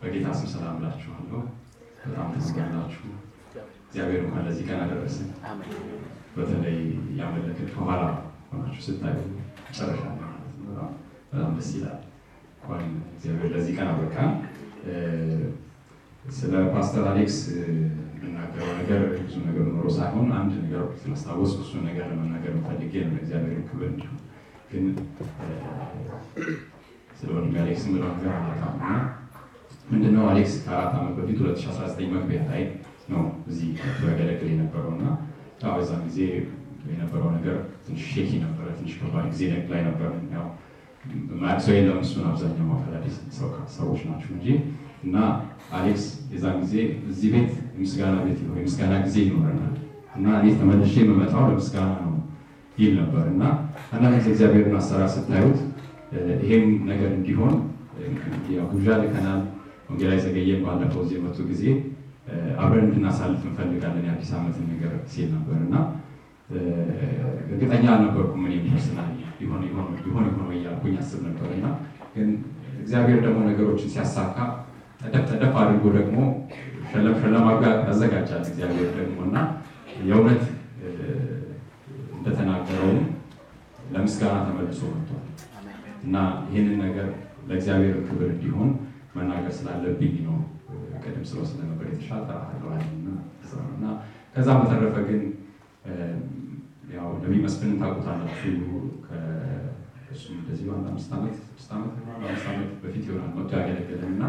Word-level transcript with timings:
በጌታ 0.00 0.28
ስም 0.34 0.48
ሰላም 0.52 0.76
እላችኋለሁ። 0.78 1.40
በጣም 2.02 2.28
ተስጋላችሁ። 2.34 3.04
እግዚአብሔር 3.82 4.20
እንኳን 4.24 4.44
ለዚህ 4.46 4.64
ቀን 4.68 4.80
አደረሰን። 4.84 5.30
በተለይ 6.36 6.76
ያመለክን 7.18 7.70
ከኋላ 7.72 8.02
ሆናችሁ 8.50 8.82
ስታዩ 8.86 9.16
መጨረሻ 9.60 10.02
በጣም 11.30 11.50
ደስ 11.56 11.70
ይላል። 11.76 11.98
እንኳን 12.54 12.82
እግዚአብሔር 13.14 13.50
ለዚህ 13.54 13.72
ቀን 13.78 13.88
አበቃን። 13.92 14.32
ስለ 16.32 16.54
ፓስተር 16.72 17.04
አሌክስ 17.10 17.36
የምናገረው 18.18 18.72
ነገር 18.80 19.00
ብዙ 19.18 19.34
ነገር 19.46 19.66
ኖሮ 19.70 19.86
ሳይሆን 19.96 20.28
አንድ 20.38 20.52
ነገር 20.62 20.82
ስላስታወስ 21.00 21.52
እሱ 21.62 21.72
ነገር 21.86 22.04
ለመናገር 22.10 22.54
ፈልጌ 22.66 22.94
ነው። 23.06 23.18
እግዚአብሔር 23.22 23.60
ክብር 23.68 23.86
እንዲሁ 23.90 24.10
ግን 24.70 24.84
ስለ 27.18 27.28
ወንድሜ 27.36 27.56
አሌክስ 27.62 27.84
የምለው 27.86 28.10
ነገር 28.12 28.32
አላጣም 28.38 28.74
እና 28.78 28.90
ምንድነው 29.90 30.24
አሌክስ 30.30 30.54
ከአራት 30.64 30.92
ዓመት 30.98 31.12
በፊት 31.18 31.38
2019 31.42 32.14
መግቢያ 32.14 32.40
ላይ 32.50 32.62
ነው 33.12 33.20
እዚህ 33.50 33.68
ያገለግል 34.04 34.48
የነበረው 34.52 34.90
እና 34.96 35.04
በዛን 35.70 36.02
ጊዜ 36.08 36.18
የነበረው 36.90 37.30
ነገር 37.36 37.56
ትንሽ 37.84 38.02
ሼኪ 38.12 38.30
ነበረ። 38.44 38.66
ትንሽ 38.78 38.92
ከባድ 38.98 39.24
ጊዜ 39.32 39.40
ላይ 39.70 39.80
ነበር። 39.88 40.10
ያው 40.34 40.44
ማያውቅ 41.40 41.60
ሰው 41.66 41.74
የለም 41.76 41.98
እሱን 42.04 42.24
አብዛኛው 42.30 42.66
ማፈላዴስ 42.70 43.16
ሰዎች 43.76 44.00
ናቸው 44.08 44.30
እንጂ 44.36 44.46
እና 45.04 45.16
አሌክስ 45.78 46.04
የዛን 46.32 46.56
ጊዜ 46.62 46.74
እዚህ 47.10 47.28
ቤት 47.34 47.52
የምስጋና 47.74 48.16
ቤት 48.26 48.38
የምስጋና 48.54 48.94
ጊዜ 49.06 49.16
ይኖረናል 49.26 49.74
እና 50.16 50.26
እኔ 50.38 50.54
ተመልሼ 50.60 50.94
የምመጣው 51.02 51.44
ለምስጋና 51.50 51.92
ነው 52.04 52.14
ይል 52.78 52.92
ነበር 53.00 53.24
እና 53.32 53.42
አንዳንድ 53.92 54.16
ጊዜ 54.20 54.28
እግዚአብሔርን 54.34 54.76
አሰራር 54.80 55.10
ስታዩት 55.14 55.58
ይሄም 56.42 56.66
ነገር 56.90 57.10
እንዲሆን 57.16 57.54
ግብዣ 58.72 58.88
ልከናል። 59.02 59.40
ወንጌላዊ 59.88 60.18
ዘገየን 60.24 60.60
ባለፈው 60.64 61.02
እዚህ 61.04 61.16
የመጡ 61.18 61.38
ጊዜ 61.50 61.62
አብረን 62.62 62.86
እንድናሳልፍ 62.86 63.42
እንፈልጋለን 63.48 64.06
የአዲስ 64.06 64.30
ዓመትን 64.38 64.66
ነገር 64.72 64.92
ሲል 65.12 65.28
ነበር 65.36 65.56
እና 65.66 65.74
እርግጠኛ 67.46 67.84
አልነበርኩም 67.94 68.42
እኔም 68.48 68.64
ሊሆን 69.40 69.62
ሊሆን 70.04 70.26
ሆኖ 70.30 70.48
እያልኩኝ 70.56 70.94
አስብ 71.02 71.20
ነበር 71.28 71.50
እና 71.56 71.66
ግን 72.14 72.28
እግዚአብሔር 72.80 73.18
ደግሞ 73.26 73.38
ነገሮችን 73.48 73.92
ሲያሳካ 73.94 74.36
ጠደፍ 75.00 75.24
ጠደፍ 75.30 75.54
አድርጎ 75.62 75.84
ደግሞ 75.98 76.18
ሸለም 76.90 77.16
ሸለም 77.22 77.46
ያዘጋጃል 77.88 78.42
እግዚአብሔር 78.44 78.90
ደግሞ 78.98 79.18
እና 79.28 79.38
የእውነት 80.08 80.42
እንደተናገረውም 82.18 83.00
ለምስጋና 83.92 84.36
ተመልሶ 84.46 84.80
መጥቷል። 84.94 85.24
እና 86.04 86.16
ይህንን 86.50 86.76
ነገር 86.84 87.08
ለእግዚአብሔር 87.48 87.96
ክብር 88.08 88.28
እንዲሆን 88.30 88.70
መናገር 89.14 89.52
ስላለብኝ 89.52 90.14
ነው። 90.26 90.36
ቅድም 91.02 91.24
ስለው 91.28 91.44
ስለነበር 91.50 91.86
የተሻለ 91.88 92.28
እና 93.74 93.86
ከዛ 94.34 94.48
በተረፈ 94.60 94.96
ግን 95.08 95.22
ያው 96.94 97.06
መስፍንን 97.44 97.78
ታውቁታላችሁ። 97.80 98.52
እሱም 100.12 100.36
እንደዚህ 100.38 100.66
አንድ 100.74 100.86
አምስት 100.90 101.10
ዓመት 101.12 101.36
በፊት 102.82 103.02
ይሆናል 103.08 103.32
መጥቶ 103.36 103.50
ያገለገለን 103.58 104.12
እና 104.12 104.24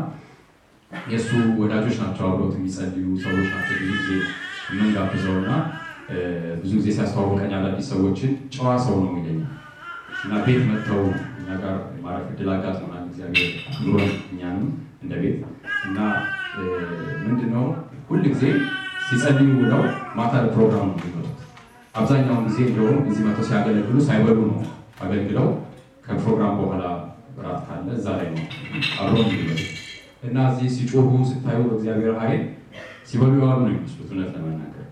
የእሱ 1.08 1.30
ወዳጆች 1.60 1.98
ናቸው፣ 2.02 2.26
አብሮት 2.30 2.54
የሚጸልዩ 2.58 3.06
ሰዎች 3.24 3.48
ናቸው። 3.54 3.76
ብዙ 3.82 3.92
ጊዜ 4.00 4.10
የምንጋብዘው 4.70 5.36
እና 5.42 5.52
ብዙ 6.62 6.72
ጊዜ 6.80 6.88
ሲያስተዋውቀኝ 6.96 7.52
አዳዲስ 7.58 7.88
ሰዎችን 7.92 8.32
ጨዋ 8.56 8.70
ሰው 8.86 8.96
ነው 9.04 9.12
ይለኛል 9.20 9.50
እና 10.26 10.34
ቤት 10.46 10.62
መጥተው 10.70 11.02
እኛ 11.40 11.50
ጋር 11.64 11.76
ማረፍ 12.04 12.28
እድል 12.34 12.50
አጋጥሞናል። 12.56 12.99
እግዚአብሔር 13.22 13.48
አክብሮን 13.70 14.12
እኛንም 14.32 14.68
እንደ 15.04 15.14
ቤት 15.22 15.40
እና 15.88 15.98
ምንድነው? 17.24 17.66
ሁል 18.08 18.22
ጊዜ 18.26 18.44
ሲጸልዩ 19.08 19.50
ውለው 19.58 19.82
ማታ 20.18 20.34
ነው 20.44 20.64
የሚመጡት። 20.94 21.40
አብዛኛውን 21.96 22.46
ጊዜ 22.48 22.58
እንደውም 22.68 23.00
እዚህ 23.10 23.24
መጥተው 23.28 23.46
ሲያገለግሉ 23.50 23.98
ሳይበሉ 24.08 24.40
ነው 24.52 24.60
አገልግለው 25.04 25.48
ከፕሮግራም 26.06 26.56
በኋላ 26.60 26.84
ራት 27.44 27.60
ካለ 27.68 27.88
እዛ 27.98 28.08
ላይ 28.20 28.28
ነው 28.32 28.44
አብሮ 29.00 29.16
የሚበሉ 29.26 29.60
እና 30.24 30.38
እዚህ 30.52 30.70
ሲጮሁ 30.78 31.12
ስታዩ 31.30 31.60
በእግዚአብሔር 31.68 32.16
ኃይል 32.24 32.44
ሲበሉ 33.10 33.32
የዋሉ 33.38 33.60
ነው 33.62 33.72
የሚመስሉት 33.72 34.10
እውነት 34.12 34.30
ለመናገር። 34.36 34.86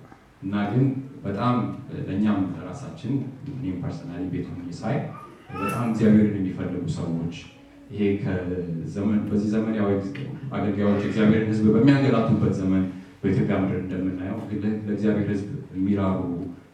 እና 0.44 0.56
ግን 0.72 0.86
በጣም 1.26 1.56
ለእኛም 2.08 2.42
ለራሳችን 2.56 3.14
እኔም 3.52 3.78
personally 3.84 4.24
ቤቱ 4.34 4.48
ሳይ 4.80 4.98
በጣም 5.58 5.86
እግዚአብሔርን 5.92 6.36
የሚፈልጉ 6.40 6.84
ሰዎች 6.96 7.36
ይሄ 7.92 8.02
ከዘመን 8.22 9.20
በዚህ 9.28 9.50
ዘመን 9.54 9.76
ያው 9.80 9.90
አገልጋዮች 10.54 11.04
እግዚአብሔርን 11.08 11.50
ሕዝብ 11.52 11.66
በሚያገላቱበት 11.76 12.54
ዘመን 12.60 12.84
በኢትዮጵያ 13.22 13.56
ምድር 13.62 13.80
እንደምናየው 13.84 14.40
ለእግዚአብሔር 14.84 15.28
ሕዝብ 15.32 15.48
የሚራሩ 15.76 16.20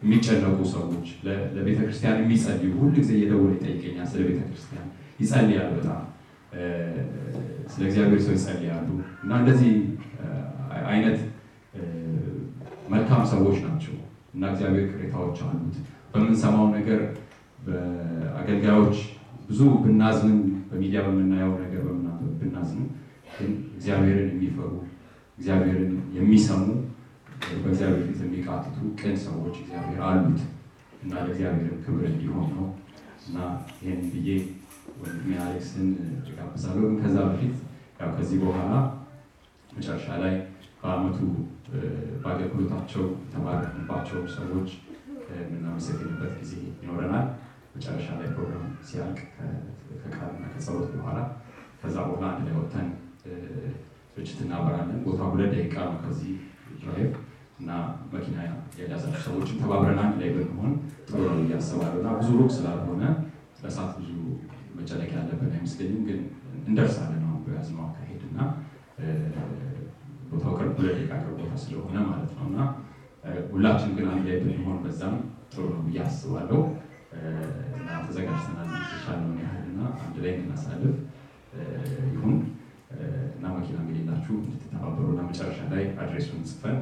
የሚጨነቁ 0.03 0.57
ሰዎች 0.73 1.05
ለቤተ 1.55 1.77
ክርስቲያን 1.81 2.21
የሚጸልዩ 2.21 2.71
ሁል 2.79 2.89
ጊዜ 2.97 3.11
እየደወለ 3.17 3.51
ይጠይቀኛል። 3.57 4.07
ስለ 4.11 4.21
ቤተ 4.29 4.39
ክርስቲያን 4.47 4.87
ይጸልያል። 5.19 5.69
በጣም 5.77 6.01
ስለ 7.73 7.81
እግዚአብሔር 7.87 8.19
ሰው 8.25 8.33
ይጸልያሉ 8.37 8.87
እና 9.23 9.31
እንደዚህ 9.41 9.71
አይነት 10.87 11.19
መልካም 12.93 13.21
ሰዎች 13.31 13.57
ናቸው 13.65 13.95
እና 14.33 14.43
እግዚአብሔር 14.51 14.85
ቅሬታዎች 14.91 15.37
አሉት። 15.45 15.75
በምንሰማው 16.11 16.67
ነገር 16.75 16.99
በአገልጋዮች 17.65 18.97
ብዙ 19.47 19.61
ብናዝንም 19.83 20.39
በሚዲያ 20.73 20.99
በምናየው 21.05 21.51
ነገር 21.63 21.81
ብናዝንም 22.39 22.87
ግን 23.35 23.51
እግዚአብሔርን 23.75 24.29
የሚፈሩ 24.33 24.71
እግዚአብሔርን 25.37 25.93
የሚሰሙ 26.15 26.65
በእግዚአብሔር 27.55 28.01
ፊት 28.07 28.19
የሚቃትቱ 28.25 28.77
ቅን 28.99 29.15
ሰዎች 29.25 29.55
እግዚአብሔር 29.61 30.01
አሉት 30.09 30.41
እና 31.03 31.13
ለእግዚአብሔርን 31.23 31.79
ክብር 31.85 32.03
እንዲሆን 32.11 32.47
ነው 32.53 32.67
እና 33.27 33.37
ይህን 33.79 34.01
ብዬ 34.13 34.29
ወንድሜ 35.01 35.29
አሌክስን 35.43 35.87
ጋብዛለሁ። 36.29 36.81
ግን 36.85 36.97
ከዛ 37.01 37.17
በፊት 37.27 37.55
ያው 37.99 38.09
ከዚህ 38.15 38.37
በኋላ 38.43 38.71
መጨረሻ 39.69 40.07
ላይ 40.23 40.33
በአመቱ 40.81 41.19
በአገልግሎታቸው 42.21 43.03
የተባረክንባቸው 43.23 44.19
ሰዎች 44.35 44.69
የምናመሰግንበት 45.33 46.33
ጊዜ 46.41 46.53
ይኖረናል። 46.81 47.27
መጨረሻ 47.75 48.07
ላይ 48.19 48.27
ፕሮግራም 48.33 48.65
ሲያልቅ 48.87 49.19
ከቃልና 50.03 50.43
ከጸሎት 50.53 50.91
በኋላ 50.95 51.19
ከዛ 51.81 51.95
በኋላ 52.07 52.25
አንድ 52.31 52.41
ላይ 52.47 52.55
ወጥተን 52.59 52.87
ርችት 54.17 54.39
እናበራለን። 54.45 54.99
ቦታ 55.05 55.21
ሁለት 55.31 55.51
ደቂቃ 55.55 55.75
ነው 55.87 55.95
ከዚህ 56.03 56.33
drive 56.81 57.13
እና 57.59 57.71
መኪና 58.13 58.37
የያዛችሁ 58.79 59.21
ሰዎችን 59.25 59.59
ተባብረን 59.61 59.99
አንድ 60.03 60.15
ላይ 60.21 60.29
ብንሆን 60.35 60.73
ጥሩ 61.07 61.17
ነው 61.29 61.57
አስባለሁ። 61.57 61.97
እና 62.01 62.11
ብዙ 62.19 62.29
ሩቅ 62.39 62.49
ስላልሆነ 62.57 63.03
ለሰዓት 63.63 63.91
ብዙ 63.99 64.11
መጨነቅ 64.77 65.09
ያለብን 65.17 65.51
አይመስለኝም፣ 65.55 66.01
ግን 66.07 66.19
እንደርሳለን 66.67 67.21
ነው 67.25 67.35
በያዝነው 67.45 67.83
አካሄድ 67.87 68.21
እና 68.29 68.39
ቦታው 70.31 70.53
ቅርብ 70.59 70.73
ሁለት 70.79 70.95
ደቂቃ 70.99 71.11
ቅርብ 71.23 71.37
ቦታ 71.41 71.53
ስለሆነ 71.63 71.95
ማለት 72.09 72.31
ነው። 72.37 72.45
እና 72.49 72.59
ሁላችን 73.51 73.91
ግን 73.97 74.07
አንድ 74.13 74.25
ላይ 74.29 74.37
ብንሆን 74.43 74.79
በዛም 74.85 75.15
ጥሩ 75.51 75.65
ነው 75.73 75.81
ብዬ 75.85 75.99
አስባለሁ 76.05 76.59
እና 77.77 77.89
ተዘጋጅተናል 78.05 78.69
የተሻለውን 78.77 79.37
ያህል 79.43 79.63
እና 79.69 79.81
አንድ 79.99 80.17
ላይ 80.23 80.31
እንድናሳልፍ 80.35 80.95
ይሁን 82.13 82.35
እና 83.35 83.45
መኪና 83.55 83.77
እንግዲላችሁ 83.83 84.33
እንድትተባበሩ 84.39 85.05
እና 85.13 85.21
መጨረሻ 85.29 85.59
ላይ 85.73 85.83
አድሬሱን 86.01 86.43
ጽፈን 86.51 86.77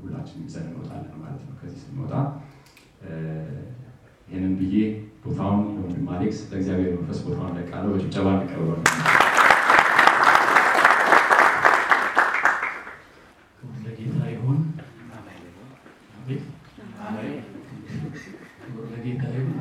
ሁላችን 0.00 0.44
ይዘን 0.46 0.66
እንወጣለን 0.68 1.16
ማለት 1.22 1.42
ነው። 1.46 1.54
ከዚህ 1.60 1.80
ስንወጣ 1.84 2.12
ይህንን 4.28 4.52
ብዬ 4.58 4.74
ቦታውን 5.22 5.62
ለወንድም 5.70 6.08
አሌክስ 6.14 6.40
ለእግዚአብሔር 6.50 6.92
መንፈስ 6.96 7.20
ቦታውን 7.26 7.56
ለቃለው 7.58 7.92
በጭብጨባ 7.94 8.26
እንቀበሉ። 8.36 8.78
ለጌታ 13.84 14.20
ይሁን። 14.32 14.58
ክብር 18.62 18.84
ለጌታ 18.90 19.24
ይሁን። 19.34 19.56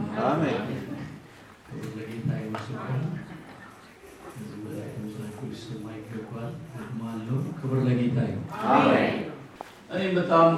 ክብር 1.66 1.88
ለጌታ 1.98 2.32
ይሁን 2.40 2.56
ሲባል 2.66 3.02
ከዚህ 4.26 4.58
በላይ 4.64 4.88
ተመሳሳይ 4.94 5.48
ሊሰማ 5.52 5.86
ይገባል። 5.98 6.52
ደግማለሁ። 6.76 7.38
ክብር 7.60 7.80
ለጌታ 7.88 8.18
ይሁን። 8.28 8.46
እኔም 9.92 10.12
በጣም 10.32 10.52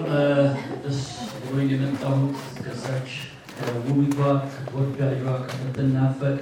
ደስ 0.83 0.97
ብሎኝ 1.41 1.68
የመጣሁት 1.73 2.33
ከዛች 2.57 3.12
ከውቢቷ 3.57 4.18
ከተወዳጇ 4.45 5.21
ከምትናፈቅ 5.45 6.33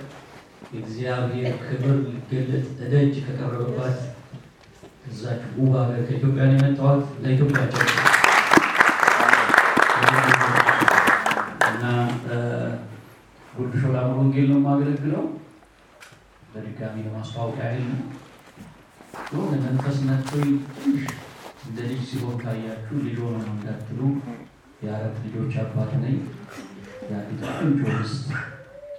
የእግዚአብሔር 0.72 1.52
ክብር 1.66 1.94
ሊገለጥ 2.06 2.66
እደጅ 2.80 3.14
ከቀረበባት 3.26 4.00
ከዛች 5.04 5.44
ውብ 5.58 5.70
ሀገር 5.76 6.02
ከኢትዮጵያ 6.08 6.48
ነው 6.48 6.98
ለኢትዮጵያ 7.22 7.62
እና 11.70 11.86
ጉድ 13.54 13.74
ሾላ 13.80 14.08
ወንጌል 14.16 14.50
ነው 14.52 14.60
የማገለግለው። 14.60 15.26
በድጋሚ 16.52 16.98
ለማስተዋወቅ 17.08 17.58
ያህል 17.64 17.88
ነው። 17.92 18.04
መንፈስ 19.64 19.98
ነቶኝ 20.08 20.50
ትንሽ 20.76 21.04
እንደ 21.64 21.80
ልጅ 21.90 22.02
ሲሆን 22.10 22.36
ካያችሁ 22.42 22.96
ልጅ 23.06 23.18
ሆነ 23.24 23.36
ነው 23.40 23.54
እንዳትሉ፣ 23.56 24.00
የአራት 24.84 25.16
ልጆች 25.26 25.54
አባት 25.64 25.92
ነኝ። 26.04 26.18
የአንዲት 27.04 27.42
ቆንጆ 27.54 27.82
ሚስት 27.92 28.28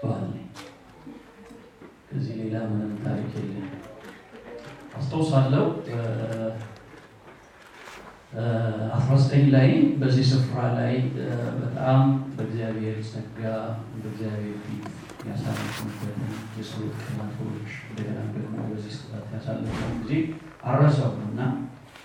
ባል 0.02 0.24
ነኝ። 0.28 0.46
ከዚህ 2.08 2.34
ሌላ 2.40 2.56
ምንም 2.70 2.92
ታሪክ 3.04 3.32
የለም። 3.38 3.68
አስታውሳለሁ 4.98 5.64
አስራ 8.96 9.12
ዘጠኝ 9.20 9.44
ላይ 9.54 9.70
በዚህ 10.00 10.24
ስፍራ 10.30 10.58
ላይ 10.76 10.92
በጣም 11.60 12.02
በእግዚአብሔር 12.34 12.98
ጸጋ 13.08 13.40
በእግዚአብሔር 13.94 14.58
ፊት 14.64 14.84
ያሳለፍንበትን 15.28 16.20
የጸሎት 16.58 16.94
ቀናቶች 17.04 17.70
እንደገና 17.88 18.20
ደግሞ 18.36 18.56
በዚህ 18.68 18.92
ስጥራት 18.96 19.26
ያሳለፍነው 19.34 19.90
ጊዜ 20.02 20.12
አረሳው 20.64 21.12
እና 21.26 21.40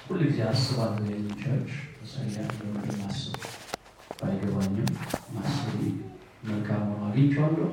ሁል 0.06 0.20
ጊዜ 0.24 0.40
አስባለሁ። 0.48 1.06
ይህን 1.10 1.30
ቸርች 1.42 1.72
ጸልያለሁ፣ 2.12 2.68
ማስብ 3.00 3.36
ባይገባኝም 4.20 4.90
ማስብ 5.36 5.74
መልካም 6.48 6.84
ሆኖ 6.90 7.02
አግኝቼዋለሁ። 7.08 7.70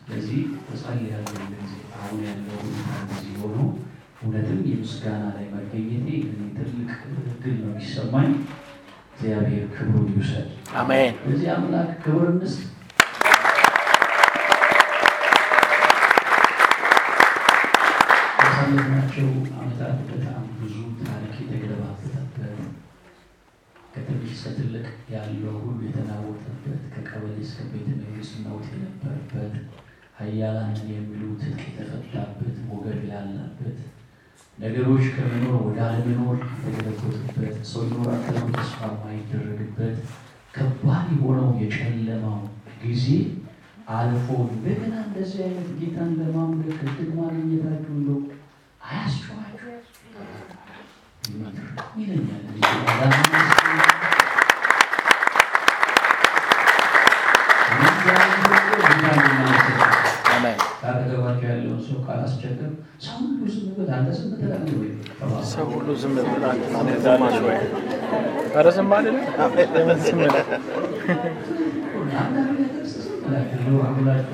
ስለዚህ 0.00 0.40
እጸልያለሁ። 0.72 1.36
እንደዚህ 1.44 1.82
አሁን 1.96 2.20
ያለው 2.26 2.58
እንደዚህ 3.00 3.34
ሆኖ 3.42 3.58
እውነትም 4.20 4.60
የምስጋና 4.70 5.24
ላይ 5.36 5.46
መገኘቴ 5.54 6.08
እኔ 6.26 6.40
ትልቅ 6.56 6.90
ድል 7.42 7.56
ነው 7.60 7.70
የሚሰማኝ። 7.72 8.30
እግዚአብሔር 9.12 9.64
ክብሩን 9.76 10.08
ይውሰድ። 10.12 10.48
አሜን። 10.80 11.14
እዚህ 11.30 11.48
አምላክ 11.54 11.90
ክብር 12.02 12.26
እንስጥ። 12.32 12.58
ያሳለፍናቸው 18.40 19.28
ዓመታት 19.56 19.96
በጣም 20.08 20.42
ብዙ 20.58 20.74
ታሪክ 21.00 21.34
የተገለባበጠበት 21.42 22.58
ከትንሽ 23.92 24.30
እስከ 24.34 24.47
ትልቅ 24.58 24.84
ያለው 25.12 25.54
ሁሉ 25.62 25.78
የተናወጠበት 25.86 26.80
ከቀበሌ 26.92 27.36
እስከ 27.44 27.66
ቤተ 27.72 27.88
መንግስት 28.00 28.32
ነውጥ 28.44 28.66
የነበረበት 28.72 29.54
ኃያላንን 30.18 30.88
የሚሉ 30.92 31.22
ትጥቅ 31.40 31.60
የተፈታበት 31.68 32.56
ሞገድ 32.68 33.00
ያላበት 33.10 33.76
ነገሮች 34.58 35.04
ከመኖር 35.16 35.56
ወደ 35.66 35.78
አለመኖር 35.88 36.38
የተገለበጡበት 36.46 37.58
ሰው 37.70 37.82
ይኖራል 37.86 38.22
ተብሎ 38.26 38.46
ተስፋ 38.56 38.80
የማይደረግበት 38.88 39.98
ከባድ 40.56 41.06
የሆነው 41.14 41.50
የጨለማው 41.62 42.40
ጊዜ 42.82 43.06
አልፎ 43.92 44.26
እንደገና 44.48 44.94
እንደዚህ 45.04 45.40
አይነት 45.44 45.68
ጌታን 45.78 46.10
ለማምለክ 46.20 46.80
እድል 46.86 47.10
ማግኘታችሁ 47.18 47.94
እንደው 47.98 48.18
አያስጨዋችሁ 48.88 49.66
ይለኛል። 52.00 52.44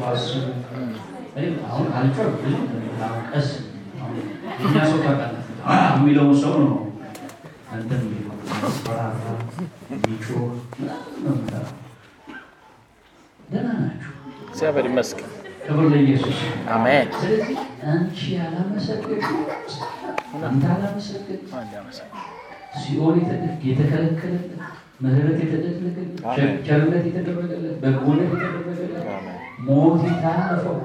አስቡ። 0.06 0.42
እኔም 1.36 1.54
አሁን 1.68 1.86
አልጮህም፣ 1.94 2.34
አሁን 3.02 3.22
ቀስ 3.30 3.48
አሁን 3.98 4.16
የእኛ 4.60 4.76
ሰው 4.84 4.98
ታውቃለህ 4.98 5.40
አ 5.66 5.76
የሚለውን 5.92 6.36
ሰው 6.42 6.54
ነው 6.62 6.74
አንተም 7.72 8.02
የሚያስፈራራ 8.08 9.24
የሚጮህ 9.92 10.42
ምናምን 10.74 11.24
ነው 11.24 11.32
የምታየው። 11.32 11.72
ደህና 13.48 13.70
ናችሁ? 13.80 14.12
እግዚአብሔር 14.46 14.86
ይመስገን። 14.90 15.30
ክብር 15.66 15.84
ለኢየሱስ። 15.92 16.38
አሜን። 16.70 17.06
ስለዚህ 17.18 17.58
አንቺ 17.90 18.18
ያላመሰገንሽው 18.36 19.38
አንተ 20.44 20.64
አላመሰገን 20.74 21.40
አንድ 21.58 21.72
አመሰግን 21.80 22.20
ሲኦል 22.80 23.16
የተከለከለለት 23.64 24.50
ምሕረት 25.02 25.38
የተደረገለት 25.42 26.10
ቸርነት 26.66 27.04
የተደረገለት 27.08 27.76
በጎነት 27.82 28.30
የተደረገለት 28.34 29.06
ሞት 29.66 30.02
የታለፈው 30.08 30.78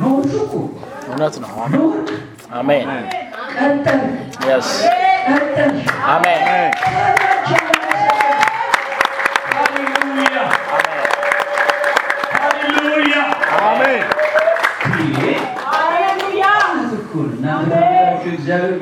ኖርሽ 0.00 0.32
እኮ 0.38 0.54
እውነት 1.08 1.34
ነው። 1.42 1.50
አሜን። 2.52 2.88
ቀጠል 3.54 4.00
የስ 4.46 4.70
ቀጠል 5.28 5.72
አሜን። 6.08 6.42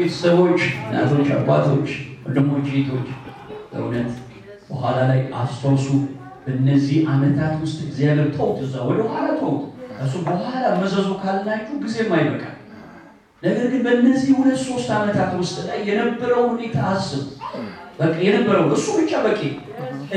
ቤተሰቦች፣ 0.07 0.61
እናቶች፣ 0.83 1.29
አባቶች፣ 1.37 1.89
ወንድሞች፣ 2.25 2.67
እህቶች 2.71 3.09
በእውነት 3.71 4.11
በኋላ 4.69 4.99
ላይ 5.11 5.21
አስታውሱ። 5.41 5.87
በእነዚህ 6.45 6.99
ዓመታት 7.13 7.55
ውስጥ 7.63 7.79
እግዚአብሔር 7.87 8.29
ተውት፣ 8.37 8.59
እዛ 8.67 8.75
ወደ 8.89 9.01
ኋላ 9.09 9.27
ተውት። 9.41 9.63
እሱ 10.05 10.15
በኋላ 10.27 10.65
መዘዙ 10.81 11.09
ካልናችሁ 11.23 11.75
ጊዜም 11.85 12.13
አይበቃል። 12.17 12.53
ነገር 13.43 13.67
ግን 13.73 13.83
በእነዚህ 13.87 14.31
ሁለት 14.39 14.61
ሶስት 14.67 14.89
ዓመታት 14.99 15.33
ውስጥ 15.41 15.57
ላይ 15.69 15.79
የነበረው 15.89 16.45
ሁኔታ 16.53 16.77
አስብ። 16.93 17.25
በቃ 18.01 18.15
የነበረው 18.27 18.65
እሱ 18.77 18.87
ብቻ 19.01 19.13
በቂ። 19.27 19.41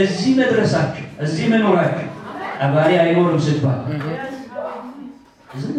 እዚህ 0.01 0.31
መድረሳቸው 0.39 1.05
እዚህ 1.25 1.45
መኖራቸው 1.53 2.07
ቀባሪ 2.59 2.91
አይኖርም 3.03 3.41
ስትባል? 3.41 3.79
ዝም 5.59 5.75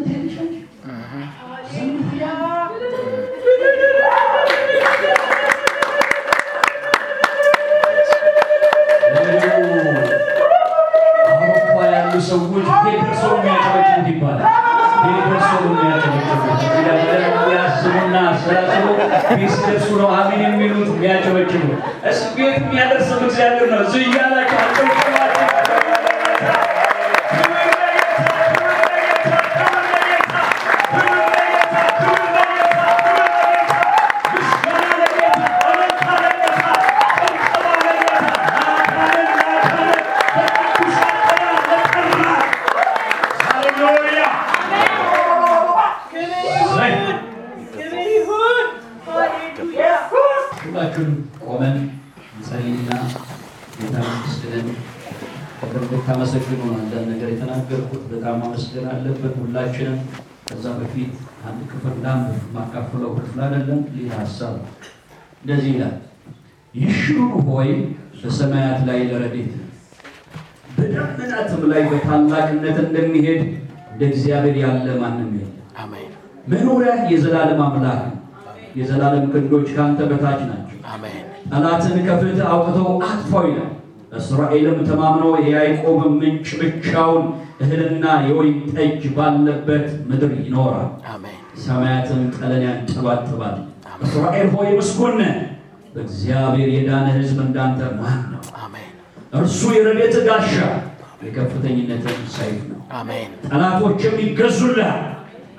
ቢስደርሱ 19.33 19.89
ነው 20.01 20.09
አሚን 20.17 20.43
የሚሉት 20.47 20.91
የሚያጨበጭቡ 20.93 21.65
እስ 22.11 22.21
ቤት 22.37 22.57
የሚያደርስም 22.61 23.23
እግዚአብሔር 23.27 23.69
ነው። 23.73 23.81
እዚህ 23.87 24.03
እያላቸው 24.09 24.59
ሀሳብ 64.21 64.55
እንደዚህ 65.43 65.71
ይላል። 65.75 65.97
ይሽሩ 66.75 67.19
ሆይ 67.49 67.71
በሰማያት 68.21 68.81
ላይ 68.89 69.01
ለረድኤት 69.11 69.55
በደመናትም 70.77 71.63
ላይ 71.71 71.83
በታላቅነት 71.91 72.77
እንደሚሄድ 72.85 73.41
እንደ 73.93 74.03
እግዚአብሔር 74.11 74.57
ያለ 74.63 74.87
ማንም 75.01 75.31
የለም። 75.35 75.57
መኖሪያ 76.51 76.93
የዘላለም 77.11 77.61
አምላክ 77.65 78.01
ነው። 78.07 78.17
የዘላለም 78.77 79.25
ክንዶች 79.33 79.69
ካንተ 79.77 80.01
በታች 80.11 80.41
ናቸው። 80.51 80.77
ጠላትን 81.51 81.97
ከፊትህ 82.07 82.47
አውጥተው 82.51 82.89
አጥፋው 83.07 83.45
ይላል። 83.49 83.71
እስራኤልም 84.19 84.79
ተማምነው 84.89 85.33
የያዕቆብም 85.43 86.15
ምንጭ 86.21 86.49
ብቻውን 86.61 87.25
እህልና 87.63 88.05
የወይን 88.27 88.57
ጠጅ 88.73 89.03
ባለበት 89.17 89.87
ምድር 90.09 90.33
ይኖራል። 90.41 90.89
አሜን። 91.13 91.37
ሰማያትን 91.65 92.23
ጠለን 92.37 92.63
ያንጠባጥባል። 92.67 93.57
እስራኤል 94.01 94.49
ሆይ 94.55 94.69
ምስጉን 94.79 95.15
ነህ። 95.21 95.35
በእግዚአብሔር 95.95 96.69
የዳነ 96.75 97.07
ሕዝብ 97.17 97.39
እንዳንተ 97.45 97.81
ማን 97.99 98.21
ነው? 98.33 98.43
እርሱ 99.35 99.61
የረድኤት 99.75 100.17
ጋሻ 100.27 100.53
የከፍተኝነትን 101.25 102.21
ሰይፍ 102.35 102.61
ነው። 102.71 102.79
አሜን። 102.99 103.31
ጠላቶችም 103.47 104.15
ይገዙልሃል። 104.23 105.03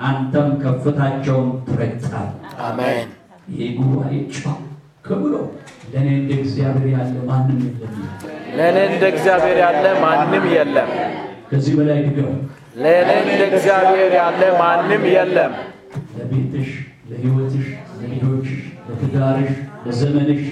አንተም 0.01 0.49
ከፍታቸውን 0.61 1.49
ትረግጣል። 1.67 2.29
አሜን 2.67 3.09
ይህ 3.53 3.69
ጉባኤ 3.79 4.13
ጮክ 4.35 4.59
ብሎ 5.17 5.33
ለእኔ 5.91 6.07
እንደ 6.17 6.31
እግዚአብሔር 6.41 6.87
ያለ 6.95 7.15
ማንም 7.29 7.59
የለም 7.65 7.93
ለእኔ 8.57 8.77
እንደ 8.89 9.03
እግዚአብሔር 9.13 9.57
ያለ 9.63 9.85
ማንም 10.03 10.45
የለም። 10.53 10.89
ከዚህ 11.49 11.73
በላይ 11.77 11.99
ድገም። 12.07 12.35
ለእኔ 12.77 13.09
እንደ 13.23 13.41
እግዚአብሔር 13.49 14.11
ያለ 14.19 14.41
ማንም 14.59 15.03
የለም። 15.15 15.53
ለቤትሽ፣ 16.17 16.69
ለህይወትሽ፣ 17.11 17.67
ለልጆችሽ፣ 18.01 18.51
ለትዳርሽ፣ 18.87 19.49
ለዘመንሽ፣ 19.85 20.43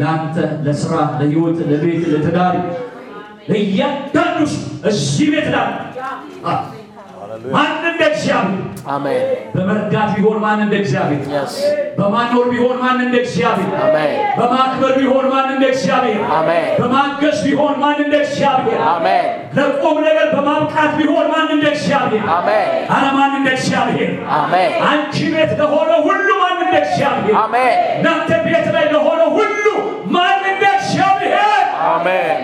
ለአንተ፣ 0.00 0.36
ለስራ፣ 0.64 0.92
ለህይወት፣ 1.20 1.58
ለቤት፣ 1.70 2.02
ለትዳር፣ 2.12 2.54
ለእያንዳንዱ 3.48 4.38
ሰው 4.52 4.60
እዚህ 4.88 5.26
ቤት 5.32 5.48
ላ 5.54 5.58
ማን 7.54 7.84
እንደ 7.90 8.02
እግዚአብሔር 8.12 8.60
አሜን 8.94 9.22
በመርዳት 9.54 10.10
ቢሆን 10.16 10.38
ማን 10.44 10.60
እንደ 10.64 10.74
እግዚአብሔር 10.80 11.22
በማኖር 11.98 12.46
ቢሆን 12.52 12.76
ማን 12.82 12.98
እንደ 13.04 13.16
እግዚአብሔር 13.24 13.72
አሜን 13.84 14.12
በማክበር 14.38 14.92
ቢሆን 14.98 15.26
ማን 15.32 15.48
እንደ 15.54 15.64
እግዚአብሔር 15.72 16.20
አሜን 16.38 16.66
በማገዝ 16.80 17.38
ቢሆን 17.46 17.74
ማን 17.82 17.98
እንደ 18.04 18.14
እግዚአብሔር 18.24 18.80
ለቁም 19.58 19.98
ነገር 20.06 20.28
በማብቃት 20.34 20.92
ቢሆን 21.00 21.26
ማን 21.34 21.48
እንደ 21.56 21.66
እግዚአብሔር 21.74 22.24
አሜን 22.36 22.70
አረ 22.96 23.04
ማን 23.18 23.34
እንደ 23.40 23.50
እግዚአብሔር 23.58 24.12
አሜን 24.38 24.72
አንቺ 24.90 25.16
ቤት 25.34 25.52
ለሆነ 25.60 25.90
ሁሉ 26.06 26.28
ማን 26.42 26.58
እንደ 26.66 26.76
እግዚአብሔር 26.84 27.36
አሜን 27.44 27.76
እናንተ 27.96 28.30
ቤት 28.46 28.68
ላይ 28.76 28.86
ለሆነ 28.94 29.22
ሁሉ 29.38 29.66
ማን 30.16 30.42
እንደ 30.52 30.64
እግዚአብሔር 30.78 31.64
አሜን 31.92 32.40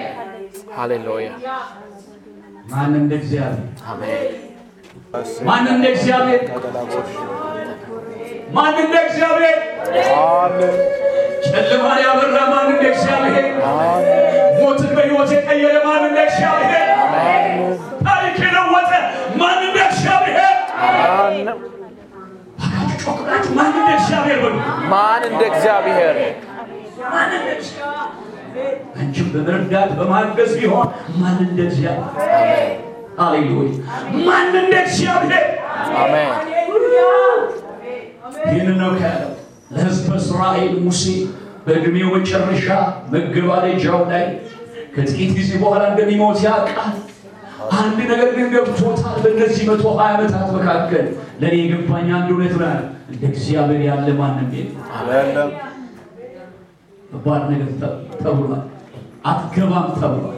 ሃሌሉያ 0.76 1.30
ማን 2.72 2.92
እንደ 3.00 3.12
እግዚአብሔር 3.20 3.66
አሜን 3.92 4.26
ማን 5.46 5.64
እንደ 5.72 5.84
እግዚአብሔር? 5.92 6.42
ማን 8.54 8.74
እንደ 8.82 8.94
እግዚአብሔር 9.04 9.58
ጨለማን 11.46 11.98
ያበራ 12.04 12.38
ማን 12.52 12.66
እንደ 12.72 12.84
እግዚአብሔር 12.92 13.46
ሞትን 14.60 14.90
በሕይወት 14.96 15.30
የቀየረ 15.36 15.76
ማን 15.86 16.02
እንደ 16.08 16.18
እግዚአብሔር 16.28 16.86
ታሪክ 18.06 18.36
የለወጠ 18.44 18.90
ማን 19.40 19.60
እንደ 19.68 19.78
እግዚአብሔር? 19.88 20.54
ማን 23.56 23.72
እንደ 23.72 23.90
እግዚአብሔር 23.98 24.42
ማን 24.92 25.22
እንደ 25.30 25.42
እግዚአብሔር? 25.50 26.16
ማን 27.04 27.30
እንደ 27.30 27.50
እግዚአብሔር? 27.54 28.74
አንቺም 29.00 29.28
በመርዳት 29.34 29.90
በማገዝ 29.98 30.52
ቢሆን 30.60 30.88
ማን 31.20 31.38
እንደ 31.46 31.58
እግዚአብሔር 31.68 32.76
ሃሌሉያ 33.18 33.70
ማን 34.26 34.52
እንደ 34.60 34.74
እግዚአብሔር 34.84 35.44
አሜን 36.00 36.30
ይህን 38.48 38.70
ነው 38.80 38.90
ካለው 39.00 39.32
ለሕዝበ 39.72 40.08
እስራኤል 40.20 40.74
ሙሴ 40.84 41.04
በዕድሜው 41.66 42.08
መጨረሻ 42.16 42.66
መገባደጃው 43.12 44.00
ላይ 44.10 44.24
ከጥቂት 44.94 45.30
ጊዜ 45.38 45.50
በኋላ 45.62 45.82
እንደሚሞት 45.90 46.38
ያውቃል። 46.46 46.94
አንድ 47.78 47.98
ነገር 48.10 48.28
ግን 48.36 48.46
ገብቶታል። 48.54 49.16
በእነዚህ 49.24 49.64
መቶ 49.70 49.84
ሀያ 49.98 50.12
ዓመታት 50.16 50.48
መካከል 50.56 51.04
ለእኔ 51.40 51.54
የገባኝ 51.62 52.08
አንድ 52.16 52.28
እውነት 52.34 52.54
ናል 52.62 52.78
እንደ 53.10 53.22
እግዚአብሔር 53.30 53.82
ያለ 53.88 54.06
ማንም 54.20 54.48
የለም። 54.54 55.50
ከባድ 57.10 57.42
ነገር 57.50 57.70
ተ- 57.80 57.92
ተብሏል። 58.22 58.62
አትገባም 59.24 59.88
ተብሏል። 59.98 60.37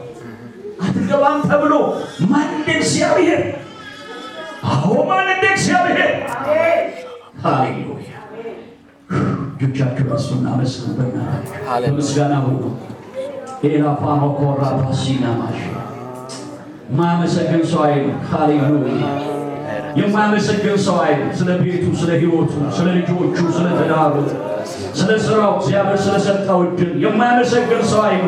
አትገባም 0.81 1.39
ተብሎ 1.49 1.73
ማን 2.29 2.49
እንደ 2.57 2.69
እግዚአብሔር? 2.79 3.41
አዎ 4.71 4.91
ማን 5.09 5.27
እንደ 5.33 5.45
እግዚአብሔር? 5.55 6.11
ሃሌሉያ! 7.43 8.09
እጆቻችሁ 9.57 10.07
እሱን 10.17 10.43
አመስግኑ። 10.51 10.91
በእናታችሁ 10.97 11.61
በምስጋና 11.85 12.33
ሁሉ 12.45 12.61
ኤላፋ 13.67 14.03
መኮራ 14.21 14.61
ባሲና 14.77 15.25
ማሽ 15.39 15.59
ማመሰግን 16.91 17.61
ሰው 17.71 17.81
አይሉ 17.87 18.05
ሃሌሉያ 18.31 19.09
የማመሰግን 19.99 20.77
ሰው 20.85 20.97
አይሉ 21.03 21.21
ስለ 21.39 21.49
ቤቱ፣ 21.61 21.83
ስለ 22.01 22.11
ህይወቱ፣ 22.21 22.53
ስለ 22.77 22.87
ልጆቹ፣ 22.97 23.19
ስለ 23.57 23.67
ትዳሩ፣ 23.79 24.13
ስለ 24.99 25.09
ስራው 25.25 25.51
እግዚአብሔር 25.59 25.99
ስለሰጠው 26.05 26.59
እድል 26.67 26.91
የማመሰግን 27.03 27.81
ሰው 27.91 28.01
አይሉ 28.09 28.25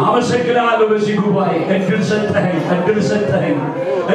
አመሰግናለሁ። 0.00 0.86
በዚህ 0.90 1.16
ጉባኤ 1.20 1.52
እድል 1.74 2.02
ሰጠኸኝ፣ 2.10 2.58
እድል 2.74 2.98
ሰጠኸኝ፣ 3.08 3.56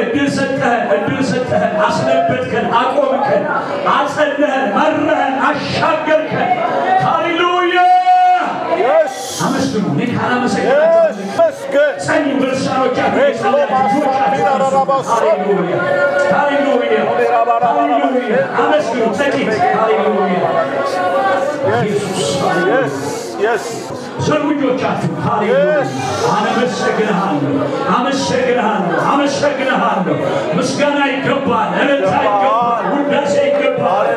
እድል 0.00 0.28
ሰጠኸን፣ 0.36 0.82
እድል 0.96 1.20
ሰጠኸን፣ 1.30 1.74
አስለበትከን፣ 1.86 2.66
አቆምከን፣ 2.80 3.44
አጸነህን፣ 3.94 4.66
መራህን፣ 4.76 5.36
አሻገርከን። 5.48 6.50
ሃሌሉያ 7.06 7.78
አመስግኑ። 9.46 9.84
እኔ 9.94 10.00
ካላመሰግናችሁ 10.12 11.06
ጸልዩ 12.06 12.34
በልሳኖቻችሁ 12.40 13.20
የጸለያችሁ 13.22 14.00
ልጆቻችሁ 14.24 14.82
ሃሌሉያ 15.10 15.76
ሃሌሉያ 16.32 16.98
ሃሌሉያ 17.68 18.36
አመስግኑ 18.60 19.04
ጥቂት 19.18 19.50
ሃሌሉያ 19.76 20.40
ኢየሱስ 21.78 23.15
ስለ 24.26 24.36
ልጆቻችሁ 24.50 25.10
አመሰግንሃለሁ 26.36 27.52
አመሰግንሃለሁ 27.96 28.94
አመሰግንሃለሁ 29.08 30.16
ምስጋና 30.58 30.98
ይገባል 31.12 31.70
እልልታ 31.82 32.12
ይገባል 32.26 32.84
ውዳሴ 32.94 33.34
ይገባል 33.48 34.08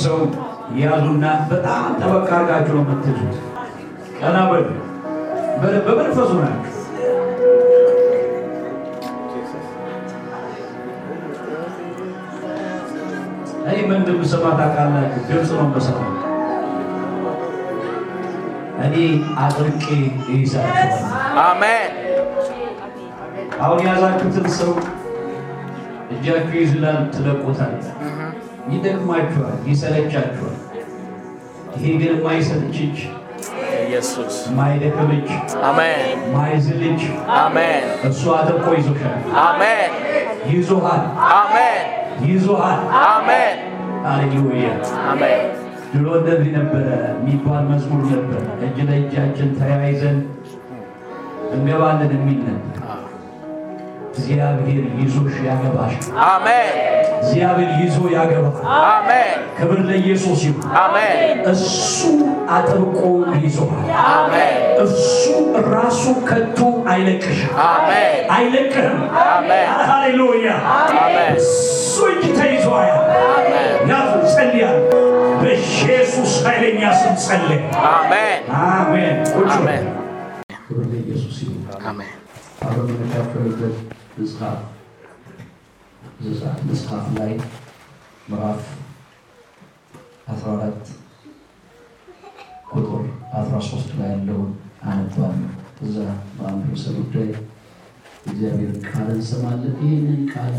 ሰው 0.00 0.18
ያዙና 0.78 1.24
በጣም 1.50 1.84
ጠበቅ 2.00 2.28
አድርጋችሁ 2.32 2.74
ነው 2.76 2.84
የምትይዙት። 2.84 3.36
ቀና 4.18 4.36
በሉ። 4.50 4.66
በ- 5.60 5.82
በመንፈሱ 5.86 6.30
ናችሁ። 6.40 6.74
እኔ 13.62 13.78
ምን 13.82 13.96
እንደምሰማ 13.98 14.44
ታውቃላችሁ? 14.58 15.20
ድምፅ 15.28 15.50
ነው 15.54 15.64
የምሰማው። 15.66 16.14
እኔ 18.84 18.94
አጥብቄ 19.38 19.84
እይዛችኋለሁ። 20.28 21.00
አሜን 21.42 21.90
አሁን 23.60 23.78
የያዛችሁትን 23.82 24.46
ሰው 24.58 24.72
እጃችሁ 26.10 26.54
ይዝላል፣ 26.60 26.98
ትለቁታል። 27.14 27.74
ይደክማችኋል፣ 28.72 29.56
ይሰለቻችኋል። 29.68 30.56
ይሄ 31.74 31.84
ግን 32.00 32.12
የማይሰለች 32.14 32.76
እጅ፣ 32.84 32.98
ኢየሱስ 33.82 34.34
የማይደክም 34.48 35.10
እጅ፣ 35.16 35.28
አሜን 35.68 36.00
የማይዝል 36.22 36.80
እጅ 36.88 37.02
አሜን 37.38 37.84
እሱ 38.08 38.22
አጥብቆ 38.36 38.66
ይዞሻል፣ 38.78 39.16
አሜን 39.44 39.92
ይዞሃል፣ 40.52 41.04
አሜን 41.34 41.86
ይዞሃል። 42.26 42.80
አሜን 43.06 43.56
ሃሌሉያ። 44.06 44.68
አሜን 45.10 45.40
ድሮ 45.92 46.06
እንደዚህ 46.18 46.50
ነበረ 46.56 46.86
የሚባል 47.12 47.62
መዝሙር 47.70 48.02
ነበር። 48.12 48.42
እጅ 48.66 48.78
ለእጃችን 48.88 49.50
ተያይዘን 49.58 50.18
እንገባለን 51.54 52.10
የሚል 52.16 52.40
ነበር። 52.48 52.77
እግዚአብሔር 54.18 54.84
ይዞሽ 55.00 55.36
ያገባሽ። 55.46 55.94
አሜን 56.26 56.70
እግዚአብሔር 57.18 57.70
ይዞ 57.80 57.96
ያገባል። 58.14 58.56
አሜን 58.86 59.30
ክብር 59.58 59.78
ለኢየሱስ 59.88 60.40
ይሁን። 60.46 60.64
አሜን 60.82 61.18
እሱ 61.52 61.98
አጥብቆ 62.50 63.00
ይዞሃል። 63.38 63.88
አሜን 64.10 64.54
እሱ 64.84 65.22
ራሱ 65.72 66.02
ከቶ 66.28 66.58
አይለቅሽም፣ 66.92 67.52
አሜን 67.66 68.14
አይለቅህም። 68.36 69.00
አሜን 69.26 69.66
ሃሌሉያ። 69.90 70.48
አሜን 70.76 71.32
እሱ 71.38 71.94
እጅ 72.12 72.24
ተይዞ 72.38 72.66
ያለ 72.82 73.54
ያዙ። 73.90 74.12
ጸልያል። 74.34 74.78
በኢየሱስ 75.42 76.32
ኃይለኛ 76.44 76.82
ስም 77.00 77.14
ጸልይ። 77.24 77.60
አሜን 77.90 78.40
አሜን። 78.64 79.16
ቁጭ 79.34 79.50
አሜን 79.56 79.84
ክብር 80.60 80.84
ለኢየሱስ 80.92 81.36
ይሁን። 81.42 81.62
አሜን 81.90 82.12
አብረን 82.62 82.88
የምንካፈልበት 82.90 83.74
መጽሐፍ 84.18 84.60
ዘጸአት 86.22 86.60
መጽሐፍ 86.68 87.04
ላይ 87.18 87.32
ምዕራፍ 88.28 88.62
14 90.28 90.90
ቁጥር 92.72 93.02
13 93.34 93.92
ላይ 93.98 94.10
ያለውን 94.14 94.50
አነባለሁ። 94.84 95.50
እዛ 95.84 95.96
በአንድ 96.36 96.64
ርዕሰ 96.70 96.86
ጉዳይ 96.98 97.28
እግዚአብሔርን 98.26 98.80
ቃል 98.88 99.08
እንሰማለን። 99.14 99.76
ይህንን 99.84 100.22
ቃል 100.32 100.54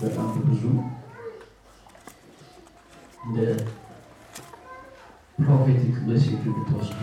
በጣም 0.00 0.30
ብዙ 0.46 0.62
እንደ 3.24 3.38
prophetic 5.38 5.96
message 6.08 6.42
እንድትወስዱ 6.44 7.00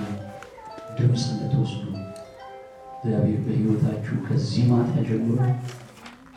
ድምፅ 0.97 1.23
እንድትወስዱ 1.33 1.83
እግዚአብሔር 3.03 3.39
በሕይወታችሁ 3.45 4.15
ከዚህ 4.25 4.65
ማታ 4.67 4.93
ጀምሮ 5.07 5.39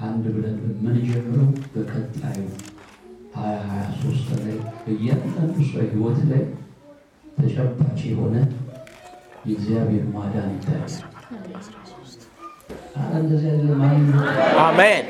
አንድ 0.00 0.24
ብለን 0.34 0.56
በምንጀምረው 0.62 1.44
በቀጣዩ 1.74 2.40
ሀያ 3.36 3.52
ሀያ 3.66 3.84
ሶስት 4.00 4.28
ላይ 4.38 4.56
በእያንዳንዱ 4.80 5.56
ሰው 5.68 5.80
ሕይወት 5.84 6.18
ላይ 6.30 6.42
ተጨባጭ 7.36 8.00
የሆነ 8.08 8.34
የእግዚአብሔር 9.46 10.04
ማዳን 10.14 10.50
ይታያል። 10.54 10.94
እንደዚህ 13.16 13.48
ያለ 13.50 13.70
አሜን? 14.64 15.06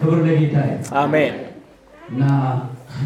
ክብር 0.00 0.18
ለጌታ 0.26 0.56
አሜን። 0.98 1.34
እና 2.10 2.22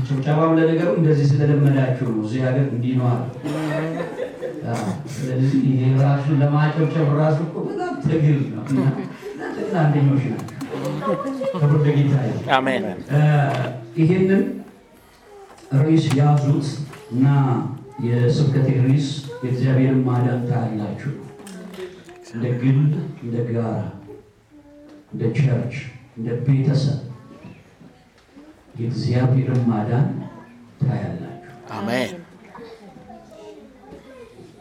ጭብጨባም 0.07 0.53
ለነገሩ 0.59 0.89
እንደዚህ 0.99 1.27
ስለለመዳችሁ 1.31 2.07
ነው። 2.11 2.23
እዚህ 2.27 2.41
ሀገር 2.47 2.67
እንዲህ 2.73 2.95
ነው 2.99 3.07
አለ። 3.09 3.23
አዎ፣ 4.73 4.85
ስለዚህ 5.15 5.53
ይሄ 5.69 5.83
ራሱን 6.03 6.37
ለማጨብጨብ 6.43 7.09
ራሱ 7.21 7.39
እኮ 7.47 7.55
በጣም 7.69 7.95
ትግል 8.05 8.39
ነው። 8.51 8.63
እና 8.67 8.81
እናንተ 9.29 9.57
ግን 9.61 9.77
አንደኞች 9.83 10.25
ናቸው። 10.31 10.59
ክብር 11.55 11.79
ለጌታ 11.87 12.15
አሜን 12.57 12.85
ይሄንን 13.99 14.43
ርዕስ 15.81 16.07
ያዙት 16.19 16.69
እና 17.13 17.27
የስብከቴ 18.05 18.69
ርዕስ 18.85 19.09
የእግዚአብሔርን 19.43 20.01
ማዳን 20.07 20.41
ታያላችሁ። 20.49 21.13
እንደ 22.35 22.47
ግል፣ 22.61 22.79
እንደ 23.23 23.35
ጋራ፣ 23.49 23.67
እንደ 25.13 25.23
church፣ 25.39 25.75
እንደ 26.17 26.29
ቤተሰብ 26.45 26.99
የእግዚአብሔርን 28.75 29.63
ማዳን 29.69 30.07
ታያላችሁ። 30.81 31.51
አሜን 31.77 32.11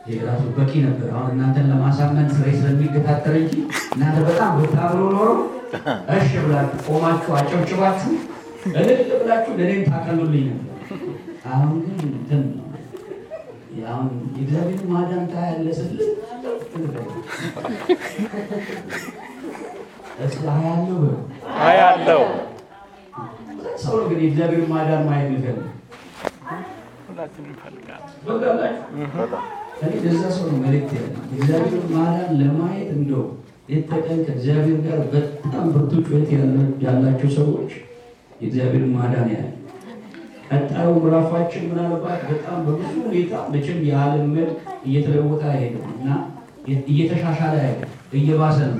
ይሄ 0.05 0.17
ራሱ 0.27 0.43
በቂ 0.55 0.71
ነበር። 0.85 1.09
አሁን 1.15 1.31
እናንተን 1.33 1.67
ለማሳመን 1.71 2.27
ስሬ 2.33 2.47
ስለሚገታተር 2.57 3.35
እንጂ 3.41 3.53
እናንተ 3.93 4.17
በጣም 4.27 4.51
ብታብሎ 4.57 5.01
ኖሮ 5.15 5.29
እሺ 6.15 6.31
ብላችሁ 6.43 6.79
ቆማችሁ 6.89 7.31
አጨብጭባችሁ 7.39 8.11
እልል 8.73 8.89
ብላችሁ 9.13 9.53
ለእኔም 9.59 9.83
ታቀሉልኝ 9.89 10.47
ነበር። 10.49 10.67
አሁን 11.51 11.71
ግን 11.85 11.99
እንትን 12.11 12.41
ነው። 12.49 12.67
አሁን 13.89 14.07
የእግዚአብሔር 14.35 14.81
ማዳን 14.91 15.23
ታያለህ 15.31 15.75
ስልህ 15.77 16.09
እስኪ 20.23 20.43
አያለሁ 20.49 20.97
በሉ። 20.99 22.50
አያለው 23.63 23.77
ሰው 23.83 23.93
ነው 23.97 24.05
ግን 24.09 24.19
የእግዚአብሔር 24.21 24.63
ማዳን 24.71 25.03
ማየት 25.07 25.27
የሚፈልግ። 25.27 25.67
ለዛ 30.03 30.21
ሰው 30.35 30.43
ነው 30.49 30.57
መልእክት 30.63 30.91
ያለ 30.97 31.07
የእግዚአብሔር 31.31 31.83
ማዳን 31.93 32.31
ለማየት 32.39 32.89
እንደው 32.97 33.23
ሌት 33.69 33.83
ተቀን 33.91 34.19
ከእግዚአብሔር 34.25 34.77
ጋር 34.85 34.99
በጣም 35.13 35.65
ብርቱ 35.73 35.91
ጩኸት 36.05 36.29
ያላቸው 36.85 37.29
ሰዎች 37.37 37.71
የእግዚአብሔር 38.41 38.85
ማዳን 38.95 39.27
ያለ 39.33 39.47
ቀጣዩ 40.49 40.87
ምዕራፋችን 40.97 41.67
ምናልባት 41.69 42.21
በጣም 42.31 42.57
በብዙ 42.65 42.93
ሁኔታ 43.05 43.33
መቼም 43.51 43.79
የዓለም 43.87 44.25
መልክ 44.35 44.57
እየተለወጠ 44.87 45.43
አይሄድም 45.51 45.85
እና 45.93 46.07
እየተሻሻለ 46.89 47.53
አይሄድም፣ 47.61 47.91
እየባሰ 48.19 48.57
ነው። 48.71 48.79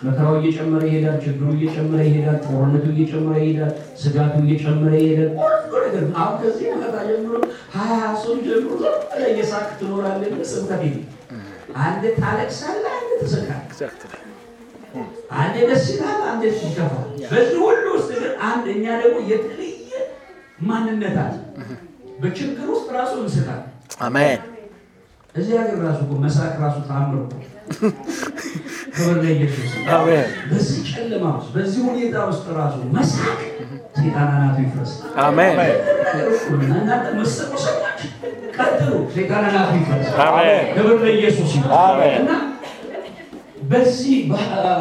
መከራው 0.00 0.34
እየጨመረ 0.38 0.82
ይሄዳል። 0.88 1.16
ችግሩ 1.24 1.46
እየጨመረ 1.56 2.00
ይሄዳል። 2.08 2.38
ጦርነቱ 2.44 2.86
እየጨመረ 2.94 3.34
ይሄዳል። 3.42 3.72
ስጋቱ 4.02 4.34
እየጨመረ 4.44 4.92
ይሄዳል። 5.02 5.30
ሁሉ 5.40 5.82
ነገር 5.86 6.04
አሁን 6.20 6.34
ከዚህ 6.40 6.66
መከራ 6.74 6.96
ጀምሮ 7.10 7.32
ሀያ 7.76 7.92
ሶስት 8.22 8.42
ጀምሮ 8.48 8.70
ብለህ 9.10 9.28
እየሳቅ 9.32 9.66
ትኖራለህ። 9.80 10.32
ስብከት 10.52 10.82
የለም። 10.86 11.06
አንድ 11.80 12.02
ታለቅሳለህ፣ 12.20 12.92
አንድ 12.96 13.10
ትስቃለህ። 13.22 14.16
አንድ 15.38 15.56
ደስ 15.68 15.84
ይላል፣ 15.92 16.20
አንድ 16.30 16.42
ይከፋል። 16.62 17.04
በዚህ 17.32 17.58
ሁሉ 17.64 17.84
ውስጥ 17.96 18.10
ግን 18.14 18.32
አንድ 18.48 18.64
እኛ 18.74 18.86
ደግሞ 19.02 19.18
የተለየ 19.30 19.90
ማንነት 20.62 21.16
አለ። 21.18 21.36
በችግር 22.22 22.66
ውስጥ 22.72 22.88
ራሱ 22.96 23.12
እንስቃለን። 23.22 23.68
አሜን 24.00 24.40
እዚህ 25.34 25.54
ሀገር 25.58 25.78
ራሱ 25.86 26.00
መሳቅ 26.24 26.52
ራሱ 26.62 26.76
ታምር 26.88 27.20
ክብር 28.94 29.16
ለኢየሱስ። 29.22 29.70
በዚህ 30.50 30.78
ጨለማ 30.92 31.24
ውስጥ 31.36 31.50
በዚህ 31.56 31.80
ሁኔታ 31.88 32.16
ውስጥ 32.30 32.44
ራሱ 32.58 32.76
መሳቅ 32.96 33.38
ሴጣን 33.96 34.28
አናቱ 34.28 34.56
ይፍረስ። 34.64 34.92
አሜን 35.24 35.56
እናንተ 36.72 37.06
መሰሉ 37.18 37.52
ሰዎች 37.64 38.00
ቀጥሉ፣ 38.56 38.92
ሴጣን 39.14 39.44
አናቱ 39.50 39.70
ይፍረስ። 39.80 40.08
አሜን 40.26 40.62
ክብር 40.76 40.96
ለኢየሱስ 41.04 41.50
ይሁን። 41.56 41.72
አሜን። 41.80 42.14
እና 42.20 42.32
በዚህ 43.70 44.14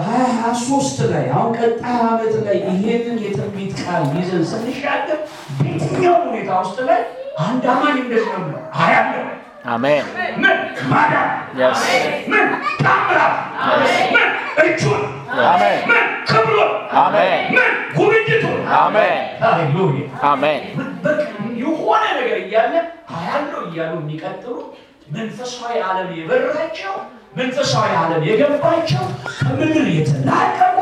ሀያ 0.06 0.28
ሶስት 0.64 0.98
ላይ 1.12 1.26
አሁን 1.34 1.52
ቀጣይ 1.58 1.98
ዓመት 2.06 2.36
ላይ 2.46 2.58
ይሄንን 2.70 3.18
የትንቢት 3.26 3.74
ቃል 3.82 4.04
ይዘን 4.16 4.44
ስንሻገር 4.52 5.20
በየትኛው 5.60 6.16
ሁኔታ 6.26 6.50
ውስጥ 6.64 6.78
ላይ 6.90 7.02
አንድ 7.44 7.66
አማኝ 7.74 7.98
እንደዚህ 8.04 8.32
ነው 8.46 8.48
አያለሁ 8.80 9.26
አሜን 9.70 10.06
ምን 10.38 10.58
ማዳን. 10.92 11.30
ምን 12.32 12.46
ታምራት 12.84 13.36
ምን 14.14 14.30
እጁን 14.64 15.02
አሜን 15.48 15.80
ምን 15.90 16.06
ክብሩን 16.30 16.72
አሜን 17.02 17.42
ምን 17.56 17.72
ጉብኝቱን 17.98 18.60
አሜን 18.80 19.20
ሃሌሉያ 19.44 20.06
አሜን 20.32 20.62
በቃ 21.06 21.22
የሆነ 21.62 22.04
ነገር 22.20 22.38
እያለ 22.44 22.74
አያለው 23.16 23.62
እያሉ 23.70 23.94
የሚቀጥሉ 24.02 24.56
መንፈሳዊ 25.16 25.76
ዓለም 25.88 26.10
የበራቸው 26.20 26.96
መንፈሳዊ 27.38 27.90
ዓለም 28.02 28.22
የገባቸው 28.30 29.04
ከምድር 29.40 29.88
የተላቀቁ 29.98 30.78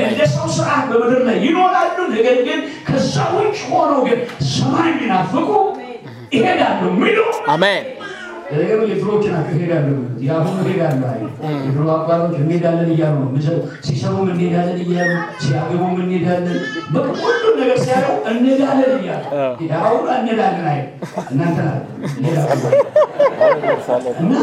እንደ 0.00 0.20
ሰው 0.32 0.46
ስርዓት 0.54 0.82
በምድር 0.90 1.20
ላይ 1.28 1.36
ይኖራሉ። 1.46 1.98
ነገር 2.14 2.36
ግን 2.48 2.58
ከዛ 2.88 3.14
ውጭ 3.36 3.58
ሆነው 3.70 4.00
ግን 4.08 4.18
ሰማይ 4.50 4.88
የሚናፍቁ 4.90 5.48
ይሄዳሉ። 6.32 6.80
የሚሉ 6.90 7.18
አሜን። 7.48 7.84
የድሮዎች 8.88 9.24
ናቸው። 9.26 9.52
ይሄዳሉ 9.54 9.86
የአሁኑ 10.24 10.56
ይሄዳሉ። 10.64 11.00
አይ 11.08 11.20
የድሮ 11.60 11.86
አባቶች 11.94 12.36
እንሄዳለን 12.42 12.90
እያሉ 12.94 13.16
ነው። 13.24 13.30
ሲሰሩም 13.86 14.28
እንሄዳለን 14.32 14.78
እያሉ 14.84 15.12
ሲያገቡም 15.38 15.96
እንሄዳለን። 16.02 16.58
በቃ 16.94 17.06
ነገር 17.58 17.78
እያሉ 18.98 19.24
አይ 20.66 20.78
እናንተ 21.32 21.58
ናችሁ 21.60 21.94
እና 24.20 24.34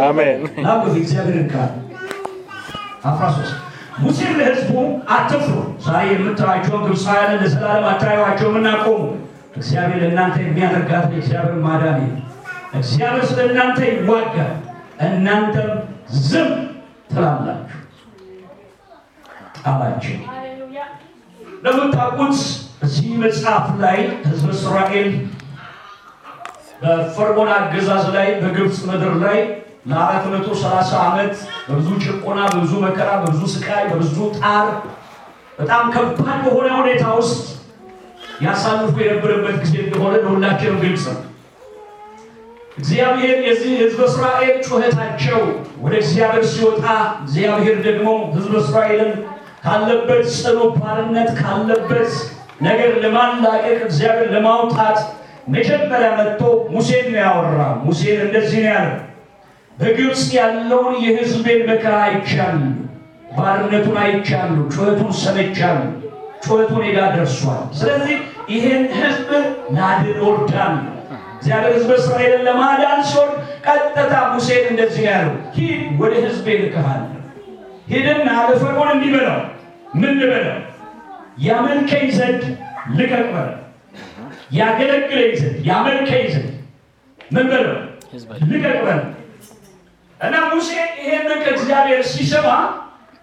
አሜን። 0.00 0.40
ቃል 1.50 1.70
አስራ 3.04 3.24
ሶስት 3.36 3.54
ሙሴም 4.00 4.34
ለሕዝቡ 4.38 4.72
አትፍሩ፣ 5.14 5.54
ዛሬ 5.84 6.04
የምታዩአቸውን 6.10 6.82
ግብፃውያንን 6.86 7.40
ለዘላለም 7.42 7.86
አታዩአቸውም 7.90 8.56
እና 8.60 8.68
ቆሙ። 8.84 9.02
እግዚአብሔር 9.56 9.98
ለእናንተ 10.02 10.36
የሚያደርጋትን 10.42 11.14
የእግዚአብሔር 11.14 11.56
ማዳን 11.64 12.00
እግዚአብሔር 12.74 13.24
ስለ 13.30 13.38
እናንተ 13.48 13.78
ይዋጋል፣ 13.90 14.52
እናንተም 15.06 15.70
ዝም 16.24 16.50
ትላላችሁ 17.10 17.78
አላቸው። 19.64 20.18
እንደምታውቁት 21.54 22.36
እዚህ 22.84 23.08
መጽሐፍ 23.22 23.66
ላይ 23.82 23.98
ሕዝበ 24.26 24.50
እስራኤል 24.56 25.08
በፈርዖን 26.82 27.50
አገዛዝ 27.56 28.04
ላይ 28.14 28.28
በግብፅ 28.42 28.78
ምድር 28.88 29.14
ላይ 29.24 29.38
ለአራት 29.86 30.24
መቶ 30.32 30.48
ሰላሳ 30.62 30.90
ዓመት 31.06 31.34
በብዙ 31.66 31.88
ጭቆና፣ 32.04 32.38
በብዙ 32.52 32.72
መከራ፣ 32.84 33.10
በብዙ 33.22 33.42
ስቃይ፣ 33.54 33.84
በብዙ 33.90 34.16
ጣር 34.38 34.66
በጣም 35.58 35.84
ከባድ 35.94 36.38
በሆነ 36.44 36.68
ሁኔታ 36.80 37.04
ውስጥ 37.18 37.38
ያሳልፉ 38.44 38.94
የነበረበት 39.02 39.56
ጊዜ 39.62 39.74
እንደሆነ 39.84 40.14
ለሁላችንም 40.22 40.78
ግልጽ 40.84 41.04
ነው። 41.10 41.24
እግዚአብሔር 42.76 43.38
የዚህ 43.46 43.72
ህዝበ 43.80 44.00
እስራኤል 44.10 44.54
ጩኸታቸው 44.66 45.40
ወደ 45.82 45.94
እግዚአብሔር 46.02 46.44
ሲወጣ 46.52 46.84
እግዚአብሔር 47.22 47.76
ደግሞ 47.88 48.06
ህዝበ 48.34 48.54
እስራኤልን 48.62 49.12
ካለበት 49.64 50.22
ጽኑ 50.36 50.58
ባርነት 50.76 51.30
ካለበት 51.40 52.12
ነገር 52.60 52.90
ለማላቀቅ 53.02 53.78
እግዚአብሔር 53.88 54.28
ለማውጣት 54.34 54.98
መጀመሪያ 55.48 56.08
መጥቶ 56.18 56.40
ሙሴን 56.72 57.06
ነው 57.12 57.20
ያወራ። 57.22 57.58
ሙሴን 57.84 58.18
እንደዚህ 58.26 58.60
ነው 58.60 58.72
ያለው፣ 58.72 58.96
በግብፅ 59.80 60.22
ያለውን 60.36 60.94
የህዝቤን 61.04 61.60
መከራ 61.68 61.94
አይቻለሁ፣ 62.06 62.72
ባርነቱን 63.36 63.96
አይቻለሁ፣ 64.02 64.62
ጩኸቱን 64.72 65.12
ሰምቻለሁ፣ 65.20 65.88
ጩኸቱ 66.44 66.72
እኔ 66.78 66.86
ጋር 66.96 67.08
ደርሷል። 67.16 67.62
ስለዚህ 67.80 68.16
ይሄን 68.52 68.82
ህዝብ 68.98 69.28
ላድን 69.76 70.18
እወርዳለሁ። 70.20 70.86
እግዚአብሔር 71.34 71.72
ህዝበ 71.76 71.90
እስራኤልን 72.00 72.42
ለማዳን 72.48 73.00
ሲሆን 73.10 73.30
ቀጥታ 73.66 74.12
ሙሴን 74.32 74.64
እንደዚህ 74.72 75.04
ያለው፣ 75.08 75.36
ሂድ 75.56 75.80
ወደ 76.02 76.12
ህዝቤ 76.26 76.46
ልክሃለሁ። 76.62 77.06
ሂድና 77.90 78.28
ለፈርዖን 78.48 78.90
እንዲህ 78.96 79.12
ምን 79.94 80.12
ልበለው? 80.20 80.58
ያመልከኝ 81.40 82.06
ዘንድ 82.18 82.42
ልቀቅ 82.98 83.24
ያገለግለኝ 84.52 85.32
ዘንድ 85.40 85.56
ያመልከኝ 85.66 86.24
ዘንድ 86.34 86.52
ምን 87.30 87.46
በለው 87.50 87.76
ልቀቅ 88.50 88.76
እና 90.20 90.34
ሙሴ 90.50 90.70
ይሄንን 90.98 91.38
ከእግዚአብሔር 91.44 92.00
ሲሰማ 92.10 92.48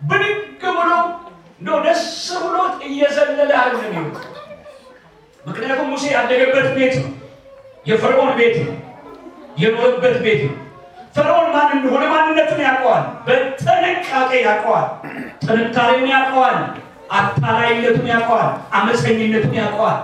ብድግ 0.02 0.38
ብሎ 0.78 0.90
እንደው 1.60 1.78
ደስ 1.86 2.04
ብሎት 2.44 2.74
እየዘለለ 2.88 3.52
አይደለም 3.62 4.08
ምክንያቱም 5.46 5.88
ሙሴ 5.92 6.04
ያደገበት 6.16 6.68
ቤት 6.78 6.96
ነው፣ 7.02 7.12
የፈርዖን 7.86 8.32
ቤት 8.40 8.56
ነው፣ 8.64 8.76
የኖረበት 9.62 10.18
ቤት 10.26 10.42
ነው። 10.48 10.56
ፈርዖን 11.16 11.48
ማን 11.54 11.70
እንደሆነ 11.76 12.04
ማንነቱን 12.12 12.62
ያውቀዋል፣ 12.66 13.06
በጥንቃቄ 13.28 14.32
ያውቀዋል፣ 14.44 14.88
ጥንካሬውን 15.46 16.10
ያውቀዋል፣ 16.14 16.58
አታላይነቱን 17.18 18.08
ያውቀዋል፣ 18.14 18.50
አመፀኝነቱን 18.78 19.56
ያውቀዋል 19.62 20.00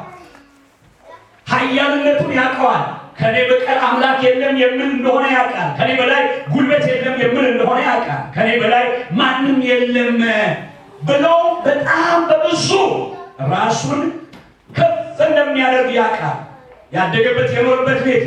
ኃያልነቱን 1.48 2.32
ያውቀዋል። 2.38 2.84
ከኔ 3.18 3.36
በቀር 3.50 3.80
አምላክ 3.88 4.20
የለም 4.26 4.56
የምን 4.62 4.90
እንደሆነ 4.94 5.26
ያውቃል። 5.36 5.70
ከኔ 5.78 5.90
በላይ 6.00 6.22
ጉልበት 6.54 6.84
የለም 6.92 7.16
የምን 7.22 7.46
እንደሆነ 7.52 7.80
ያውቃል። 7.88 8.22
ከኔ 8.36 8.50
በላይ 8.62 8.86
ማንም 9.20 9.58
የለም 9.70 10.18
ብሎ 11.02 11.26
በጣም 11.66 12.20
በብዙ 12.30 12.70
ራሱን 13.52 14.02
ከፍ 14.70 14.94
እንደሚያደርግ 15.28 15.92
ያውቃል። 15.98 16.40
ያደገበት 16.94 17.50
የኖርበት 17.56 18.00
ቤት። 18.06 18.26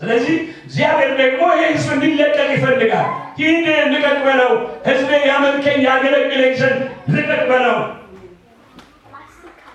ስለዚህ 0.00 0.36
እግዚአብሔር 0.66 1.10
ደግሞ 1.18 1.42
ይህ 1.54 1.66
ህዝብ 1.70 1.90
እንዲለቀቅ 1.96 2.48
ይፈልጋል። 2.54 3.08
ሂድ 3.38 3.66
ልቀቅ 3.92 4.18
በለው፣ 4.26 4.52
ህዝቤ 4.86 5.10
ያመልከኝ 5.28 5.78
ያገለግለኝ 5.88 6.52
ዘንድ 6.60 6.80
ልቀቅ 7.14 7.42
በለው። 7.50 7.78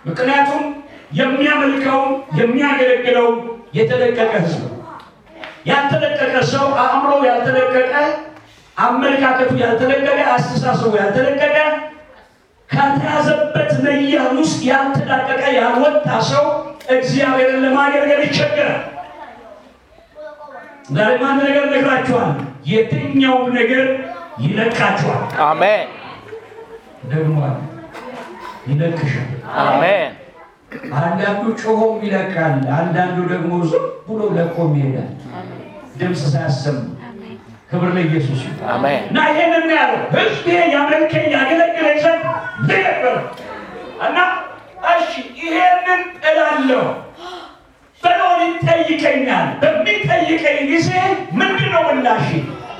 ምክንያቱም 0.05 0.63
የሚያመልከው 1.19 2.01
የሚያገለግለው 2.39 3.27
የተለቀቀ 3.75 4.31
ህዝብ 4.37 4.61
ያልተለቀቀ 5.69 6.33
ሰው 6.51 6.65
አእምሮ 6.81 7.11
ያልተለቀቀ፣ 7.27 7.93
አመለካከቱ 8.77 9.51
ያልተለቀቀ፣ 9.63 10.17
አስተሳሰቡ 10.33 10.91
ያልተለቀቀ፣ 11.01 11.57
ከተያዘበት 12.69 13.71
መያዝ 13.85 14.05
ውስጥ 14.39 14.59
ያልተላቀቀ 14.69 15.41
ያልወጣ 15.57 16.07
ሰው 16.31 16.45
እግዚአብሔርን 16.95 17.63
ለማገልገል 17.65 18.21
ይቸገራል። 18.25 18.83
ዛሬ 20.89 21.11
ማን 21.21 21.37
ነገር 21.45 21.65
ነግራችኋል። 21.73 22.33
የትኛውም 22.67 23.47
ነገር 23.57 23.85
ይለቃችኋል። 24.43 25.23
አሜን 25.45 25.87
ደግሞ 27.11 27.37
ይለቅሻል። 28.67 29.27
አሜን 29.63 30.11
አንዳንዱ 30.99 31.43
ጮሆም 31.61 31.95
ይለቃል፣ 32.05 32.55
አንዳንዱ 32.79 33.17
ደግሞ 33.31 33.51
ዝም 33.71 33.85
ብሎ 34.07 34.21
ለቆም 34.37 34.73
ይሄዳል፣ 34.79 35.09
ድምፅ 35.99 36.21
ሳያሰሙ። 36.33 36.77
ክብር 37.69 37.89
ለኢየሱስ 37.95 38.41
እና 39.05 39.17
ይሄንን 39.29 39.65
ያለው 39.75 40.01
ህዝቤ 40.15 40.45
ያመልከኝ 40.73 41.25
ያገለግለኝ 41.35 41.97
ዘንድ 42.03 42.23
በለው 42.67 43.15
እና 44.07 44.17
እሺ 44.91 45.11
ይሄንን 45.41 46.01
እላለሁ 46.29 46.83
ፈርዖን 48.03 48.41
ይጠይቀኛል። 48.47 49.47
በሚጠይቀኝ 49.61 50.59
ጊዜ 50.71 50.89
ምንድን 51.39 51.71
ነው 51.75 51.83
ምላሽ? 51.89 52.27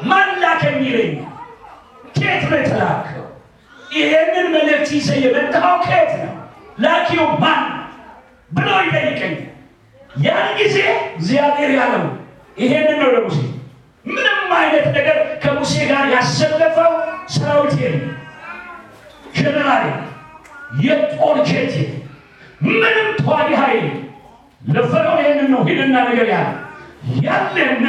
ማን 0.04 0.30
ላከኝ 0.44 0.78
ይለኛል። 0.88 1.32
ከየት 2.16 2.44
ነው 2.52 2.58
የተላከው? 2.60 3.26
ይሄንን 3.92 4.48
መልእክት 4.56 4.90
ይዘህ 4.98 5.18
የመጣኸው 5.26 5.76
ከየት 5.86 6.12
ነው? 6.22 6.34
ላኪው 6.80 7.26
ማን 7.44 7.64
ብሎ 8.52 8.68
ይጠይቀኛል። 8.86 9.36
ያን 10.20 10.50
ጊዜ 10.60 10.78
እግዚአብሔር 11.16 11.72
ያለው 11.78 12.04
ይሄንን 12.58 12.98
ነው 13.02 13.10
ለሙሴ። 13.16 13.38
ምንም 14.06 14.52
አይነት 14.58 14.86
ነገር 14.98 15.18
ከሙሴ 15.44 15.74
ጋር 15.90 16.04
ያሰለፈው 16.14 16.92
ሰራዊት 17.36 17.74
የለም፣ 17.82 18.06
ጀነራል 19.36 19.86
የጦር 20.84 21.38
ጀት 21.50 21.74
ምንም 22.66 23.08
ተዋጊ 23.20 23.50
ኃይል 23.62 23.86
ለፈርዖን 24.68 25.20
ይሄንን 25.22 25.48
ነው 25.54 25.62
ሂድና 25.68 25.96
ነገር 26.10 26.28
ያለ 26.34 26.48
ያለና 27.26 27.88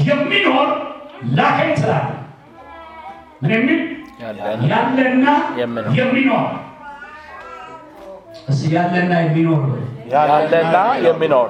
የሚኖር 0.00 0.68
ላከኝ 1.36 1.70
ትላለህ። 1.78 2.14
ምን 3.42 3.50
የሚል? 3.56 3.80
ያለና 4.70 5.26
የሚኖር 5.98 6.44
እስ 8.48 8.60
ያለና 8.74 9.12
የሚኖር 9.22 9.62
ያለና 10.12 10.76
የሚኖር 11.06 11.48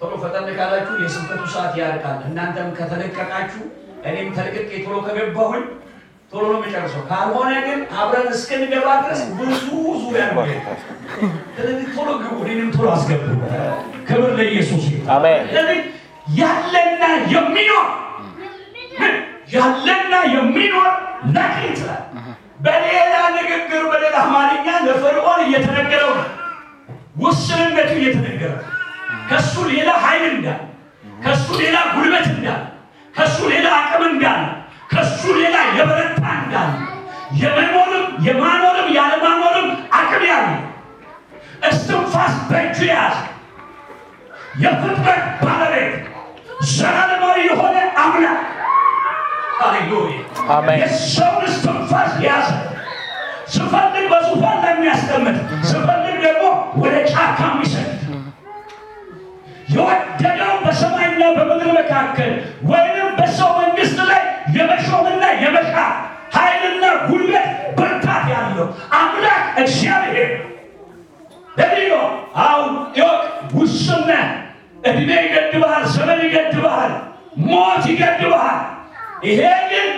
ቶሎ 0.00 0.12
ፈጠን 0.22 0.46
ካላችሁ 0.56 0.94
የስብከቱ 1.02 1.42
ሰዓት 1.52 1.74
ያልቃል። 1.80 2.18
እናንተም 2.28 2.68
ከተለቀቃችሁ 2.78 3.62
እኔም 4.08 4.28
ተለቅቄ 4.36 4.70
ቶሎ 4.86 4.96
ከገባሁኝ 5.06 5.62
ቶሎ 6.32 6.44
ነው 6.52 6.58
የሚጨርሰው። 6.58 7.02
ካልሆነ 7.10 7.52
ግን 7.66 7.80
አብረን 7.98 8.28
እስክንገባ 8.32 8.86
ድረስ 9.02 9.20
ብዙ 9.38 9.62
ዙሪያ 10.02 10.24
ነው። 10.30 10.44
ስለዚህ 11.56 11.86
ቶሎ 11.96 12.08
ግቡ፣ 12.22 12.36
እኔንም 12.44 12.70
ቶሎ 12.76 12.86
አስገቡ። 12.94 13.22
ክብር 14.08 14.30
ለኢየሱስ 14.38 14.84
ስለዚህ 15.46 15.80
ያለና 16.40 17.02
የሚኖር? 17.34 17.86
ያለና 19.54 20.14
የሚኖር 20.34 20.90
ላከኝ 21.34 21.66
ይችላል። 21.70 22.02
በሌላ 22.64 23.14
ንግግር 23.36 23.82
በሌላ 23.92 24.16
አማርኛ 24.24 24.66
ለፈርዖን 24.86 25.40
እየተነገረው 25.46 26.12
ነው። 26.18 26.28
ውስንነቱ 27.22 27.90
እየተነገረ 27.98 28.52
ከሱ 29.30 29.54
ሌላ 29.70 29.90
ኃይል 30.04 30.24
እንዳለ፣ 30.32 30.60
ከሱ 31.24 31.46
ሌላ 31.60 31.76
ጉልበት 31.94 32.26
እንዳለ፣ 32.32 32.62
ከሱ 33.14 33.38
ሌላ 33.52 33.66
አቅም 33.80 34.02
እንዳለ፣ 34.10 34.42
ከሱ 34.92 35.20
ሌላ 35.38 35.56
የበረታ 35.76 36.22
እንዳለ፣ 36.38 36.72
የመኖርም 37.40 38.06
የማኖርም 38.26 38.88
ያለማኖርም 38.96 39.68
አቅም 39.98 40.24
ያለ 40.30 40.48
እስትንፋስ 41.68 42.34
በእጁ 42.48 42.78
የያዘ 42.88 43.16
የፍጥረት 44.62 45.22
ባለቤት 45.40 45.94
ዘላለማዊ 46.70 47.38
የሆነ 47.48 47.76
አምላክ 48.02 48.40
ሃሌሉያ 49.64 50.16
አሜን። 50.54 50.78
የሰውን 50.80 51.44
እስትንፋስ 51.48 52.12
የያዘ 52.22 52.48
ስፈልግ 53.54 54.04
በዙፋን 54.12 54.58
ላይ 54.64 54.72
የሚያስቀምጥ 54.74 55.36
ስፈልግ 55.70 56.16
ደግሞ 56.24 56.44
ወደ 56.82 56.94
ጫካ 57.10 57.38
የሚሰድ 57.50 57.90
የወደደው 59.74 60.54
በሰማይና 60.64 61.22
በምድር 61.36 61.70
መካከል 61.78 62.32
ወይንም 62.70 63.08
በሰው 63.18 63.50
መንግስት 63.60 63.98
ላይ 64.10 64.22
የመሾምና 64.56 65.24
የመሻ 65.42 65.74
ኃይልና 66.36 66.84
ጉልበት 67.06 67.46
ብርታት 67.78 68.26
ያለው 68.34 68.66
አምላክ 68.98 69.42
እግዚአብሔር 69.62 70.30
ለዚህ 71.56 71.86
ነው 71.92 72.04
አሁን 72.44 72.70
ይወቅ 72.98 73.22
ውስነ 73.58 74.10
እድሜ 74.84 75.10
ይገድብሃል፣ 75.24 75.84
ዘመን 75.94 76.18
ይገድብሃል፣ 76.24 76.92
ሞት 77.46 77.84
ይገድብሃል። 77.92 78.60
ይሄ 79.22 79.40
ግን 79.70 79.88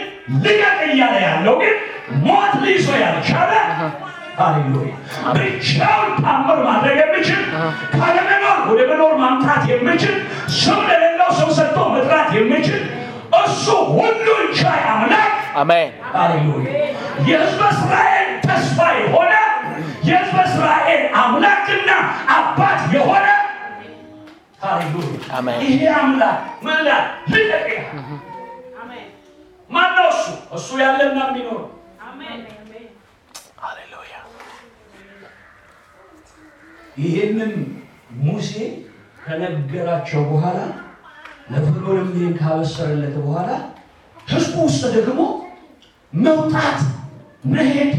ልቀቅ 0.45 0.79
እያለ 0.89 1.17
ያለው 1.27 1.57
ግን 1.63 1.77
ሞት 2.25 2.53
ሊይዞ 2.63 2.89
ያልቻለ 3.03 3.53
ሃሌሉያ 4.39 4.93
ብቻውን 5.37 6.11
ታምር 6.19 6.59
ማድረግ 6.67 6.99
የሚችል 7.03 7.41
ካለመኖር 7.95 8.59
ወደ 8.71 8.81
መኖር 8.91 9.15
ማምጣት 9.23 9.63
የሚችል 9.73 10.17
ስም 10.57 10.81
ለሌለው 10.89 11.31
ሰው 11.39 11.51
ሰጥቶ 11.59 11.79
መጥራት 11.95 12.29
የሚችል 12.39 12.83
እሱ 13.41 13.65
ሁሉን 13.93 14.45
ቻይ 14.61 14.83
አምላክ 14.93 15.33
አሜን። 15.61 15.91
ሃሌሉያ 16.15 16.69
የሕዝበ 17.29 17.63
እስራኤል 17.75 18.29
ተስፋ 18.47 18.79
የሆነ 19.01 19.33
የሕዝበ 20.09 20.39
እስራኤል 20.49 21.03
አምላክና 21.23 21.91
አባት 22.37 22.81
የሆነ 22.97 23.27
ሃሌሉያ 24.63 25.57
ይሄ 25.65 25.81
አምላክ 25.97 26.39
ይላል? 26.69 27.05
ልቀቅ 27.33 27.67
ማነው 29.71 30.09
እሱ? 30.13 30.25
እሱ 30.57 30.69
ያለና 30.83 31.19
የሚኖር። 31.27 31.63
ሃሌሉያ። 33.63 34.15
ይህንን 36.97 37.53
ሙሴ 38.21 38.53
ከነገራቸው 39.23 40.23
በኋላ 40.31 40.59
ለፈርዖንም 41.53 42.11
ይህን 42.17 42.35
ካበሰረለት 42.39 43.17
በኋላ 43.19 43.51
ህዝቡ 44.27 44.55
ውስጥ 44.67 44.83
ደግሞ 44.97 45.21
መውጣት 46.13 46.81
መሄድ 47.53 47.93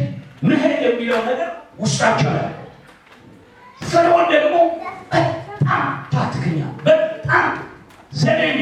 መሄድ 0.44 0.80
የሚለው 0.88 1.20
ነገር 1.30 1.50
ውስጣቸው 1.80 2.32
ያለ 2.32 2.54
ፈርዖን 3.82 4.26
ደግሞ 4.34 4.56
በጣም 5.12 5.84
ታትክኛ 6.14 6.60
በጣም 6.88 7.48
ዘደኛ 8.22 8.62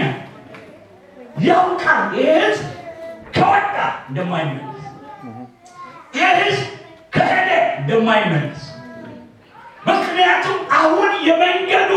ያውቃል 1.46 2.02
ይህ 2.18 2.30
ህዝብ 2.44 2.65
ከወጣ 3.36 3.76
እንደማይመለስ 4.10 4.82
ይህ 6.15 6.30
ህዝብ 6.39 6.65
ከሄደ 7.13 7.50
እንደማይመለስ። 7.80 8.62
ምክንያቱም 9.88 10.60
አሁን 10.80 11.12
የመንገዱ 11.28 11.91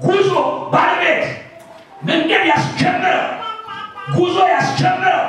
ጉዞ 0.00 0.30
ባለቤት 0.72 1.24
መንገድ 2.02 2.44
ያስጀምረው 2.50 3.26
ጉዞ 4.14 4.36
ያስጀምረው 4.52 5.24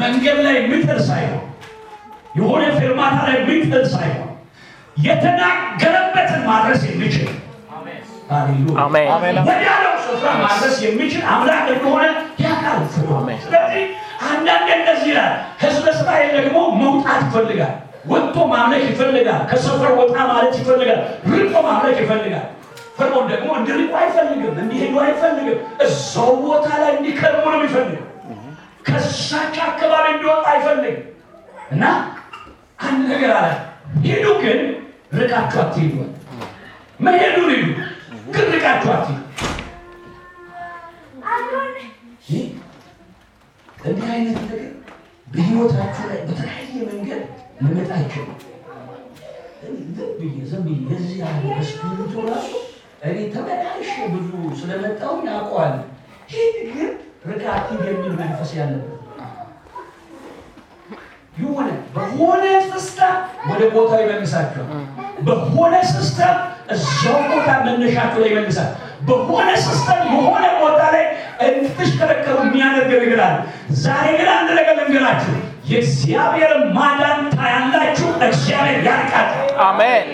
መንገድ 0.00 0.38
ላይ 0.46 0.54
የሚጥል 0.58 0.98
ሳይሆን 1.08 1.44
የሆነ 2.36 2.64
ፌርማታ 2.78 3.18
ላይ 3.26 3.36
የሚጥል 3.40 3.84
ሳይሆን 3.92 4.30
የተናገረበትን 5.06 6.42
ማድረስ 6.50 6.82
የሚችል 6.88 7.30
ወዲያለው 9.46 9.92
ስፍራ 10.04 10.30
ማድረስ 10.42 10.76
የሚችል 10.84 11.22
አምላክ 11.32 11.66
እንደሆነ 11.74 12.04
ያውቃል። 12.42 12.78
ስለዚህ 13.44 13.84
አንዳንድ 14.28 14.68
እንደዚህ 14.76 15.08
ይላል። 15.12 15.32
ህዝበ 15.62 15.86
እስራኤል 15.94 16.30
ደግሞ 16.38 16.56
መውጣት 16.80 17.20
ይፈልጋል፣ 17.26 17.74
ወጥቶ 18.06 18.36
ማምለክ 18.52 18.82
ይፈልጋል፣ 18.90 19.40
ከሰፈር 19.50 19.92
ወጣ 20.00 20.16
ማለት 20.30 20.54
ይፈልጋል፣ 20.60 21.00
ርቆ 21.32 21.54
ማምለክ 21.66 21.98
ይፈልጋል። 22.04 22.46
ፈርዖን 22.98 23.24
ደግሞ 23.32 23.48
እንዲርቁ 23.58 23.92
አይፈልግም፣ 24.00 24.54
እንዲሄዱ 24.62 24.94
አይፈልግም። 25.02 25.56
እዛው 25.84 26.30
ቦታ 26.44 26.66
ላይ 26.82 26.92
እንዲከርሙ 26.96 27.44
ነው 27.46 27.58
የሚፈልግ። 27.58 27.98
ከሳቸው 28.86 29.64
አካባቢ 29.66 30.06
እንዲወጣ 30.14 30.44
አይፈልግም። 30.52 31.02
እና 31.72 31.84
አንድ 32.80 33.00
ነገር 33.10 33.30
አለ፣ 33.38 33.48
ሂዱ 34.04 34.26
ግን 34.42 34.60
ርቃችሁ 35.18 35.58
አትሄዱ 35.62 35.94
አለ። 35.98 36.12
መሄዱን 37.00 37.50
ሂዱ 37.54 37.66
ግን 38.34 38.46
ርቃችሁ 38.54 38.90
አትሄዱ። 38.94 39.22
ይህ 42.28 42.44
እንዲህ 43.86 44.08
አይነት 44.12 44.36
ነገር 44.42 44.62
በህይወታችሁ 45.26 46.04
ላይ 46.10 46.18
በተለያየ 46.26 46.74
መንገድ 46.90 47.22
ሊመጣ 47.60 47.90
ይችላል። 48.02 48.40
ዝም 50.48 50.62
ብዬ 50.64 50.74
የዚህ 50.90 51.14
ያለ 51.22 51.44
በስፒሪቱ 51.50 52.14
ራሱ 52.28 52.50
እኔ 53.06 53.16
ተመላሽ 53.34 53.90
ብዙ 54.12 54.30
ስለመጣው 54.60 55.14
ያውቀዋል። 55.28 55.74
ይህ 56.32 56.46
ግን 56.68 56.90
ርቃችሁ 57.30 57.78
የሚል 57.86 58.12
መንፈስ 58.20 58.50
ያለበት 58.58 58.92
የሆነ 61.36 61.66
በሆነ 61.94 62.42
system 62.68 63.16
ወደ 63.48 63.62
ቦታው 63.74 63.98
ይመልሳቸዋል። 64.04 64.68
በሆነ 65.26 65.74
system 65.90 66.36
እዛው 66.74 67.18
ቦታ 67.32 67.48
መነሻቸው 67.66 68.20
ላይ 68.22 68.30
ይመልሳል። 68.32 68.70
በሆነ 69.08 69.48
system 69.64 70.00
የሆነ 70.12 70.44
ቦታ 70.62 70.80
ላይ 70.94 71.04
እንድትሽከረከሩ 71.44 72.36
የሚያደርግ 72.44 72.90
ነገር 72.96 73.20
አለ። 73.24 73.36
ዛሬ 73.82 74.06
ግን 74.18 74.28
አንድ 74.36 74.50
ነገር 74.58 74.74
ልንገራችሁ፣ 74.80 75.34
የእግዚአብሔር 75.70 76.52
ማዳን 76.76 77.20
ታያላችሁ። 77.34 78.08
እግዚአብሔር 78.28 78.78
ያርቃል። 78.88 79.28
አሜን 79.64 80.08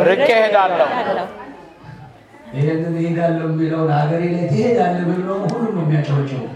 ርቄ 0.00 0.26
እሄዳለሁ 0.34 0.86
ይህንን 2.56 2.94
እሄዳለሁ 2.98 3.46
የሚለውን 3.48 3.88
ሀገሬ 3.94 4.22
ላይ 4.34 4.44
ትሄዳለህ 4.50 5.04
ብለው 5.10 5.38
ሁሉም 5.44 5.70
ነው 5.76 5.82
የሚያጨበጭበው። 5.84 6.50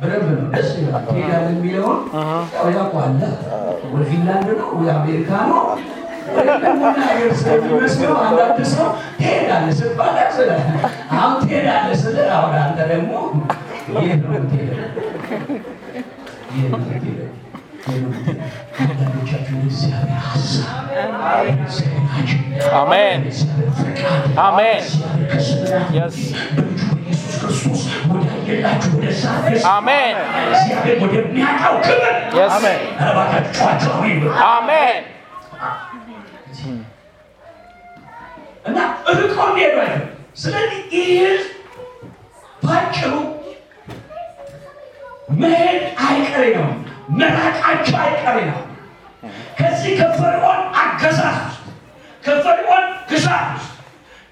በደንብ 0.00 0.28
ነው 0.34 0.46
ደስ 0.54 0.70
ይላል። 0.78 1.02
ትሄዳለህ 1.08 1.52
የሚለውን 1.56 1.98
ያው 2.76 2.86
ወደ 3.92 4.02
ፊንላንድ 4.10 4.48
ነው 4.60 4.68
ወይ 4.78 4.90
አሜሪካ 4.94 5.30
ነው 5.50 5.60
ሀገር 6.28 7.30
ስለሚመስለው 7.40 8.14
አንዳንድ 8.22 8.58
ሰው 8.72 8.88
ትሄዳለህ 9.18 9.74
ስትባል 9.78 10.14
ያስላል። 10.20 10.62
አሁን 11.16 11.36
ትሄዳለህ 11.44 11.96
ስልህ 12.02 12.28
አሁን 12.36 12.54
አንተ 12.62 12.78
ደግሞ 12.92 13.12
ይህ 13.96 14.12
ነው 14.22 14.32
የምትሄደው 14.34 14.78
ይህ 16.52 16.64
ነው 16.64 16.78
የምትሄደው 16.78 17.28
ይህ 17.86 17.96
ነው 17.96 18.08
የምትሄደው። 18.08 18.52
አንዳንዶቻችሁ 18.82 19.56
እግዚአብሔር 19.64 20.20
ሀሳብ 20.24 20.86
እግዚአብሔር 21.58 22.04
አጀንዳ 22.14 22.62
አሜን 22.80 23.20
አሜን 24.46 24.82
ክርስቶስ 27.30 27.82
ወዳየላችሁ 28.10 28.90
ወደዛ 28.96 29.24
አሜን 29.72 30.16
እግዚአብሔር 30.48 30.96
ወደሚያውቀው 31.04 31.76
ክብር 31.86 32.12
Yes. 32.36 32.50
ኧረ 32.54 33.10
እባካችሁ 33.10 33.52
ጨዋቸው 33.58 33.92
አሜን 33.96 34.24
አሜን 34.48 35.04
እና 38.66 38.78
ርቆ 39.18 39.36
እንዲሄዱ 39.48 39.76
አይደለም። 39.82 40.04
ስለዚህ 40.36 40.80
ይህ 40.96 41.42
ባጭሩ 42.62 43.12
መሄድ 45.40 45.76
አይቀሬ 46.06 46.44
ነው፣ 46.58 46.68
መራቃቸው 47.18 47.96
አይቀሬ 48.04 48.38
ነው። 48.50 48.60
ከዚህ 49.58 49.92
ከፈርዖን 50.00 50.60
አገዛዝ 50.82 51.38
ከፈርዖን 52.22 52.84
ግዛት 53.10 53.50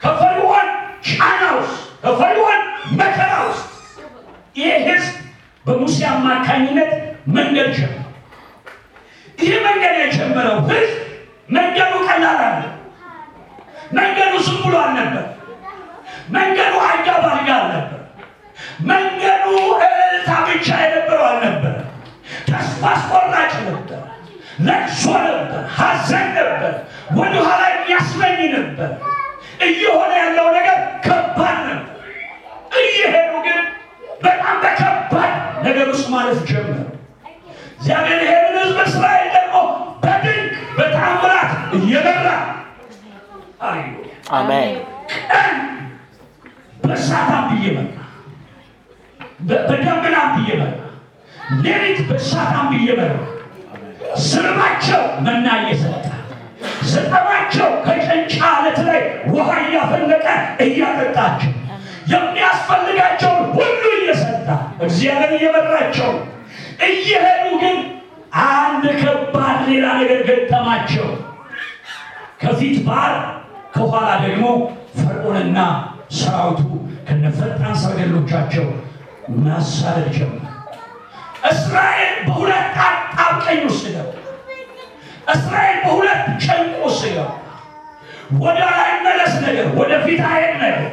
ከፈርዖን 0.01 0.69
ጫና 1.09 1.43
ውስጥ 1.57 1.75
ከፈርዖን 2.05 2.61
መከራ 3.01 3.33
ውስጥ 3.47 3.67
ይህ 4.57 4.75
ህዝብ 4.89 5.15
በሙሴ 5.65 5.99
አማካኝነት 6.13 6.93
መንገድ 7.37 7.69
ጀመረ። 7.77 8.01
ይህ 9.39 9.55
መንገድ 9.67 9.95
የጀመረው 10.01 10.59
ህዝብ 10.69 10.93
መንገዱ 11.49 11.93
ቀላል 12.09 12.41
አለ። 12.47 12.61
መንገዱ 13.95 14.35
ዝም 14.47 14.59
ብሎ 14.65 14.75
አልነበር። 14.85 15.27
መንገዱ 16.31 16.75
አልጋ 16.87 17.09
ባልጋ 17.25 17.49
አልነበር። 17.59 18.01
መንገዱ 18.91 19.45
እልልታ 19.87 20.31
ብቻ 20.49 20.69
የነበረው 20.83 21.27
አልነበር። 21.31 21.75
ተስፋ 22.49 22.83
አስቆራጭ 22.93 23.53
ነበር። 23.69 24.01
ለቅሶ 24.61 25.05
ነበር፣ 25.27 25.63
ሐዘን 25.77 26.27
ነበር፣ 26.39 26.73
ወደኋላ 27.19 27.63
የሚያስመኝ 27.73 28.39
ነበር። 28.57 28.91
እየሆነ 29.67 30.13
ያለው 30.23 30.47
ነገር 30.57 30.77
ከባድ 31.07 31.59
ነበር። 31.69 31.91
እየሄዱ 32.81 33.33
ግን 33.47 33.61
በጣም 34.25 34.57
በከባድ 34.65 35.33
ነገር 35.67 35.87
ውስጥ 35.93 36.07
ማለት 36.15 36.41
ጀመሩ። 36.51 36.81
እግዚአብሔር 37.77 38.21
ይሄንን 38.25 38.57
ህዝብ 38.61 38.79
እስራኤል 38.87 39.29
ደግሞ 39.37 39.55
በድንቅ 40.05 40.47
በታምራት 40.79 41.51
እየመራ 41.79 42.29
ሃሌሉያ 43.67 44.13
አሜን 44.39 45.61
በእሳት 46.83 47.31
አምድ 47.37 47.53
እየመራ 47.59 47.91
በ- 49.41 49.63
በደመና 49.69 50.17
አምድ 50.23 50.39
እየመራ 50.43 50.73
ሌሊት 51.65 52.01
በእሳት 52.09 52.53
አምድ 52.59 52.75
እየመራ 52.81 53.13
ስርባቸው 54.25 55.03
መና 55.27 55.47
እየሰጠ 55.63 56.05
ስጠማቸው 56.91 57.71
ከጨንጫ 57.85 58.35
አለት 58.51 58.79
ላይ 58.89 59.01
ውሃ 59.33 59.49
እያፈለቀ 59.65 60.27
እያጠጣቸው 60.67 61.53
የሚያስፈልጋቸውን 62.13 63.43
ሁሉ 63.55 63.83
እየሰጠ 63.97 64.49
እግዚአብሔር 64.81 65.33
እየመራቸው። 65.37 66.11
እየሄዱ 66.89 67.45
ግን 67.63 67.77
አንድ 68.47 68.85
ከባድ 69.01 69.59
ሌላ 69.69 69.87
ነገር 70.01 70.21
ገጠማቸው። 70.29 71.09
ከፊት 72.41 72.77
ባር 72.87 73.13
ከኋላ 73.75 74.09
ደግሞ 74.25 74.45
ፈርዖንና 74.99 75.59
ሰራዊቱ 76.19 76.61
ከነፈጣን 77.07 77.75
ሰረገሎቻቸው 77.83 78.67
ማሳደድ 79.45 80.09
ጀመረ። 80.17 80.41
እስራኤል 81.51 82.13
በሁለት 82.27 82.77
አጣብቀኝ 82.85 83.61
ውስጥ 83.69 83.85
ገባ። 83.95 84.13
እስራኤል 85.35 85.79
በሁለት 85.85 86.23
ጨንቅ 86.45 86.75
ውስጥ 86.85 87.03
ገባ። 87.15 87.31
ወደ 88.41 88.59
ላይ 88.71 88.93
መለስ 89.07 89.35
ነገር፣ 89.45 89.67
ወደፊት 89.81 90.21
አይሄድ 90.29 90.55
ነገር፣ 90.63 90.87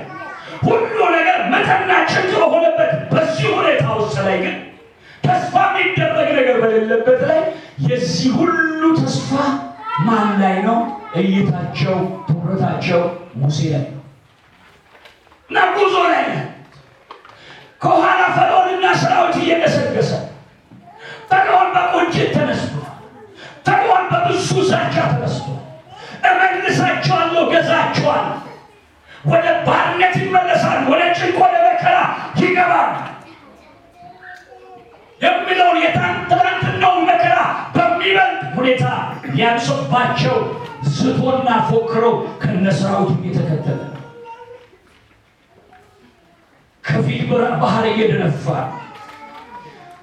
ሁሉ 0.66 0.84
ነገር 1.18 1.38
መተና 1.54 1.92
ጭንቅ 2.12 2.34
በሆነበት 2.44 2.92
በዚህ 3.14 3.48
ሁኔታ 3.58 3.86
ውስጥ 4.00 4.18
ላይ 4.26 4.38
ግን 4.44 4.58
ተስፋ 5.24 5.54
የሚደረግ 5.70 6.30
ነገር 6.40 6.56
በሌለበት 6.64 7.22
ላይ 7.30 7.40
የዚህ 7.88 8.32
ሁሉ 8.40 8.60
ተስፋ 9.00 9.32
ማን 10.06 10.30
ላይ 10.42 10.58
ነው? 10.68 10.78
እይታቸው 11.20 11.96
ትኩረታቸው 12.28 13.02
ሙሴ 13.42 13.60
ላይ 13.74 13.86
እና 15.50 15.58
ጉዞ 15.76 15.96
ላይ 16.06 16.26
ከኋላ 17.82 18.22
ፈርዖንና 18.36 18.86
ሰራዊት 19.02 19.36
እየገሰገሰ 19.42 20.12
ፈርዖን 21.32 21.70
በቁንጭት 21.76 22.30
ተነስቶ 22.36 22.74
ፈርዖን 23.68 24.06
በብዙ 24.12 24.50
ዛቻ 24.72 24.96
ተነስቶ 25.12 25.48
እመልሳቸዋለሁ፣ 26.30 27.44
ገዛቸዋለሁ፣ 27.54 28.38
ወደ 29.26 29.46
ባርነት 29.68 30.16
ይመለሳል፣ 30.22 30.80
ወደ 30.92 31.02
ጭንቅ፣ 31.18 31.38
ወደ 31.44 31.56
መከራ 31.66 31.98
ይገባል 32.42 32.90
የሚለውን 35.22 35.78
የትናንትናውን 35.84 37.04
መከራ 37.10 37.36
በሚበልጥ 37.76 38.42
ሁኔታ 38.56 38.86
ሊያንሶባቸው 39.34 40.38
ዝቶና 40.96 41.50
ፎክረው 41.70 42.14
ከነሰራዊቱ 42.42 43.12
እየተከተለ 43.22 43.80
በራ- 47.30 47.58
ባህር 47.62 47.86
እየደነፋ 47.90 48.46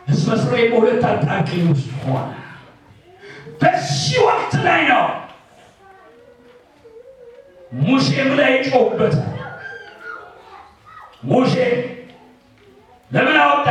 ህዝበ 0.09 0.29
እስራኤል 0.37 0.69
በሁለት 0.73 1.03
አጣብቂኝ 1.09 1.65
ውስጥ 1.71 1.89
ሆነ። 2.03 2.29
በዚህ 3.61 4.17
ወቅት 4.27 4.53
ላይ 4.67 4.81
ነው 4.91 5.05
ሙሴም 7.81 8.31
ላይ 8.39 8.53
ጮህበታል። 8.67 9.35
ሙሴ 11.25 11.55
ለምን 13.11 13.37
አወጣ? 13.43 13.69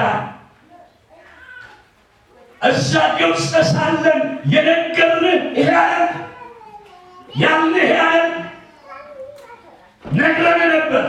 እዛ 2.61 2.91
ግብፅ 3.17 3.41
ሳለን 3.71 4.21
የነገርንህ 4.53 5.41
ይሄ 5.59 5.71
ይሄ 7.37 7.47
አይደል? 8.03 8.33
ነግረን 10.05 10.61
ነበር 10.73 11.05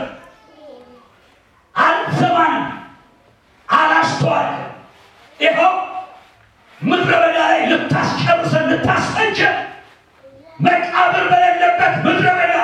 አልሰማንም፣ 1.75 2.65
አላስተዋልንም። 3.67 4.65
ይኸው 5.39 5.73
ምድረ 6.81 7.11
በዳ 7.23 7.37
ላይ 7.43 7.61
ልታስጨርሰን 7.71 8.65
ልታስፈጀን 8.71 9.55
መቃብር 10.59 11.25
በሌለበት 11.31 11.93
ምድረ 12.05 12.27
በዳ 12.39 12.55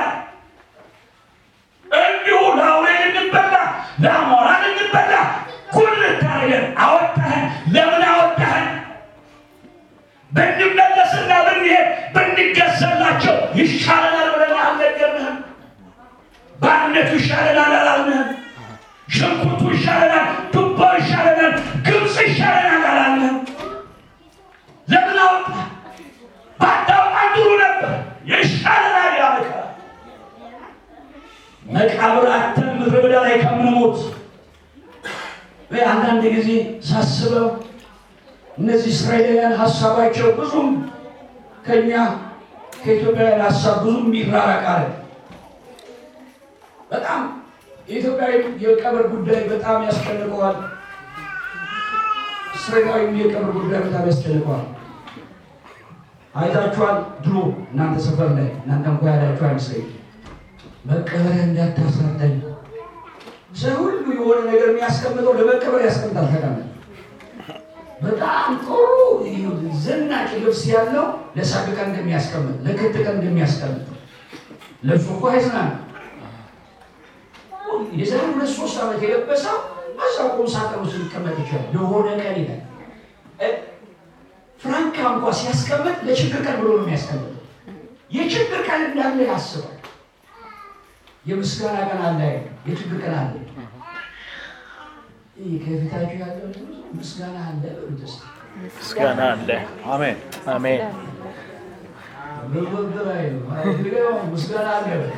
እንዲሁ 1.86 2.39
ለአውሬ 2.58 2.88
ልንበላ 3.15 3.56
ለአሞራ 4.04 4.47
ልንበላ 4.65 5.13
ጉድ 5.75 5.93
ልታደርገን 6.01 6.65
አወጣህን። 6.86 7.45
ለምን 7.75 8.04
አወጣህን? 8.10 8.67
ብንመለስና 10.36 11.32
ብንሄድ 11.48 11.86
ብንገዛላቸው 12.15 13.36
ይሻለናል 13.60 14.28
ብለን 14.34 14.56
አልነገርንህም? 14.63 15.38
ባርነቱ 16.56 17.10
ይሻለናል 17.19 17.74
አላልንህም? 17.80 18.30
ሽንኩርቱ 19.08 19.62
ይሻለናል፣ 19.76 20.26
ዱባው 20.54 20.93
ይሻለናል፣ 21.02 21.54
ግብፅ 21.88 22.15
ይሻለናል 22.28 22.84
አላልንህም? 22.91 23.38
ለምን 24.88 25.17
አወጣህ? 25.26 25.62
ባታወጣን 26.60 27.28
ጥሩ 27.36 27.48
ነበር። 27.63 27.91
ይሻለናል 28.32 29.12
ያ 29.19 29.26
መከራ 29.36 29.62
መቃብር 31.65 32.28
አተን 32.36 32.69
ምድረ 32.80 32.95
በዳ 33.04 33.15
ላይ 33.26 33.36
ከምንሞት 33.43 33.98
አንዳንድ 35.88 36.24
ጊዜ 36.36 36.50
ሳስበው 36.88 37.48
እነዚህ 38.58 38.91
እስራኤላውያን 38.96 39.56
ሀሳባቸው 39.62 40.28
ብዙም 40.38 40.70
ከኛ 41.65 41.91
ከኢትዮጵያውያን 42.78 43.41
ሀሳብ 43.48 43.76
ብዙም 43.84 44.08
ይራራቅ 44.18 44.63
አለ። 44.74 44.84
በጣም 46.91 47.22
የኢትዮጵያዊ 47.89 48.34
የቀብር 48.63 49.06
ጉዳይ 49.13 49.41
በጣም 49.52 49.78
ያስጨንቀዋል። 49.88 50.58
እስራኤላዊም 52.56 53.15
የቀብር 53.22 53.52
ጉዳይ 53.58 53.82
በጣም 53.86 54.06
ያስጨንቀዋል። 54.10 54.63
አይታችኋል። 56.34 56.96
ድሮ 57.26 57.36
እናንተ 57.65 57.98
ሰፈር 58.06 58.30
ላይ 58.38 58.50
እናንተ 58.58 58.86
እንኳ 58.94 59.04
ያላችሁ 59.12 59.46
አይመስለኝም። 59.48 59.91
መቀበሪያ 60.88 61.44
እንዳታሳጠኝ 61.46 62.34
ሰው 63.62 63.76
ሁሉ 63.84 64.06
የሆነ 64.18 64.39
ነገር 64.50 64.68
የሚያስቀምጠው 64.72 65.34
ለመቀበር 65.39 65.82
ያስቀምጣል። 65.86 66.28
ተቀመጥ 66.34 66.65
በጣም 68.02 68.48
ጥሩ 68.62 68.80
ዘናጭ 69.84 70.30
ልብስ 70.38 70.62
ያለው 70.72 71.06
ለሰርግ 71.36 71.68
ቀን 71.78 71.88
እንደሚያስቀምጥ 71.92 72.56
ለክት 72.66 72.96
ቀን 73.04 73.16
እንደሚያስቀምጥ 73.16 73.86
ልብሱ 74.84 75.08
እኮ 75.16 75.24
አይዝናል። 75.32 75.72
የዛሬ 78.00 78.22
ሁለት 78.32 78.52
ሶስት 78.58 78.76
ዓመት 78.84 79.00
የለበሰው 79.06 79.58
በዛ 79.98 80.18
ቁም 80.34 80.48
ሳጥን 80.54 80.80
ውስጥ 80.84 80.96
ሊቀመጥ 81.02 81.36
ይችላል። 81.42 81.68
ለሆነ 81.76 82.08
ቀን 82.22 82.36
ይላል። 82.42 82.62
ፍራንካ 84.60 84.98
እንኳ 85.12 85.32
ሲያስቀምጥ 85.40 85.98
ለችግር 86.08 86.40
ቀን 86.46 86.56
ብሎ 86.60 86.70
ነው 86.72 86.84
የሚያስቀምጥ። 86.84 87.32
የችግር 88.12 88.60
ቀን 88.68 88.82
እንዳለ 88.88 89.20
ያስባል። 89.30 89.72
የምስጋና 91.26 91.78
ቀን 91.90 92.02
አለ፣ 92.08 92.20
የችግር 92.68 92.98
ቀን 93.04 93.14
አለ። 93.20 93.34
ከፊታችሁ 95.36 96.17
ያለው 96.19 96.50
ምስጋና 96.98 97.38
አለ 97.45 97.63
በሉት 97.76 98.02
እስኪ። 98.06 98.21
ምስጋና 98.76 99.21
አለ። 99.32 99.50
አሜን 99.93 100.17
አሜን። 100.54 100.82
ንግግር 102.52 103.08
አይልም፣ 103.13 103.43
አይልም፣ 103.56 104.30
ምስጋና 104.34 104.67
አለ 104.76 104.88
በሉ። 104.93 105.12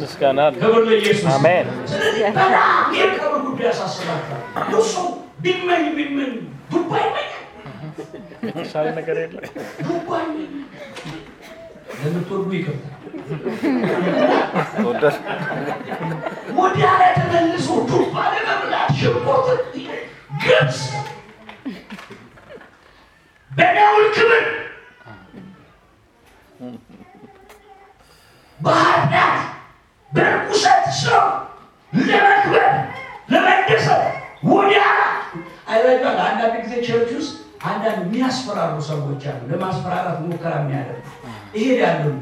ምስጋና 0.00 0.38
አለ። 0.46 0.54
ክብር 0.62 0.82
ለኢየሱስ። 0.88 1.28
አሜን። 1.34 1.66
ስለዚህ 1.92 2.22
በጣም 2.30 2.54
የቀብር 2.98 3.40
ጉዳይ 3.46 3.68
ያሳስባችኋል። 3.70 4.72
እሱ 4.80 4.94
ቢመኝ 5.42 5.84
ቢመኝ 5.96 6.32
ዱባ 6.72 6.90
ይመኛል፣ 7.00 7.32
የተሻለ 8.48 8.86
ነገር 8.98 9.16
የለም። 9.22 9.44
ዱባ 9.84 10.10
ይመኛል። 10.24 11.15
ለምትወዱ 12.00 12.50
ተወደድ 14.76 15.16
ወዲያ 16.58 16.88
ላይ 17.00 17.10
ተመልሶ 17.18 17.68
ዱባ 17.90 18.14
ለመብላት 18.34 18.90
ሽንኩርት 18.98 19.48
ግብፅ 20.42 20.80
በዳውል 23.50 24.06
ክብር 24.16 24.44
በኃጢአት 28.58 29.40
በርኩሰት 30.12 30.84
ሰው 31.02 31.24
ለመክበር 32.02 32.68
ለመደሰት 33.32 34.04
ወዲያ 34.50 34.82
አይበቃል። 35.70 36.18
አንዳንድ 36.26 36.54
ጊዜ 36.64 36.74
ቸርች 36.88 37.10
ውስጥ 37.18 37.34
አንዳንድ 37.68 38.00
የሚያስፈራሩ 38.04 38.74
ሰዎች 38.88 39.22
አሉ። 39.30 39.40
ለማስፈራራት 39.52 40.18
ሙከራ 40.24 40.52
የሚያደርጉ 40.60 41.04
እሄዳለሁ 41.56 42.12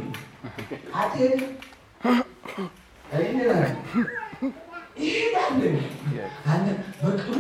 አትሄድም 0.99 1.43
ይሄዳለን 4.99 5.77
አንተ 6.53 6.67
በቅሙ 7.01 7.39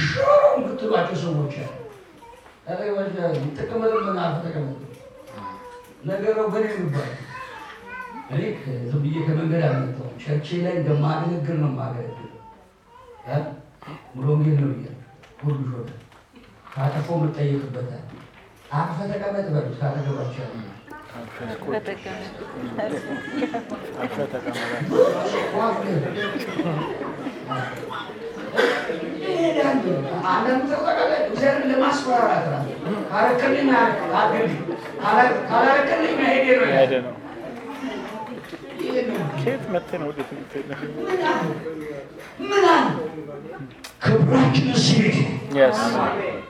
ሽሮ 0.00 0.26
የምትሏቸው 0.54 1.18
ሰዎች 1.24 1.54
አልፈ 4.24 4.36
ተቀመጥ 4.44 4.80
ነገረው 6.04 6.46
ግን 6.54 6.64
የሚባል 6.70 7.10
እኔ 8.32 8.42
ዝም 8.90 9.02
ብዬ 9.04 9.16
ከመንገድ 9.26 9.62
ላይ 10.64 10.74
እንደማገለግል 10.76 11.58
ነው 11.62 11.70
የማገለግል 11.70 12.24
ሙሉ 14.16 14.28
ተቀመጥ 19.12 19.46
እግዚአብሔርን 31.25 31.67
ለማስፈራራት 31.71 32.45
ነው። 32.53 32.61
ካረከልኝ 33.11 33.69
አግድ 34.17 34.49
ካላረከልኝ 35.43 36.13
መሄዴ 36.21 36.45
ነው 36.53 36.65
ያለ። 36.67 36.77
ሄደ 36.79 36.93
ነው። 37.05 37.15
ከየት 39.35 39.63
መጥተህ 39.73 39.97
ነው 40.01 40.07
ወዴት 40.09 40.29
የምትሄደው? 40.33 40.79
ምን 42.43 42.65
አለ 42.67 42.85
ክብራችን 44.03 44.67
እዚህ 44.73 44.97
ቤት 45.03 45.17
ነው። 45.19 45.29
Yes. 45.55 45.79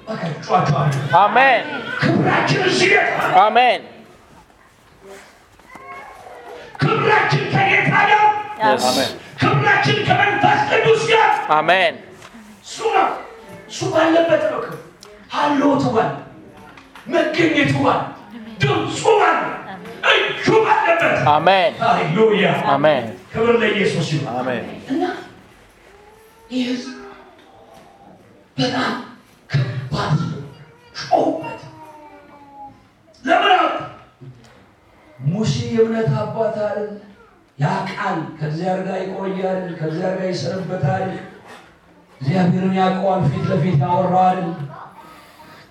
በቃ 0.07 0.21
ጫጫዋል። 0.45 0.91
አሜን 1.21 1.65
ክብራችን 2.01 2.61
እዚህ 2.69 2.87
ቤት 2.93 3.09
ነው። 3.23 3.37
አሜን። 3.43 3.81
ክብራችን 6.78 7.44
ከጌታ 7.54 7.92
ጋር፣ 8.10 8.24
Yes. 8.62 8.84
ክብራችን 9.40 9.98
ከመንፈስ 10.06 10.60
ቅዱስ 10.70 11.02
ጋር 11.10 11.28
አሜን 11.56 11.94
እሱ 12.64 12.76
ነው። 12.96 13.08
እሱ 13.70 13.80
ባለበት 13.92 14.42
ነው 14.50 14.60
ክብር 14.64 14.78
ሀልዎቱ 15.34 15.84
ባለ 15.96 16.10
መገኘቱ 17.06 17.72
ባለ 17.84 18.00
ድምፁ 18.62 19.02
ባለ 19.20 19.42
እጁ 20.10 20.46
ባለበት 20.66 21.16
አሜን 21.34 21.72
ሃሌሉያ 21.82 22.48
አሜን 22.74 23.04
ክብር 23.32 23.54
ለኢየሱስ 23.62 24.08
ይሁን። 24.14 24.28
አሜን 24.34 24.64
እና 24.92 25.02
ይህ 26.50 26.64
ህዝብ 26.68 26.94
በጣም 28.56 28.92
ከባድ 29.50 30.12
ነው። 30.22 30.42
ጮውበት 31.02 31.60
ለምን? 33.24 33.52
ሙሴ 35.18 35.54
የእምነት 35.72 36.10
አባት 36.20 36.56
አይደል? 36.66 36.90
ያውቃል፣ 37.58 38.18
ከእግዚአብሔር 38.38 38.80
ጋር 38.86 38.98
ይቆያል፣ 39.02 39.60
ከእግዚአብሔር 39.78 40.16
ጋር 40.18 40.30
ይሰንበታል፣ 40.32 41.06
እግዚአብሔርን 42.20 42.74
ያውቀዋል፣ 42.78 43.22
ፊት 43.30 43.44
ለፊት 43.50 43.76
ያወራል። 43.84 44.40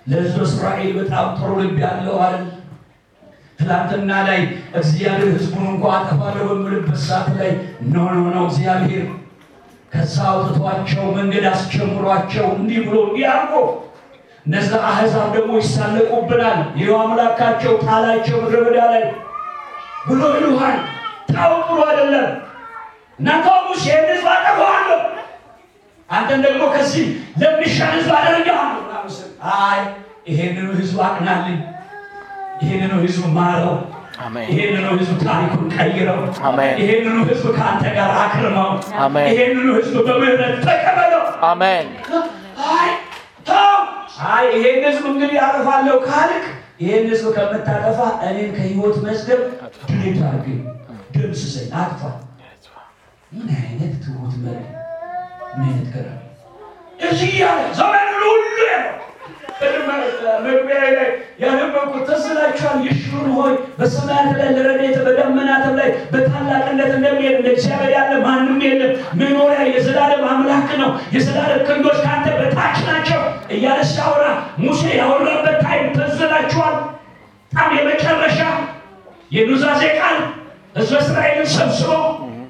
ለሕዝበ 0.08 0.42
እስራኤል 0.48 0.90
በጣም 0.98 1.26
ጥሩ 1.38 1.50
ልብ 1.60 1.76
ያለው 1.84 2.16
አይደል? 2.24 2.44
ትናንትና 3.58 4.10
ላይ 4.28 4.40
እግዚአብሔር 4.80 5.30
ህዝቡን 5.34 5.66
እንኳ 5.70 5.84
አጠፋለሁ 5.94 6.44
በምልበት 6.50 6.98
ሰዓት 7.06 7.28
ላይ 7.38 7.50
no 7.92 8.04
no 8.14 8.24
no 8.26 8.44
እግዚአብሔር 8.48 9.06
ከዛ 9.92 10.16
አውጥቷቸው 10.30 11.04
መንገድ 11.16 11.44
አስጀምሯቸው 11.50 12.46
እንዲህ 12.56 12.80
ብሎ 12.86 12.96
እንዲህ 13.06 13.24
አድርጎ 13.32 13.54
እነዛ 14.46 14.70
አሕዛብ 14.90 15.26
ደግሞ 15.36 15.52
ይሳለቁብናል፣ 15.60 16.60
ይኸው 16.80 16.96
አምላካቸው 17.00 17.72
ጣላቸው 17.84 18.36
ምድረ 18.42 18.60
በዳ 18.66 18.78
ላይ 18.92 19.02
ብሎ 20.08 20.22
ይሉሃል። 20.36 20.78
ጥሩ 21.30 21.78
አይደለም። 21.88 22.28
እናንተ 23.18 23.46
ሙሴ 23.66 23.84
ይህን 23.88 24.06
ህዝብ 24.10 24.26
አጠፋዋለሁ፣ 24.34 25.00
አንተን 26.08 26.40
ደግሞ 26.44 26.62
ከዚህ 26.74 27.06
ለሚሻል 27.40 27.92
ህዝብ 27.96 28.10
አደርግሃለሁ። 28.18 28.82
አይ 29.58 29.80
ይሄንኑ 30.28 30.68
ህዝብ 30.78 30.98
አቅናልኝ፣ 31.06 31.58
ይሄንኑ 32.62 32.92
ህዝብ 33.04 33.24
ማረው፣ 33.36 33.74
ይሄንኑ 34.48 34.86
ህዝብ 34.94 35.16
ታሪኩን 35.24 35.66
ቀይረው፣ 35.74 36.20
ይሄንኑ 36.80 37.16
ህዝብ 37.30 37.44
ከአንተ 37.58 37.84
ጋር 37.96 38.10
አክርመው፣ 38.22 38.70
ይሄንኑ 39.30 39.66
ህዝብ 39.78 39.96
በምህረት 40.08 40.54
ተቀበለው። 40.66 41.22
አሜን። 41.50 41.86
አይ 42.72 42.88
ተው፣ 43.48 43.76
አይ 44.30 44.44
ይሄን 44.56 44.80
ህዝብ 44.88 45.04
እንግዲህ 45.12 45.38
አጠፋለሁ 45.46 45.96
ካልክ 46.08 46.46
ይሄን 46.78 47.06
ህዝብ 47.10 47.26
ከምታጠፋ 47.36 47.98
እኔን 48.26 48.50
ከህይወት 48.56 48.96
መዝገብ 49.04 49.40
ድሌት 49.88 50.18
አድርገኝ፣ 50.26 50.60
ደምስሰኝ፣ 51.14 51.68
አጥፋ። 51.80 52.02
ምን 53.32 53.48
አይነት 53.58 53.94
ትሁት 54.04 54.34
መሪ! 54.44 54.60
ምን 55.50 55.64
አይነት 55.66 55.88
ገራሚ! 55.94 56.20
እዚህ 57.06 57.30
እያለ 57.32 57.58
ዘመኑን 57.78 58.22
ሁሉ 58.22 58.46
መግቢያ 60.46 60.78
ትዝ 62.08 62.24
ይላችኋል። 62.30 62.78
ይሽሩን 62.86 63.28
ሆይ 63.36 63.52
በሰማያት 63.78 64.30
ላይ 64.38 64.48
ለረድኤት 64.56 64.96
በደመናትም 65.06 65.74
ላይ 65.80 65.88
በታላቅነት 66.12 66.90
እንደሚሄድ 66.96 67.34
እንደ 67.38 67.48
እግዚአብሔር 67.54 67.92
ያለ 67.96 68.12
ማንም 68.24 68.58
የለም። 68.66 68.92
መኖሪያ 69.20 69.60
የዘላለም 69.70 70.22
አምላክ 70.32 70.70
ነው። 70.82 70.90
የዘላለም 71.14 71.60
ክንዶች 71.68 71.98
ከአንተ 72.04 72.26
በታች 72.38 72.78
ናቸው 72.88 73.20
እያለ 73.56 73.80
ሲያወራ 73.90 74.24
ሙሴ 74.64 74.82
ያወራበት 75.00 75.56
ታይም 75.64 75.86
ትዝ 75.96 76.17
ይላችኋል። 76.38 76.76
በጣም 77.52 77.70
የመጨረሻ 77.76 78.40
የኑዛዜ 79.30 79.82
ቃል 79.98 80.18
ሕዝበ 80.76 80.96
እስራኤልን 81.02 81.48
ሰብስቦ 81.54 81.90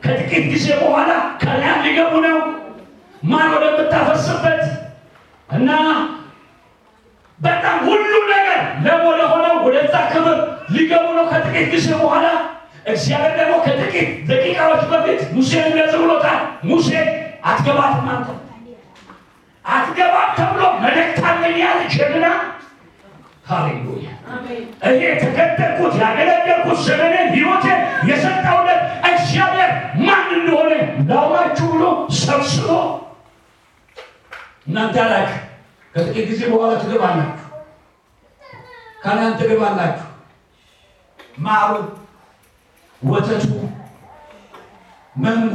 ከጥቂት 0.04 0.44
ጊዜ 0.52 0.66
በኋላ 0.80 1.10
ከነዓን 1.40 1.80
ሊገቡ 1.84 2.12
ነው 2.24 2.38
ማን 3.22 3.48
ወደምታፈስበት 3.54 4.62
እና 5.48 5.70
በጣም 7.38 7.76
ሁሉ 7.86 8.02
ነገር 8.28 8.50
ለም 8.84 9.00
ወደ 9.08 9.20
ሆነው 9.32 9.54
ወደዛ 9.66 9.94
ክብር 10.12 10.38
ሊገቡ 10.74 11.06
ነው 11.18 11.24
ከጥቂት 11.32 11.66
ጊዜ 11.74 11.88
በኋላ። 12.00 12.26
እግዚአብሔር 12.86 13.32
ደግሞ 13.40 13.54
ከጥቂት 13.66 14.10
ደቂቃዎች 14.28 14.82
በፊት 14.92 15.20
ሙሴን 15.36 15.66
እንደዚህ 15.70 15.98
ብሎታል። 16.02 16.38
ሙሴ 16.68 16.90
አትገባትም፣ 17.44 18.06
አንተ 18.14 18.28
አትገባም 19.64 20.30
ተብሎ 20.38 20.62
መልእክት 20.82 21.18
አለኝ 21.30 21.56
ያለ 21.62 21.80
ጀግና 21.94 22.26
ሃሌሉያ 23.48 24.08
እኔ 24.88 24.98
የተከተልኩት 25.04 25.94
ያገለገልኩት 26.02 26.78
ዘመኔን 26.86 27.28
ሕይወቴን 27.34 27.78
የሰጠውለት 28.08 28.80
እግዚአብሔር 29.10 29.70
ማን 30.06 30.28
እንደሆነ 30.38 30.72
ላውራችሁ 31.10 31.68
ብሎ 31.74 31.84
ሰብስቦ 32.20 32.68
እናንተ 34.68 34.96
አላችሁ 35.04 35.38
ከጥቂት 35.94 36.26
ጊዜ 36.30 36.40
በኋላ 36.50 36.72
ትገባላችሁ፣ 36.82 37.44
ከነዓን 39.02 39.34
ትገባላችሁ። 39.40 40.04
ማሩ፣ 41.38 41.72
ወተቱ፣ 43.02 43.46
መንጉ፣ 45.16 45.54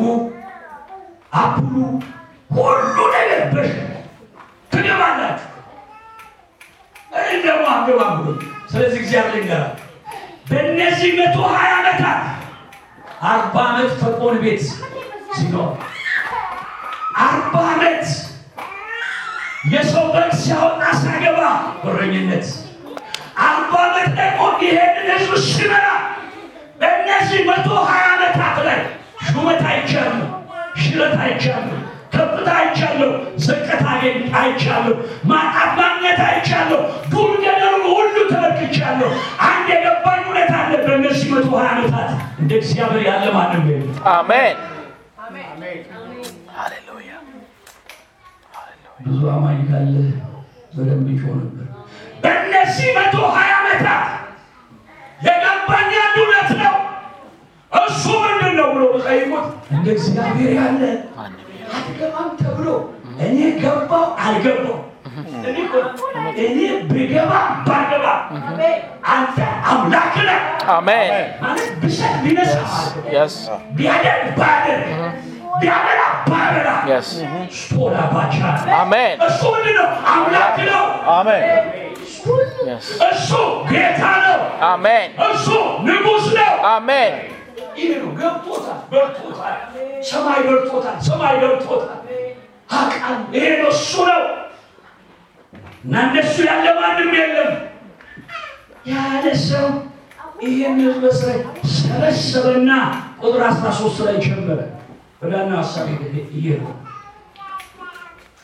አፕሉ 1.35 1.75
ሁሉ 2.55 2.97
ነገር 3.15 3.41
በሽ 3.53 3.71
ትገባላችሁ። 4.71 5.49
እኔ 7.13 7.29
ደግሞ 7.45 7.65
አገባም 7.73 8.13
ብሎ 8.19 8.29
ስለዚህ 8.71 8.99
እግዚአብሔር 9.01 9.33
ልንገራችሁ 9.35 9.79
በእነዚህ 10.49 11.11
መቶ 11.19 11.37
ሀያ 11.53 11.71
ዓመታት 11.79 12.21
አርባ 13.29 13.55
ዓመት 13.69 13.91
ፈርዖን 13.99 14.37
ቤት 14.43 14.63
ሲኖር 15.35 15.69
አርባ 17.25 17.55
ዓመት 17.73 18.05
የሰው 19.73 20.05
በግ 20.13 20.31
ሲያወጣ 20.41 20.81
ሳገባ 21.03 21.41
በረኝነት 21.83 22.47
አርባ 23.45 23.73
ዓመት 23.85 24.09
ደግሞ 24.19 24.41
ይሄንን 24.65 25.07
ህዝብ 25.13 25.31
ሲመራ 25.47 25.85
በእነዚህ 26.81 27.41
መቶ 27.49 27.69
ሀያ 27.89 28.05
ዓመታት 28.15 28.57
ላይ 28.67 28.81
ሹመት 29.27 29.61
አይቻለሁ፣ 29.71 30.27
ሽረት 30.81 31.15
አይቻለሁ፣ 31.23 31.79
ከፍታ 32.43 32.55
አይቻለሁ፣ 32.59 33.09
ዝቅታ 33.39 33.71
አገኝ- 33.91 34.25
አይቻለሁ፣ 34.39 34.93
ማጣት 35.29 35.69
ማግኘት 35.79 36.19
አይቻለሁ፣ 36.25 36.79
ዱር 37.11 37.31
ሁሉ 37.89 38.15
ተመልክቻለሁ። 38.31 39.09
አንድ 39.45 39.67
የገባኝ 39.73 40.19
እውነት 40.25 40.51
አለ። 40.57 40.71
በእነዚህ 40.85 41.27
መቶ 41.33 41.47
ሀያ 41.55 41.69
ዓመታት 41.73 42.09
እንደ 42.41 42.51
እግዚአብሔር 42.59 43.03
ያለ 43.07 43.23
ማንም 43.35 43.63
የለም። 43.69 43.95
አሜን 44.11 44.55
ሃሌሉያ 46.55 47.11
ብዙ 49.05 49.21
አማኝ 49.33 49.59
ካለ 49.69 49.95
በደንብ 50.75 51.07
ይጮህ 51.11 51.33
ነበር። 51.39 51.67
በእነዚህ 52.23 52.89
መቶ 52.97 53.15
ሀያ 53.35 53.51
ዓመታት 53.59 54.05
የገባኝ 55.21 55.91
አንድ 55.99 56.17
እውነት 56.21 56.51
ነው። 56.61 56.75
እሱ 57.71 58.03
ምንድን 58.23 58.53
ነው 58.59 58.67
ብሎ 58.73 58.83
ጠይቁት። 59.05 59.47
እንደ 59.73 59.87
እግዚአብሔር 59.95 60.51
ያለ 60.59 60.81
አትገባም 61.71 62.29
ተብሎ 62.41 62.67
እኔ 63.25 63.37
ገባው 63.61 64.05
አልገባው 64.25 64.79
እኔ 65.47 65.57
እኮ 65.65 65.75
እኔ 66.45 66.59
ብገባ 66.89 67.31
ባገባ 67.67 68.05
አንተ 69.13 69.37
አምላክ 69.71 70.15
ነህ 70.21 70.39
አሜን 70.75 71.11
ማለት 71.43 71.71
ብሰጥ 71.81 72.13
ቢነሳ 72.23 72.55
የስ 73.15 73.35
ቢያደርግ 73.77 74.27
ባያደርግ 74.39 74.87
ቢያበላ 75.61 76.01
ባያበላ 76.29 76.69
የስ 76.91 77.09
ስቶላ 77.59 77.97
ባቻ 78.13 78.35
አሜን 78.79 79.17
እሱ 79.27 79.41
ምንድን 79.55 79.75
ነው? 79.79 79.89
አምላክ 80.13 80.57
ነው። 80.71 80.85
አሜን 81.17 81.43
የስ 82.69 82.87
እሱ 83.09 83.29
ጌታ 83.69 84.01
ነው። 84.25 84.39
አሜን 84.69 85.09
እሱ 85.27 85.47
ንጉሥ 85.87 86.25
ነው። 86.39 86.53
አሜን 86.71 87.13
ነው 87.95 88.11
ገብቶታል፣ 88.19 88.79
በርቶታል። 88.91 89.55
ሰማይ 90.03 90.39
በርቶታል፣ 90.47 90.97
ሰማይ 91.07 91.35
ገብቶታል። 91.41 91.99
አቃል 92.73 93.15
ይሄ 93.33 93.47
ነው 93.61 93.69
እሱ 93.75 93.91
ነው 94.09 94.21
እና 95.83 95.93
እንደሱ 96.05 96.35
ያለ 96.47 96.65
ማንም 96.77 97.09
የለም 97.15 97.51
ያለ 98.87 99.25
ሰው 99.43 99.67
ይህን 100.43 100.77
ህዝብ 100.83 101.03
እስራኤል 101.09 101.43
ሰበሰበና 101.75 102.71
ቁጥር 103.21 103.41
13 103.49 103.99
ላይ 104.07 104.15
ጀመረ። 104.25 104.59
ወዳና 105.21 105.51
ሀሳብ 105.59 105.85
ይሄ 106.35 106.45
ነው 106.61 106.71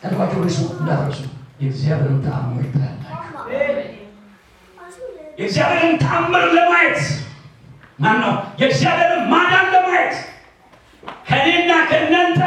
ያልኳቸው 0.03 0.43
ርሱ 0.45 0.59
እንዳረሱ 0.75 1.19
የእግዚአብሔርን 1.61 2.19
ተአምር 2.25 2.65
ታያላችሁ። 2.73 3.35
የእግዚአብሔርን 5.39 5.97
ተአምር 6.03 6.45
ለማየት 6.55 7.01
ማነው 7.99 8.33
የእግዚአብሔርን 8.59 9.23
ማዳን 9.31 9.65
ለማየት 9.73 10.15
ከእኔና 11.27 11.71
ከእናንተ 11.89 12.41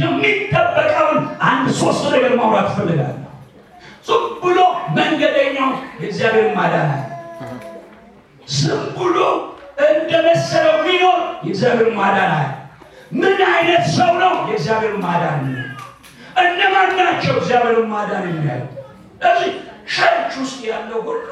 የሚጠበቀውን 0.00 1.18
አንድ 1.48 1.66
ሶስት 1.80 2.04
ነገር 2.14 2.32
ማውራት 2.38 2.68
እፈልጋለሁ። 2.72 3.20
ዝም 4.06 4.24
ብሎ 4.42 4.58
መንገደኛው 4.96 5.70
የእግዚአብሔርን 6.00 6.54
ማዳን 6.58 6.88
አለ። 6.90 7.02
ዝም 8.48 8.82
ብሎ 8.96 9.18
እንደመሰለው 9.88 10.76
ቢኖር 10.86 11.20
የእግዚአብሔርን 11.44 11.96
ማዳን 12.00 12.32
አለ። 12.34 12.50
ምን 13.12 13.38
አይነት 13.52 13.84
ሰው 13.96 14.12
ነው 14.22 14.34
የእግዚአብሔርን 14.48 15.00
ማዳን 15.06 15.38
የሚያየው? 15.40 15.70
እነማን 16.42 16.90
ናቸው 17.00 17.34
እግዚአብሔርን 17.40 17.88
ማዳን 17.92 18.24
የሚያዩ? 18.30 18.62
ስለዚህ 19.16 19.52
ቸርች 19.94 20.32
ውስጥ 20.42 20.60
ያለው 20.70 21.00
ሁሉ 21.06 21.26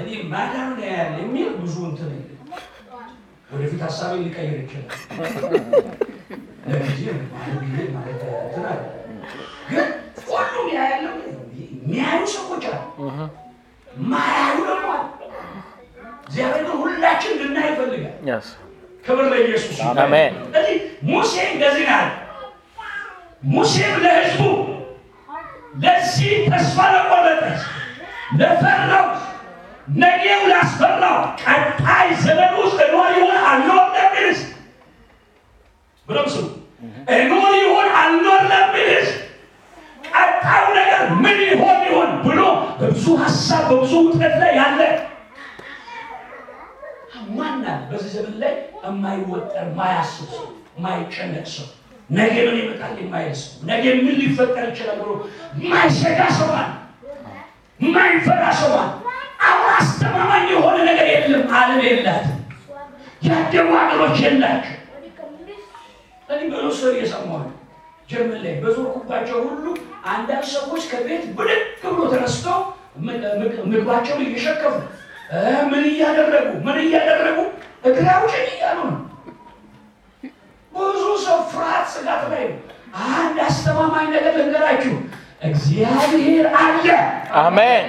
እኔ 0.00 0.08
ማዳን 0.32 0.68
ነው 0.72 0.86
የሚል 1.20 1.48
ብዙ 1.60 1.74
እንትን 1.88 2.10
ወደፊት 3.50 3.80
ሀሳቤ 3.82 4.12
ሊቀይር 4.24 4.56
ይችላል። 4.60 4.88
ለጊዜ 6.70 7.02
ጊዜ 7.62 7.76
ማለት 7.94 8.22
አለ። 8.64 8.80
ግን 9.70 9.86
ሁሉም 10.28 10.66
ያያለው 10.76 11.14
የሚያዩ 11.60 12.20
ሰዎች 12.34 12.64
አሉ፣ 12.70 12.80
ማያዩ 14.10 14.56
ደግሞ 14.68 14.88
አሉ። 14.94 15.06
እግዚአብሔር 16.26 16.60
ግን 16.60 16.76
ሁላችን 16.82 17.32
እንድናይ 17.36 17.68
ይፈልጋል።. 17.70 18.42
ክብር 19.04 19.24
ለኢየሱስ 19.32 19.76
ስለዚህ 19.76 20.76
ሙሴ 21.08 21.34
እንደዚህ 21.52 21.84
ያለው። 21.90 22.16
ሙሴም 23.50 23.94
ለሕዝቡ 24.04 24.40
ለዚህ 25.82 26.32
ተስፋ 26.52 26.78
ለቆረጠ 26.94 27.42
ለፈራው 28.38 29.06
ነገው 29.96 30.42
ላስፈራው 30.50 31.16
ቀጣይ 31.42 32.08
ዘመን 32.24 32.52
ውስጥ 32.60 32.78
እኖር 32.86 33.10
ይሆን 33.16 33.38
አልኖር 33.46 33.84
ለሚልስ 33.94 34.40
ብለው 36.08 36.26
ስሙ። 36.34 36.46
እኖር 37.16 37.52
ይሆን 37.62 37.88
አልኖር 38.00 38.42
ለሚልስ 38.52 39.08
ቀጣዩ 40.08 40.64
ነገር 40.78 41.02
ምን 41.22 41.38
ይሆን 41.48 41.80
ይሆን 41.88 42.10
ብሎ 42.24 42.40
በብዙ 42.80 43.06
ሀሳብ 43.22 43.64
በብዙ 43.70 43.92
ውጥረት 44.06 44.36
ላይ 44.42 44.52
ያለ 44.60 44.80
አለ 47.42 47.64
በዚህ 47.90 48.10
ዘመን 48.14 48.34
ላይ 48.42 48.54
የማይወጠር 48.84 49.66
የማያስብ 49.68 50.28
ሰው 50.30 50.46
የማይጨነቅ 50.76 51.46
ሰው 51.54 51.66
ነገ 52.10 52.34
ምን 52.46 52.56
ይመጣል 52.60 52.94
የማይል 53.02 53.34
ሰው 53.40 53.50
ነገ 53.70 53.84
ምን 53.98 54.14
ሊፈጠር 54.20 54.64
ይችላል 54.70 54.96
ብሎ 55.02 55.10
የማይሰጋ 55.58 56.20
ሰው 56.38 56.48
አለ 56.58 56.68
የማይፈራ 57.80 58.42
ሰው 58.60 58.72
አለ። 58.78 58.90
አሁን 59.46 59.68
አስተማማኝ 59.76 60.44
የሆነ 60.52 60.76
ነገር 60.88 61.06
የለም። 61.12 61.44
አለም 61.58 61.80
የላትም። 61.86 62.36
ያደጉ 63.26 63.68
ሀገሮች 63.78 64.18
የላቸው 64.24 64.76
እኔ 66.28 66.40
ብዙ 66.52 66.66
ሰው 66.78 66.90
እየሰማሁ 66.92 67.40
ጀርመን 68.08 68.40
ላይ 68.44 68.54
በዞርኩባቸው 68.62 69.38
ሁሉ 69.46 69.64
አንዳንድ 70.10 70.44
ሰዎች 70.52 70.82
ከቤት 70.90 71.24
ብድግ 71.36 71.62
ብሎ 71.84 72.00
ተነስተው 72.12 72.58
ምግባቸውን 73.66 74.22
እየሸከፉ 74.24 74.74
ምን 75.70 75.84
እያደረጉ 75.90 76.48
ምን 76.64 76.76
እያደረጉ 76.84 77.38
አውጭኝ 78.14 78.46
እያሉ 78.54 78.78
ነው። 78.88 78.98
ብዙ 80.72 81.02
ሰው 81.24 81.38
ፍርሃት፣ 81.50 81.86
ስጋት 81.92 82.22
ላይ 82.32 82.44
አንድ 83.14 83.38
አስተማማኝ 83.46 84.06
ነገር 84.14 84.32
ልንገራችሁ፣ 84.38 84.94
እግዚአብሔር 85.40 86.46
አለ። 86.58 86.86
አሜን። 87.36 87.86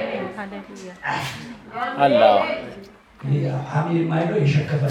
ይሄ 3.26 3.44
አሜን 3.72 3.96
የማይለው 3.98 4.38
የሸከፈ 4.42 4.84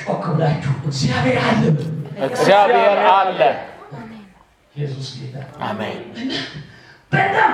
ጮክ 0.00 0.24
ብላችሁ 0.30 0.72
እግዚአብሔር 0.88 1.38
አለ 1.46 1.62
እግዚአብሔር 2.28 2.98
አለ። 3.12 3.40
ኢየሱስ 4.74 5.08
ጌታ 5.16 5.36
አሜን። 5.68 5.98
በጣም 7.12 7.52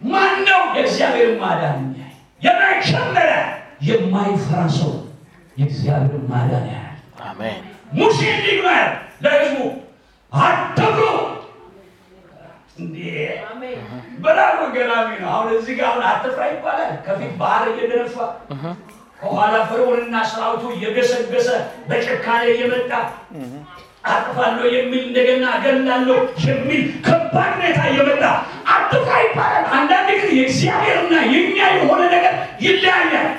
ማን 0.00 0.34
ነው 0.48 0.62
የእግዚአብሔር 0.76 1.30
ማዳን 1.42 1.76
የሚያይ? 1.80 2.12
የመጀመሪያ 2.42 3.36
የማይፈራ 3.88 4.60
ሰው 4.76 4.92
የእግዚአብሔር 5.56 6.22
ማዳን 6.30 6.66
ያያል። 6.72 6.98
አሜን። 7.24 7.60
ሙሴ 7.92 8.18
እንዲህ 8.34 8.58
ለሕዝቡ 9.24 9.58
አትፍሩ። 10.32 11.00
እንዴ 12.76 12.96
በጣም 14.24 14.56
ገራሚ 14.74 15.10
ነው። 15.20 15.28
አሁን 15.32 15.48
እዚህ 15.56 15.74
ጋር 15.78 15.86
አሁን 15.90 16.04
አትፍራ 16.08 16.42
ይባላል። 16.50 16.92
ከፊት 17.06 17.32
ባህር 17.40 17.66
እየደነፋ 17.72 18.16
ከኋላ 19.20 19.54
ፈርዖንና 19.68 20.16
ሰራዊቱ 20.30 20.64
እየገሰገሰ 20.76 21.48
በጭካኔ 21.88 22.42
እየመጣ 22.54 22.90
አጥፋለሁ 24.06 24.64
የሚል 24.74 25.02
እንደገና 25.06 25.44
እገላለሁ 25.58 26.16
የሚል 26.46 26.82
ከባድ 27.06 27.52
ሁኔታ 27.54 27.80
እየመጣ 27.90 28.24
አትፍራ 28.74 29.12
ይባላል። 29.24 29.64
አንዳንድ 29.76 30.08
ጊዜ 30.16 30.28
የእግዚአብሔርና 30.38 31.14
የኛ 31.32 31.58
የሆነ 31.76 32.02
ነገር 32.14 32.34
ይለያያል። 32.66 33.30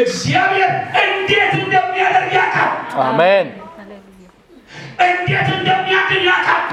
እግዚአብሔር 0.00 0.70
እንዴት 1.04 1.54
እንደሚያደርግ 1.62 2.32
ያውቃል። 2.38 2.70
አሜን። 3.06 3.48
እንዴት 5.08 5.48
እንደሚያድን 5.56 6.22
ያውቃል።. 6.28 6.64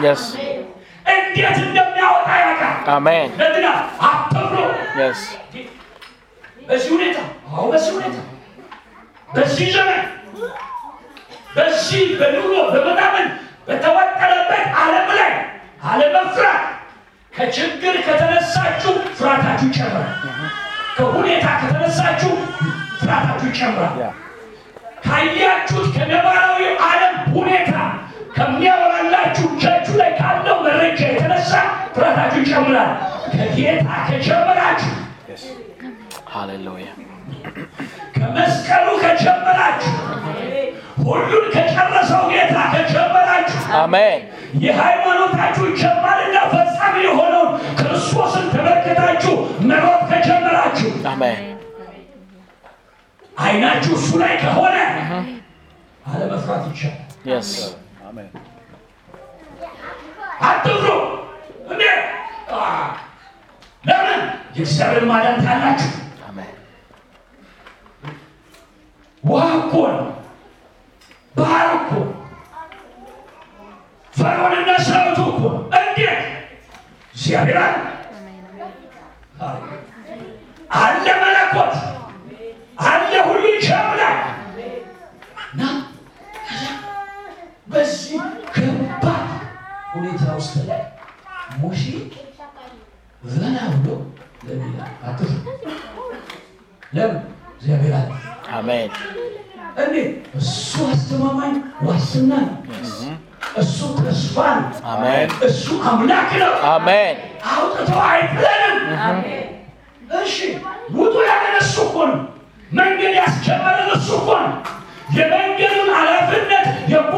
እንዴት 1.07 1.57
እንደሚያወጣ 1.63 2.27
ያውቃል። 2.41 2.75
አሜን። 2.95 3.29
ለትና 3.39 3.67
አትፍሩ።. 4.07 4.55
በዚህ 6.67 6.89
ሁኔታ 6.93 7.17
አሁ 7.49 7.65
በዚህ 7.71 7.91
ሁኔታ 7.97 8.17
በዚህ 9.29 9.67
ዘመን 9.75 10.01
በዚህ 11.55 12.01
በኑሮ 12.19 12.53
በምናምን 12.73 13.27
በተወጠረበት 13.67 14.65
ዓለም 14.81 15.07
ላይ 15.19 15.31
አለመፍራት 15.83 16.63
ከችግር 17.33 17.95
ከተነሳችሁ 18.05 18.93
ፍርሃታችሁ 19.17 19.67
ይጨምራል። 19.69 20.11
ከሁኔታ 20.97 21.45
ከተነሳችሁ 21.61 22.31
ፍርሃታችሁ 22.99 23.47
ይጨምራል።. 23.49 23.97
ካያችሁት 25.05 25.87
ከነባራዊ 25.95 26.59
ዓለም 26.87 27.15
ሁኔታ 27.35 27.73
ከሚያወራላችሁ 28.37 29.45
እጃችሁ 29.51 29.93
ላይ 30.01 30.11
ካለው 30.19 30.57
መረጃ 30.65 30.99
የተነሳ 31.07 31.51
ፍርሃታችሁ 31.95 32.39
ይጨምራል። 32.43 32.91
ከጌታ 33.33 33.87
ከጀመራችሁ. 34.09 34.93
Hallelujah. 36.33 36.93
ከመስቀሉ 38.17 38.87
ከጀመራችሁ 39.03 39.93
ሁሉን 41.03 41.45
ከጨረሰው 41.55 42.23
ጌታ 42.31 42.55
ከጀመራችሁ 42.73 43.59
አሜን። 43.79 44.21
የሃይማኖታችሁ 44.65 45.65
ጀማሪና 45.81 46.37
ፈጻሚ 46.53 46.95
የሆነውን 47.07 47.49
ክርስቶስን 47.79 48.45
ተመልክታችሁ 48.53 49.33
መሮጥ 49.69 50.01
ከጀመራችሁ 50.11 50.91
አሜን። 51.13 51.43
አይናችሁ 53.41 53.93
እሱ 53.99 54.09
ላይ 54.23 54.33
ከሆነ 54.43 54.77
አለመፍራት 56.05 56.63
ይቻላል። 56.69 57.83
Yes. 58.09 58.31
አትፍሩ። 60.41 60.87
እንዴ 61.71 61.83
አ፣ 62.53 62.59
ለምን 63.83 64.19
የእግዚአብሔር 64.55 65.03
ማዳን? 65.09 65.37
አሜን። 66.27 66.51
ውሃ 69.23 69.43
እኮ 69.59 69.73
ነው፣ 69.91 70.05
ባህር 71.35 71.69
እኮ 71.77 71.91
ፈርዖንና 74.13 74.69
ሰራዊቱ 74.85 75.19
እኮ 75.31 75.41
ነው። 75.49 75.61
እንዴት 75.79 76.21
እግዚአብሔር 77.15 77.57
አለ 77.59 77.75
አለ 80.79 81.05
መለኮት 81.21 81.75
አለ 82.85 83.11
ሁሉ 83.27 83.43
ይቻላል 83.53 83.91
እና 83.91 84.03
በዚህ 87.67 88.19
ከባድ 88.53 89.27
ሁኔታ 89.93 90.23
ውስጥ 90.37 90.55
ላይ 90.69 90.81
ሙሴ 91.59 91.83
ዘና 93.31 93.57
ብሎ 93.75 93.87
ለምን 94.45 94.67
ይላል? 94.67 94.91
አትፍሩ። 95.03 95.37
ለምን 96.93 97.17
እግዚአብሔር 97.55 97.93
አለ። 97.99 98.11
አሜን። 98.57 98.89
እንዴት 99.77 100.11
እሱ 100.39 100.61
አስተማማኝ 100.91 101.53
ዋስትና 101.87 102.31
ነው። 102.45 102.55
እሱ 103.57 103.77
ተስፋ 103.99 104.35
ነው። 104.57 104.69
አሜን። 104.91 105.29
እሱ 105.47 105.63
አምላክ 105.91 106.31
ነው። 106.43 106.53
አሜን። 106.71 107.15
አውጥቶ 107.51 107.89
አይጥለንም። 108.07 109.19
እሺ 110.19 110.35
ውጡ 110.97 111.15
ያለን 111.29 111.55
እሱ 111.61 111.75
እኮ 111.87 111.97
ነው። 112.11 112.21
መንገድ 112.71 113.13
ያስጀመረን 113.21 113.89
እሱ 113.97 114.09
እኮ 114.19 114.29
ነው። 114.43 114.53
የመንገዱን 115.17 115.89
ኃላፊነት 115.97 116.46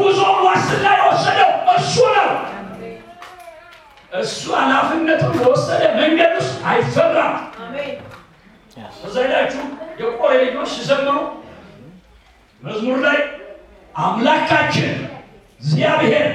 የጉዞውን 0.00 0.38
ዋስትና 0.46 0.86
የወሰደው 0.98 1.48
እሱ 1.74 1.94
ነው። 2.16 2.28
እሱ 4.20 4.40
ኃላፊነቱን 4.60 5.34
የወሰደ 5.38 5.82
መንገድ 5.98 6.32
ውስጥ 6.38 6.54
አይፈራም።. 6.70 7.34
እዛ 9.04 9.16
ሄዳችሁ 9.24 9.62
ልጆች 10.42 10.70
ሲዘምሩ 10.74 11.16
መዝሙር 12.62 12.98
ላይ 13.04 13.18
አምላካችን 13.98 14.90
እግዚአብሔር 15.60 16.28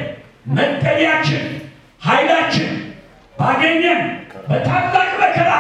መጠጊያችን፣ 0.56 1.44
ኃይላችን 2.02 2.72
ባገኘን 3.36 4.02
በታላቅ 4.50 5.10
መከራ 5.22 5.52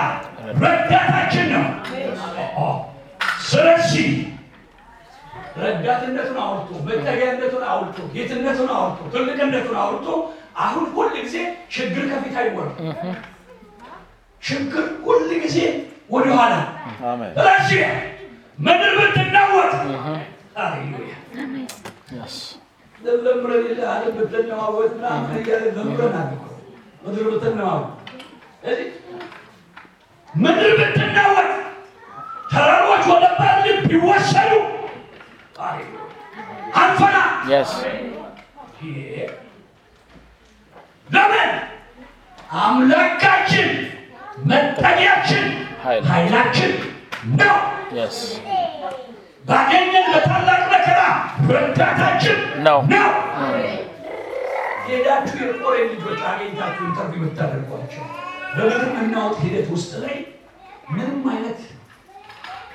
ረዳታችን 0.61 1.47
ነው። 1.53 1.65
ስለዚህ 3.45 4.07
ረዳትነቱን 5.55 6.37
አውርቶ 6.43 6.69
መጠጊያነቱን 6.87 7.63
አውርቶ 7.71 7.97
ጌትነቱን 8.15 8.69
አውርቶ 8.77 8.99
ትልቅነቱን 9.13 9.77
አውርቶ 9.83 10.07
አሁን 10.57 10.85
ሁል 10.95 11.09
ጊዜ 11.17 11.35
ችግር 11.75 12.03
ከፊት 12.11 12.35
አይወራም። 12.41 12.75
ችግር 14.43 14.85
ሁል 15.05 15.21
ጊዜ 15.43 15.57
ወደኋላ 16.09 16.53
ስለዚህ 17.37 17.79
ምድር 18.59 18.93
ብትናወጥ. 18.99 19.71
ለምረን 23.23 23.63
ዓለም 23.87 24.13
ምናምን 24.91 25.31
እያለ 25.39 25.63
ምድር 30.33 30.71
ብትናወጥ። 30.79 31.51
ተራሮች 32.51 33.03
ወደ 33.11 33.25
ባድን 33.39 33.77
ቢወሰዱ 33.89 34.51
አንፈራ 36.79 37.17
Yes. 37.49 37.71
ለምን 41.09 41.49
አምላካችን 42.61 43.69
መጠጊያችን 44.49 45.45
ኃይላችን 46.09 46.73
ነው። 47.41 47.57
Yes. 47.97 48.17
ባገኘን 49.45 50.05
በታላቅ 50.13 50.61
መከራ 50.73 51.01
ረዳታችን 51.51 52.37
ነው። 52.67 52.79
ነው። 52.93 53.11
ሄዳችሁ 54.87 55.37
የቆሬ 55.43 55.75
ልጆች 55.91 56.19
አገኝታችሁ 56.29 56.83
interview 56.87 57.21
የምታደርጓቸው 57.21 58.03
በምድር 58.55 58.83
መናወጥ 58.95 59.37
ሂደት 59.45 59.69
ውስጥ 59.75 59.91
ላይ 60.03 60.17
ምንም 60.91 61.23
አይነት 61.31 61.61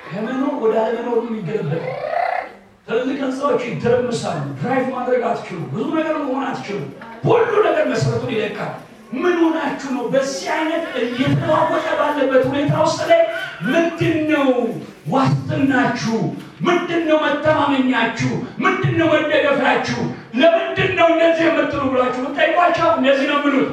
ከመኖር 0.05 0.55
ወደ 0.63 0.75
አለመኖር 0.83 1.19
የሚገለበጥ 1.23 1.85
ትልልቅ 2.87 3.17
ህንፃዎች 3.23 3.61
ይተረምሳሉ። 3.67 4.43
drive 4.59 4.85
ማድረግ 4.95 5.21
አትችሉ። 5.29 5.59
ብዙ 5.73 5.85
ነገር 5.97 6.15
መሆን 6.21 6.45
አትችሉ። 6.47 6.79
ሁሉ 7.25 7.51
ነገር 7.67 7.83
መሰረቱን 7.91 8.31
ይለቃል። 8.35 8.71
ምን 9.13 9.35
ሆናችሁ 9.43 9.89
ነው? 9.95 10.03
በዚህ 10.13 10.47
አይነት 10.55 10.83
እየተለዋወጠ 11.01 11.85
ባለበት 11.99 12.43
ሁኔታ 12.49 12.73
ውስጥ 12.85 12.99
ላይ 13.09 13.21
ምንድን 13.67 14.17
ነው 14.31 14.47
ዋስትናችሁ? 15.13 16.17
ምንድን 16.67 17.03
ነው 17.09 17.17
መተማመኛችሁ? 17.25 18.31
ምንድን 18.63 18.93
ነው 18.99 19.07
መደገፊያችሁ? 19.13 19.99
ለምንድን 20.41 20.91
ነው 20.99 21.07
እንደዚህ 21.13 21.45
የምትሉ 21.49 21.83
ብላችሁ 21.93 22.21
ብጠይቋቸው 22.27 22.89
እንደዚህ 22.99 23.27
ነው 23.31 23.37
የሚሉት 23.39 23.71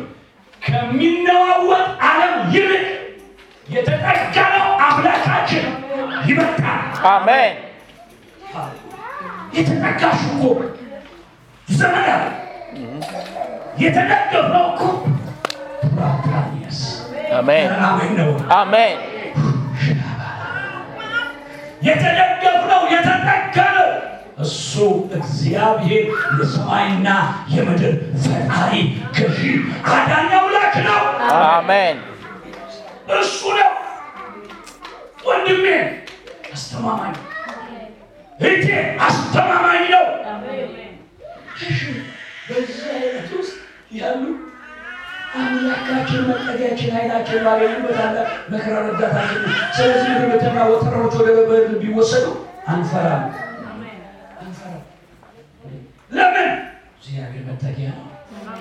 ከሚነዋወጥ 0.63 1.87
ዓለም 2.09 2.35
ይልቅ 2.55 2.87
የተጠጋነው 3.69 4.67
አምላካችን 4.89 5.65
ይበልጣል። 6.29 6.75
Amen. 7.07 7.55
የተጠጋሽ 9.53 10.21
እኮ 10.29 10.43
ዘመን 11.73 12.07
አለ 12.13 12.25
የተደገፍነው 13.79 14.65
እኮ. 14.71 14.83
አሜን. 18.59 18.97
የተደገፍነው 21.83 22.83
የተጠጋነው 22.95 23.89
እሱ 24.45 24.73
እግዚአብሔር 25.19 26.05
የሰማይና 26.39 27.09
የምድር 27.55 27.95
ፈጣሪ 28.25 28.73
ገዢ 29.17 29.41
አዳኝ 29.93 30.31
አምላክ 30.41 30.75
ነው። 30.89 31.01
Amen. 31.49 31.97
እሱ 33.19 33.41
ነው 33.59 33.71
ወንድሜ፣ 35.29 35.67
አስተማማኝ 36.53 37.15
እህቴ፣ 38.39 38.67
አስተማማኝ 39.07 39.85
ነው። 39.95 40.05
በዚህ 42.49 42.83
አይነት 42.95 43.31
ውስጥ 43.39 43.55
ያሉ 43.99 44.23
አምላካችን 45.39 46.23
መጠጊያችን 46.29 46.91
ኃይላችን 46.97 47.43
ባገኙበት 47.47 47.99
አለ 48.05 48.17
መከራ 48.53 48.75
ረዳታችን 48.87 49.43
ስለዚህ 49.77 50.09
ምድር 50.13 50.29
ብትናወጥ 50.33 50.81
ተራሮች 50.85 51.15
ወደ 51.21 51.29
በረድ 51.49 51.73
ቢወሰዱ 51.83 52.27
አንፈራም፣ 52.69 53.25
ለምን? 56.11 56.51
እግዚአብሔር 56.99 57.43
መጠጊያ 57.49 57.89
ነው። 57.91 58.05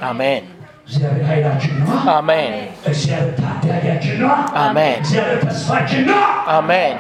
Amen. 0.04 0.44
እግዚአብሔር 0.88 1.24
ኃይላችን 1.30 1.74
ነው። 1.80 1.88
Amen. 2.14 2.52
እግዚአብሔር 2.90 3.32
ታዳጊያችን 3.40 4.16
ነው። 4.24 4.34
Amen. 4.64 4.98
እግዚአብሔር 5.02 5.40
ተስፋችን 5.46 6.04
ነው። 6.12 6.22
Amen. 6.58 6.94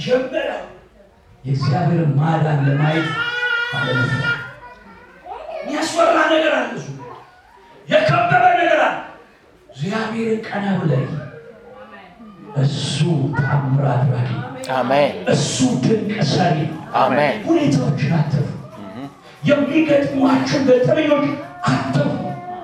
የመጀመሪያው 0.00 0.64
የእግዚአብሔርን 1.44 2.10
ማዳን 2.18 2.58
ለማየት 2.66 3.08
አለመፍራት። 3.76 4.34
የሚያስፈራ 5.58 6.16
ነገር 6.32 6.52
አለ፣ 6.58 6.68
እሱ 6.76 6.86
የከበበ 7.88 8.44
ነገር 8.60 8.80
አለ። 8.80 8.96
እግዚአብሔርን 9.70 10.40
ቀና 10.46 10.66
ብለህ 10.80 11.04
እሱ 12.62 12.98
አድራጊ 13.48 14.04
ነው። 14.12 14.44
Amen. 14.76 15.10
እሱ 15.32 15.54
ድንቅ 15.84 16.16
ሰሪ 16.30 16.56
Amen. 17.02 17.34
ሁኔታዎችን 17.46 18.12
አትፍሩ። 18.18 18.54
የሚገጥሟችሁ 19.42 20.60
ገጠመኞች 20.68 21.26
አትፍሩ። 21.68 22.08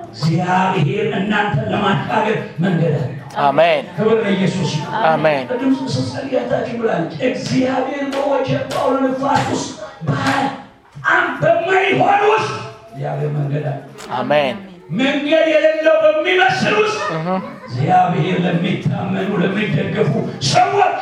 እግዚአብሔር 0.09 1.05
እናንተን 1.19 1.67
ለማሻገር 1.73 2.37
መንገድ 2.63 2.95
አለው። 2.99 3.14
Amen. 3.39 3.81
ክብር 3.97 4.17
ለኢየሱስ 4.23 4.69
ይሁን። 4.75 4.93
Amen. 5.05 5.41
ቅድም 5.51 5.71
ስትጸልያታችን 5.87 6.75
ብላለች። 6.81 7.13
እግዚአብሔር 7.29 8.05
በወጀብ 8.13 8.61
በአውሎ 8.71 8.95
ነፋስ 9.05 9.43
ውስጥ 9.53 9.71
በጣም 10.07 11.25
በማይሆን 11.41 12.21
ውስጥ 12.31 12.51
እግዚአብሔር 12.89 13.31
መንገድ 13.37 13.65
አለ። 13.65 13.81
Amen. 14.19 14.53
መንገድ 14.99 15.45
የሌለው 15.53 15.95
በሚመስል 16.03 16.73
ውስጥ 16.81 16.99
እግዚአብሔር 17.67 18.37
ለሚታመኑ 18.45 19.29
ለሚደገፉ 19.43 20.13
ሰዎች 20.51 20.97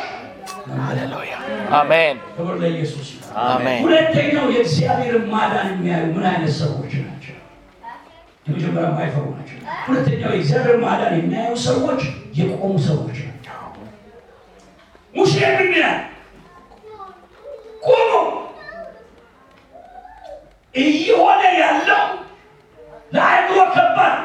Hallelujah. 0.80 1.40
Amen. 1.72 2.14
ክብር 2.36 2.54
ለኢየሱስ 2.62 3.08
Amen. 3.48 3.78
ሁለተኛው 3.84 4.46
የእግዚአብሔርን 4.54 5.24
ማዳን 5.32 5.66
የሚያዩ 5.72 6.04
ምን 6.14 6.24
አይነት 6.30 6.52
ሰዎች 6.60 6.92
ናቸው? 7.02 7.34
የመጀመሪያ 8.46 8.86
የማይፈሩ 8.88 9.24
ናቸው። 9.36 9.58
ሁለተኛው 9.86 10.30
የእግዚአብሔር 10.34 10.76
ማዳን 10.84 11.14
የሚያዩ 11.18 11.52
ሰዎች 11.66 12.00
የቆሙ 12.34 12.74
ሰዎች 12.86 13.18
ናቸው። 13.24 13.60
ሙሴ 15.14 15.34
ምን 15.56 15.72
ይላል? 15.74 15.98
ቁሙ። 17.84 18.10
እየሆነ 20.74 21.42
ያለው 21.60 22.04
ለአእምሮ 23.12 23.58
ከባድ 23.74 24.16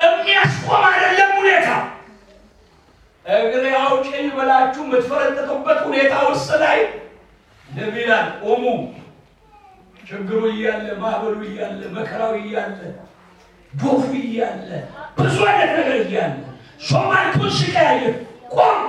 የሚያስቆም 0.00 0.84
አይደለም 0.88 1.30
ሁኔታ 1.38 1.68
እግሬ 3.24 3.64
አውጭኝ 3.80 4.26
ብላችሁ 4.36 4.82
የምትፈረጥጡበት 4.86 5.78
ሁኔታ 5.86 6.14
ውስጥ 6.28 6.50
ላይ 6.62 6.78
ነቢላል 7.68 8.26
ቆሙ። 8.42 8.64
ችግሩ 10.02 10.40
እያለ 10.50 10.86
ማዕበሉ 11.00 11.40
እያለ 11.48 11.80
መከራው 11.94 12.32
እያለ 12.40 12.80
ዶፉ 13.76 14.06
እያለ 14.22 14.68
ብዙ 15.18 15.36
አይነት 15.48 15.70
ነገር 15.78 15.96
እያለ 16.02 16.34
ሶማልቱን 16.82 17.50
ሲቀያየር 17.58 18.14
ቆም። 18.54 18.80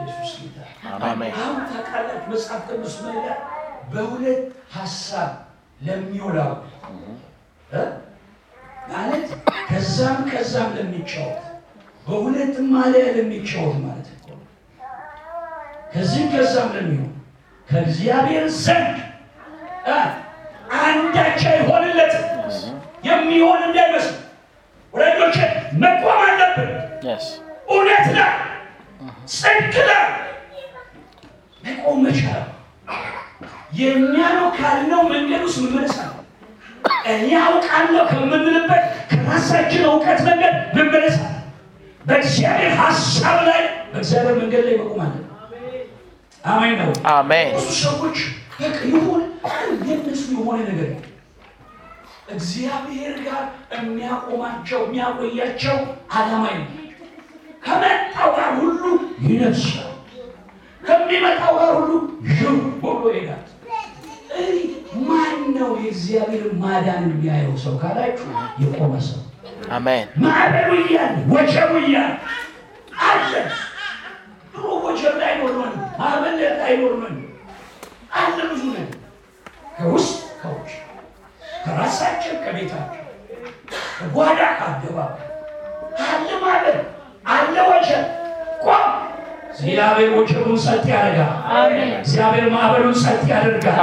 ኢየሱስ 0.00 0.32
ጌታ። 0.38 0.58
Amen. 1.02 1.30
አሁን 1.36 1.58
ታውቃላችሁ 1.70 2.28
መጽሐፍ 2.32 2.62
ቅዱስ 2.68 2.94
ይላል? 3.08 3.40
በሁለት 3.92 4.42
ሀሳብ 4.74 5.30
ለሚውላው? 5.80 6.52
ማለት 8.92 9.28
ከዛም 9.68 10.18
ከዛም 10.30 10.70
ለሚጫወት 10.76 11.42
በሁለት 12.06 12.54
ማሊያ 12.72 13.04
ለሚጫወት 13.16 13.76
ማለት 13.84 14.08
ነው። 14.28 14.38
ከዚህም 15.92 16.28
ከዛም 16.34 16.68
ለሚሆን 16.76 17.12
ከእግዚአብሔር 17.68 18.46
ዘንድ? 18.58 18.96
አንዳች 20.80 21.42
አይሆንለትም 21.50 22.26
የሚሆን 23.04 23.60
እንዳይመስል 23.68 24.16
ወዳጆቼ 24.94 25.36
መቆም 25.82 26.20
አለብን።. 26.24 26.70
እውነት 27.68 28.06
ላይ 28.16 28.30
ጽድቅ 29.34 29.74
ላይ 29.88 30.04
መቆም 31.62 31.98
መቻል 32.04 32.42
የእኛ 33.72 34.16
ነው 34.36 34.46
ካልነው 34.56 35.02
መንገድ 35.12 35.42
ውስጥ 35.46 35.58
መመለስ 35.64 35.96
አለ። 36.00 36.14
እኔ 37.12 37.28
አውቃለሁ 37.42 38.02
ከምንልበት 38.10 38.82
ከራሳችን 39.10 39.82
እውቀት 39.90 40.20
መንገድ 40.28 40.54
መመለስ 40.76 41.16
አለ። 41.20 41.34
በእግዚአብሔር 42.04 42.72
ሀሳብ 42.80 43.38
ላይ 43.48 43.60
በእግዚአብሔር 43.92 44.36
መንገድ 44.40 44.62
ላይ 44.68 44.76
መቆም 44.80 45.00
አለ። 45.00 45.14
አሜን 46.44 46.74
ነው።. 46.80 46.90
ብዙ 47.56 47.68
ሰዎች 47.82 48.18
በቃ 48.60 48.78
ይሁን 48.90 49.22
የነሱ 49.88 50.24
የሆነ 50.34 50.58
ነገር 50.70 50.90
እግዚአብሔር 52.30 53.14
ጋር 53.26 53.42
የሚያቆማቸው 53.76 54.80
የሚያቆያቸው 54.84 55.78
ዓላማ 56.14 56.44
ነው። 56.58 56.66
ከመጣው 57.64 58.28
ጋር 58.36 58.50
ሁሉ 58.58 58.82
ይነግሳል፣ 59.26 59.88
ከሚመጣው 60.82 61.52
ጋር 61.58 61.72
ሁሉ 61.78 61.90
ይው 62.34 62.54
ብሎ 62.82 63.02
ይሄዳል። 63.12 63.42
ማን 65.08 65.34
ነው 65.56 65.70
የእግዚአብሔር 65.80 66.44
ማዳን 66.62 67.04
የሚያየው 67.08 67.54
ሰው 67.64 67.74
ካላችሁ 67.82 68.28
የቆመ 68.62 68.94
ሰው 69.08 69.20
አሜን 69.70 70.06
ማዕበሉ 70.22 70.70
እያለ 70.82 71.14
ወጀቡ 71.32 71.72
እያለ 71.82 72.12
አለ። 73.06 73.32
ድሮ 74.54 74.64
ወጀብ 74.86 75.14
ላይ 75.22 75.32
ኖር 75.40 75.52
ነው 75.58 75.66
ማዕበል 76.00 76.34
ላይ 76.60 76.72
ኖር 76.80 76.94
አለ። 78.12 78.38
ብዙ 78.50 78.62
ነገር 78.72 78.96
ከውስጥ 79.76 80.12
ከውጭ 80.40 80.70
ከራሳችን 81.64 82.36
ከቤታችን 82.44 83.06
ከጓዳ 83.96 84.40
ከአደባባይ 84.58 85.26
አለ 86.06 86.28
ማዕበል 86.42 86.78
አለ 87.32 87.54
ወጀብ 87.70 88.04
ቆም። 88.64 88.86
እግዚአብሔር 89.52 90.10
ወጀቡን 90.16 90.58
ጸጥ 90.64 90.84
ያደርጋል። 90.92 91.72
እግዚአብሔር 91.98 92.46
ማዕበሉን 92.54 92.94
ጸጥ 93.02 93.22
ያደርጋል። 93.32 93.78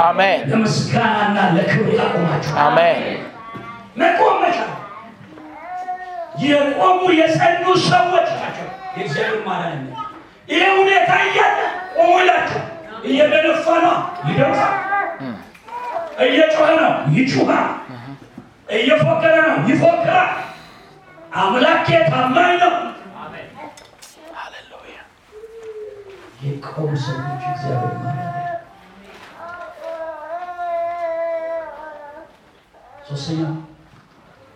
ለምስጋናና 0.50 1.36
ለክብር 1.56 1.92
ያቆማችሁ 1.98 2.54
አሜን 2.64 3.02
መቆም 4.00 4.36
መቻል 4.42 4.72
የቆሙ 6.42 7.00
የጸኑ 7.18 7.62
ሰዎች 7.86 8.28
ናቸው። 8.36 8.66
የእግዚአብሔር 8.96 9.40
ማዳን 9.46 9.78
ነው። 9.84 9.94
ይህ 10.48 10.66
ሁኔታ 10.76 11.10
እያለ 11.24 11.58
ቆሙ 11.96 12.10
ይላቸው። 12.20 12.62
እየደነፋ 13.04 13.66
ነው 13.84 13.96
ይደርሳል። 14.28 14.74
እየጮኸ 16.24 16.68
ነው 16.78 16.92
ይጩኻል። 17.16 17.66
እየፎከረ 18.76 19.34
ነው 19.48 19.58
ይፎክራል። 19.68 20.30
አምላኬ 21.34 21.88
ታማኝ 22.10 22.52
ነው። 22.62 22.74
የቆሙ 26.42 26.90
ሰዎች 26.96 27.44
እግዚአብሔር 27.48 27.94
ሶስተኛው 33.08 33.52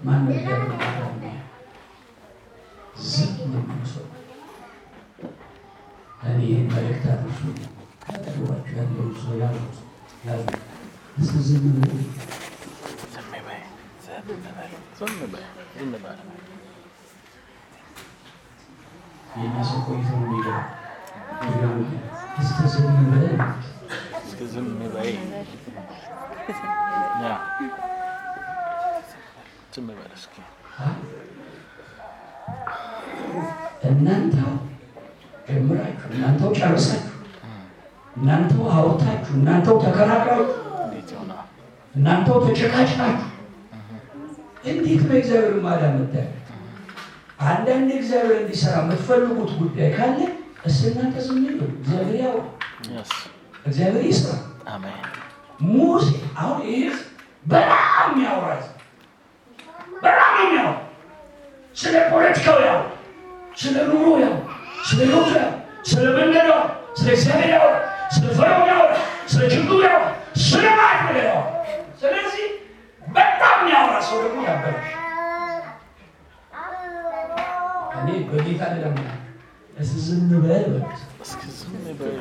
ማን 0.00 0.26
ዝም 3.06 3.32
መልእክት 6.68 7.06
ያጠገባችሁ 8.06 8.74
ያለው 8.78 9.08
ሰው 9.16 9.34
ሰው 9.34 9.66
ያለው 10.26 10.58
እስኪ 11.18 11.36
ዝም 11.48 11.64
በሉ። 11.76 11.92
ዝም 13.14 13.28
በይ 15.24 15.44
በይ 15.74 15.94
በይ 15.94 16.02
በይ 16.04 16.16
የእኛ 19.34 19.56
ሰው 19.68 19.80
ቆይቶ 19.86 20.08
ነው 20.14 20.26
የሚገባው። 20.26 20.66
እስኪ 22.40 22.60
ዝም 22.74 22.98
በል 23.12 23.24
እስኪ 24.22 24.40
ዝም 24.54 24.66
በይ 24.94 25.10
ዝም 29.74 29.88
በል 29.90 30.12
እስኪ 30.16 30.34
እናንተው 33.90 34.52
ጀምራችሁ 35.48 36.08
እናንተው 36.10 36.50
ጨርሳችሁ 36.58 37.11
እናንተው 38.22 38.64
አውርታችሁ 38.74 39.32
እናንተው 39.38 39.76
ተከራክራችሁ 39.84 40.48
እናንተው 41.94 42.36
ተጨቃጭቃችሁ 42.44 43.28
እንዴት 44.64 45.00
በእግዚአብሔር 45.08 45.54
ማዳን 45.64 45.94
ምታዩ? 45.98 46.26
አንዳንድ 47.44 47.88
እግዚአብሔር 47.96 48.36
እንዲሰራ 48.40 48.74
የምትፈልጉት 48.82 49.50
ጉዳይ 49.60 49.88
ካለ 49.96 50.18
እስ 50.66 50.78
እናንተ 50.90 51.14
ዝም 51.26 51.40
ይሉ። 51.46 51.60
እግዚአብሔር 51.72 52.16
ያው 52.24 52.36
እግዚአብሔር 53.66 54.04
ይስራ። 54.10 54.30
ሙሴ 55.70 56.06
አሁን 56.40 56.60
ይህ 56.70 56.94
በጣም 57.44 57.82
የሚያወራት 58.10 58.64
በጣም 60.04 60.30
ነው 60.34 60.44
የሚያወራ 60.44 60.78
ስለ 61.76 61.94
ፖለቲካው 62.10 62.58
ያው 62.68 62.78
ስለ 63.56 63.76
ኑሮ 63.90 64.06
ያው 64.24 64.34
ስለ 64.88 65.00
ህይወቱ 65.04 65.30
ያው 65.38 65.50
ስለ 65.90 66.04
መንገዱ 66.16 66.48
ያው 66.52 66.62
ስለ 66.98 67.08
እግዚአብሔር 67.16 67.50
ያው 67.56 67.66
ስለ 68.12 68.26
ፈርዖን 68.38 68.66
ያው 68.70 68.82
ስለ 69.28 69.42
ችግሩ 69.52 69.78
ያው 69.86 70.00
ስለ 70.44 70.64
ማድረግ 70.78 71.18
ያው 71.24 71.40
ስለዚህ 72.02 72.46
በጣም 73.02 73.56
የሚያወራ 73.60 73.96
ሰው 74.08 74.18
ደግሞ 74.24 74.38
ያበላሽ 74.48 74.88
እኔ 77.98 78.10
በጌታ 78.28 78.62
ዝም 80.04 80.22
በል 80.32 80.64
በሉት። 80.66 80.98
እስኪ 81.24 81.42
ዝም 81.58 81.72
በይ 81.98 82.12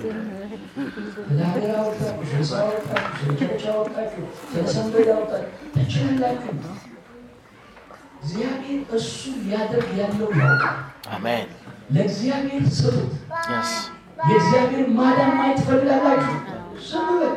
እግዚአብሔር 1.22 1.72
አወጣችሁ፣ 1.74 2.28
አወጣችሁ፣ 2.60 3.72
አወጣችሁ፣ 3.72 4.24
አወጣችሁ፣ 5.12 5.44
እሱ 8.98 9.12
ሊያደርግ 9.42 9.90
ያለው 10.00 10.30
ያውቃል። 10.40 10.78
አሜን 11.16 11.48
ለእግዚአብሔር 11.94 12.66
ስጡት። 12.78 13.12
የእግዚአብሔር 14.30 14.88
ማዳን 14.98 15.32
ማየት 15.38 15.58
ትፈልጋላችሁ? 15.60 16.34
ዝም 16.88 17.08
በል። 17.20 17.36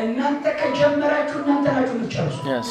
እናንተ 0.00 0.44
ከጀመራችሁ 0.60 1.36
እናንተ 1.42 1.66
ናችሁ 1.76 1.94
የምትጨርሱ። 1.96 2.70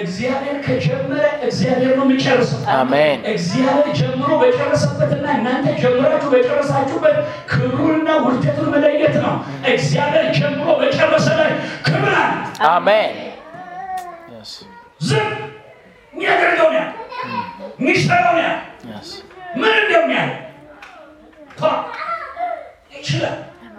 እግዚአብሔር 0.00 0.56
ከጀመረ 0.66 1.22
እግዚአብሔር 1.46 1.90
ነው 1.98 2.04
የሚጨርሰው። 2.06 2.60
አሜን 2.74 3.18
እግዚአብሔር 3.32 3.88
ጀምሮ 3.98 4.30
በጨረሰበትና 4.42 5.26
እናንተ 5.38 5.66
ጀምራችሁ 5.82 6.28
በጨረሳችሁበት 6.34 7.16
ክብሩንና 7.50 8.08
ውርደቱን 8.24 8.70
መለየት 8.74 9.16
ነው። 9.24 9.34
እግዚአብሔር 9.72 10.28
ጀምሮ 10.38 10.68
በጨረሰ 10.80 11.28
ላይ 11.40 11.50
ክብር 11.86 12.14
አለ። 12.20 12.32
አሜን 12.70 13.12
ዝም 15.02 15.28
የሚያደርገውን 16.14 16.74
ያህል 16.78 16.90
የሚሰራውን 17.78 18.38
ያህል 18.42 18.60
የስ 18.90 19.10
ምን 19.56 19.74
እንደሚያል 19.80 20.30
ይችላል። 23.02 23.38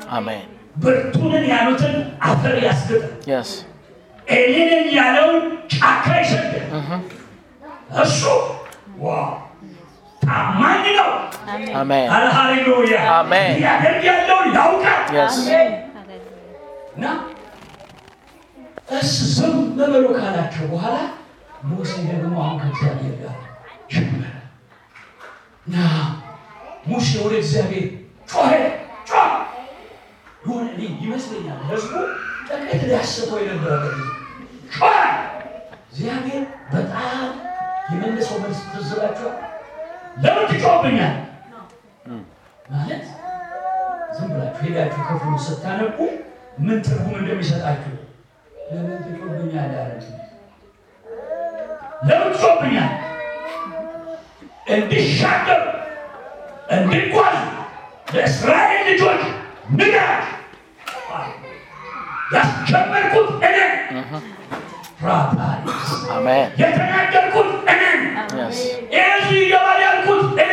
አሜን 0.10 0.46
ብርቱንን 0.78 1.44
ያሉትን 1.52 1.96
አፈር 2.24 2.56
ያስግጣል። 2.64 3.12
ኤሊንን 4.28 4.86
ያለውን 4.98 5.42
ጫካ 5.74 6.06
ይሰዳል። 6.22 6.66
እሱ 8.04 8.22
ታማኝ 10.22 10.86
ነው። 10.98 11.10
አሜን 11.80 12.08
ሃሌሉያ 12.36 12.98
አሜን። 13.16 13.56
ያደርግ 13.66 14.04
ያለውን 14.10 14.48
ያውቃል። 14.58 15.02
እና 16.96 17.06
እስ 18.96 19.12
ዝም 19.36 19.58
በሉ 19.78 20.06
ካላቸው 20.18 20.66
በኋላ 20.72 20.96
ሙሴ 21.70 21.92
ደግሞ 22.10 22.34
አሁን 22.44 22.58
ከእግዚአብሔር 22.62 23.16
ጋር 23.22 23.36
ጀመረ 23.92 24.34
እና 25.68 25.76
ሙሴ 26.88 27.10
ወደ 27.24 27.34
እግዚአብሔር 27.42 27.86
ጮኸ 28.30 28.50
የሆነ 30.44 30.66
እኔ 30.74 30.82
ይመስለኛል 31.04 31.60
ህዝቡ 31.70 31.94
ጥቂት 32.48 32.82
ሊያስበው 32.84 33.40
ጮኸ። 34.74 34.94
እግዚአብሔር 35.86 36.44
በጣም 36.72 37.26
የመለሰው 37.92 38.38
መልስ 38.44 38.60
ትዝ 38.72 38.90
ይላችኋል? 38.94 39.36
ለምን 40.24 40.46
ትጮህብኛል 40.52 41.16
ማለት 42.72 43.06
ዝም 44.16 44.30
ብላችሁ 44.32 44.64
ሄዳችሁ 44.66 45.02
ክፍሉ 45.10 45.34
ስታነቡ 45.46 45.98
ምን 46.60 46.78
ትርጉም 46.86 47.16
እንደሚሰጣችሁ 47.22 47.94
ለምን 48.70 49.00
ትጮህብኛል 49.06 49.72
ያለ 49.76 49.92
ለምን 52.02 52.32
ትጮህብኛል 52.34 52.92
እንዲሻገሩ 54.74 55.64
እንዲጓዙ 56.76 57.38
ለእስራኤል 58.14 58.84
ልጆች 58.90 59.22
ንገራቸው 59.74 60.40
ያስጀመርኩት 62.34 63.30
እኔ 63.48 63.58
ራባሪስ 65.08 65.90
አሜን 66.16 66.48
የተናገርኩት 66.62 67.50
እኔ 67.74 67.82
የስ 68.40 68.60
ኤዚ 69.02 69.30
ይገባል 69.42 69.80
ያልኩት 69.86 70.24
እኔ 70.44 70.52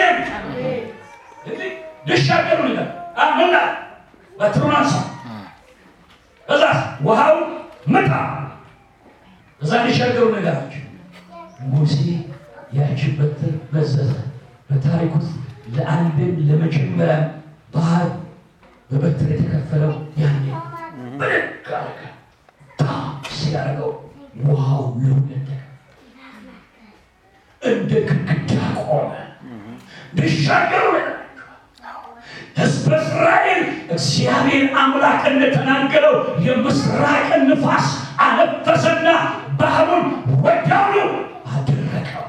እንግዲህ 1.38 1.70
ሊሻገሩ 2.08 2.60
ይላል 2.70 2.90
ምና 3.38 3.56
በትሩን 4.32 4.74
አንሳ 4.78 4.94
እዛ 6.48 6.64
ውሃው 7.06 7.36
ምጣ 7.92 8.10
እዛ 9.60 9.72
ሊሻገሩ 9.86 10.24
ነገራቸው 10.36 10.84
ሙሴ 11.72 11.96
ያቺ 12.72 13.00
በትር 13.18 13.54
መዘዘ 13.72 14.10
በታሪክ 14.68 15.12
ውስጥ 15.18 15.32
ለአንድም 15.76 16.34
ለመጀመሪያ 16.48 17.16
ባህር 17.74 18.08
በበትር 18.90 19.28
የተከፈለው 19.32 19.92
ያኔ 20.20 20.44
ብድግ 21.20 21.32
አደረገ። 21.72 22.00
ታ 22.78 22.84
ሲያደርገው 23.34 23.90
ውሃው 24.44 24.82
ለሁለት 25.00 25.48
እንደ 27.62 27.90
ግድግዳ 28.08 28.52
ቆመ። 28.82 29.10
ነገራቸው 30.16 30.86
ሕዝበ 32.58 32.88
እስራኤል 33.00 33.60
እግዚአብሔር 33.94 34.64
አምላክ 34.80 35.22
እንደተናገረው 35.30 36.14
የምስራቅን 36.46 37.42
ንፋስ 37.50 37.86
አነፈሰና 38.24 39.08
ባህሩን 39.60 40.06
ወዲያውኑ 40.44 41.10
አደረቀው። 41.52 42.26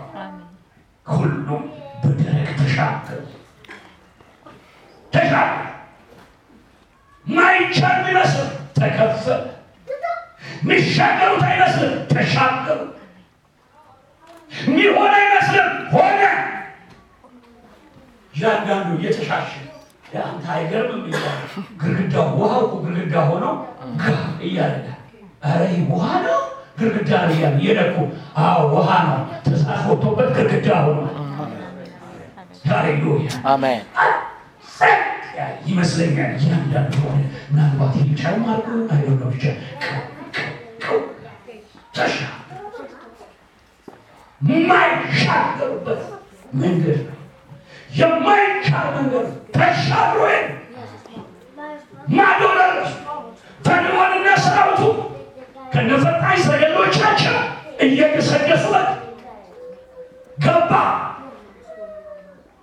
ሁሉም 1.05 1.63
በደረቅ 2.03 2.49
ተሻገሩ። 2.59 3.19
ተሻገሩ። 5.13 5.67
ማይቻል 7.31 7.97
ቢመስል 8.05 8.47
ተከፈለ። 8.77 9.41
ሚሻገሩት 10.67 11.43
አይመስልም 11.49 11.93
ተሻገሩ። 12.11 12.79
ሚሆን 14.69 15.13
አይመስልም 15.19 15.69
ሆነ። 15.93 16.21
እያንዳንዱ 18.33 18.87
እየተሻሸ 18.97 19.49
አንተ 20.21 20.45
አይገርምም 20.53 21.03
እያለ 21.09 21.41
ግድግዳው 21.81 22.27
ውሃው 22.39 22.63
እኮ 22.65 22.73
ግድግዳ 22.85 23.15
ሆነው 23.29 23.53
ጋ 23.99 24.07
እያለ 24.47 24.73
ኧረ 25.45 25.61
ውሃ 25.91 26.07
ነው 26.25 26.39
ግድግዳ 26.79 27.11
ነው 27.21 27.33
እያለ 27.35 27.55
እየነኩ 27.61 27.95
አዎ 28.43 28.59
ውሃ 28.73 28.89
ነው 29.07 29.19
ተሳት 29.45 29.83
ወጥቶበት 29.89 30.29
ግድግዳ 30.37 30.67
ሆኗል። 30.85 31.15
ሃሌሉያ 32.65 33.29
አሜን 33.51 33.81
ይመስለኛል። 35.67 36.31
እያንዳንዱ 36.37 36.93
ሆነ 37.03 37.17
ምናልባት 37.49 37.93
ይቻል 38.01 38.35
ማርኩ 38.43 38.65
አይሆነ 38.91 39.21
ብቻ 39.31 39.43
ተሻ 41.95 42.17
የማይሻገሩበት 44.41 46.01
መንገድ 46.55 46.99
ነው። 47.07 47.17
የማይቻል 47.97 48.87
መንገድ 48.95 49.25
ተሻግሮ 49.55 50.21
ማዶ 52.11 52.41
ደረሱ። 52.57 52.93
ሰራዊቱ 54.45 54.81
ከነፈጣኝ 55.73 56.37
ሰረገሎቻቸው 56.45 57.35
እየገሰገሱበት 57.81 58.89
ገባ። 60.37 60.71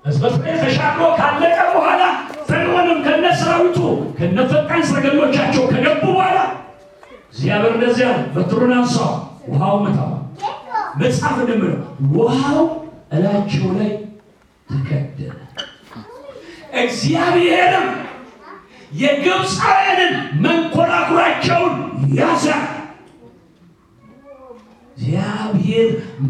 ሕዝበ 0.09 0.25
እስራኤል 0.31 0.59
ተሻግሮ 0.63 1.03
ካለቀ 1.19 1.57
በኋላ 1.75 2.03
ፈርዖንም 2.49 2.99
ከነ 3.07 3.25
ሰራዊቱ 3.41 3.79
ከነፈጣኝ 4.19 4.83
ሰረገሎቻቸው 4.89 5.65
ከገቡ 5.73 6.03
በኋላ 6.09 6.39
እግዚአብሔር 7.31 7.73
እንደዚያ 7.75 8.07
በትሩን 8.35 8.73
አንሳው 8.77 9.13
ውሃው 9.49 9.77
መታው። 9.85 10.13
መጽሐፍ 11.01 11.37
እንደምለው 11.43 11.81
ውሃው 12.15 12.61
እላቸው 13.17 13.67
ላይ 13.79 13.91
ተከደነ። 14.69 15.37
እግዚአብሔርም 16.83 17.87
የግብፃውያንን 18.93 20.13
መንኮራኩራቸውን 20.45 21.75
ያዘ። 22.19 22.45
እግዚአብሔር 24.97 25.89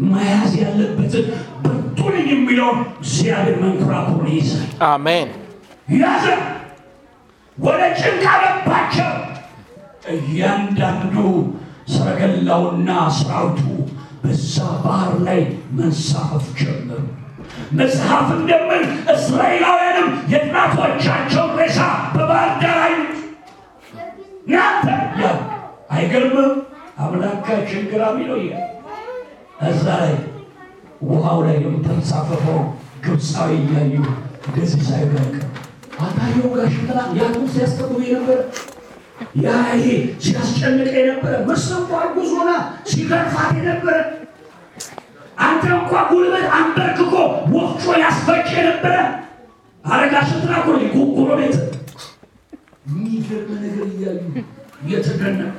መያዝ 0.09 0.51
ያለበትን 0.61 1.27
ብርቱ 1.63 1.99
ነኝ 2.15 2.27
የሚለውን 2.33 2.79
እግዚአብሔር 2.99 3.57
መንኮራኩሩን 3.63 4.27
ይይዛል። 4.33 4.67
አሜን 4.87 5.29
ያዘ። 5.97 6.25
ወደ 7.57 7.81
ጭንቅ 7.99 8.23
አገባቸው። 8.33 9.09
እያንዳንዱ 10.13 11.15
ሰረገላውና 11.93 12.89
ሰራዊቱ 13.17 13.61
በዛ 14.23 14.55
ባህር 14.83 15.13
ላይ 15.27 15.41
መንሳፈፍ 15.77 16.47
ጀመሩ። 16.59 17.01
መጽሐፍ 17.73 18.27
እንደምን 18.37 18.83
እስራኤላውያንም 19.13 20.09
የጥናቶቻቸውን 20.33 21.53
ሬሳ 21.59 21.79
በባህር 22.13 22.51
ዳር 22.61 22.79
ያ 24.49 24.59
አይገርምም? 25.91 26.51
አምላካችን 26.99 27.83
ግራሚ 27.91 28.17
ነው። 28.29 28.37
ይ 28.41 28.49
እዛ 29.67 29.85
ላይ 30.01 30.13
ውሃው 31.01 31.39
ላይ 31.45 31.57
የምተንሳፈፈው 31.59 32.59
ግብፃዊ 33.05 33.51
እያዩ 33.61 33.93
እንደዚህ 34.47 34.81
ሳይበቅ 34.87 35.33
አታየው 35.99 36.49
ጋሽ 36.55 36.75
ትላ 36.81 36.99
ያቱ 37.17 37.37
ሲያስቀቡ 37.53 37.91
የነበረ? 38.03 38.37
ያ 39.37 39.47
ይሄ 39.73 39.87
ሲያስጨንቀ 40.23 40.91
የነበረ? 40.99 41.33
መሰንኳ 41.49 41.91
ጉዞና 42.15 42.49
ሲገርፋት 42.91 43.51
የነበረ? 43.59 43.95
አንተ 45.39 45.63
እንኳ 45.77 45.93
ጉልበት 46.11 46.45
አንበርክኮ 46.57 47.13
ወፍጮ 47.55 47.85
ያስፈጭ 48.03 48.47
የነበረ? 48.57 48.95
አረጋሽ 49.83 50.29
ትላ 50.41 50.53
ኮ 50.65 50.69
ጉጉሮ 50.95 51.29
ቤት። 51.39 51.57
የሚገርም 52.89 53.51
ነገር 53.57 53.87
እያዩ 53.89 54.21
እየተደነቁ! 54.81 55.55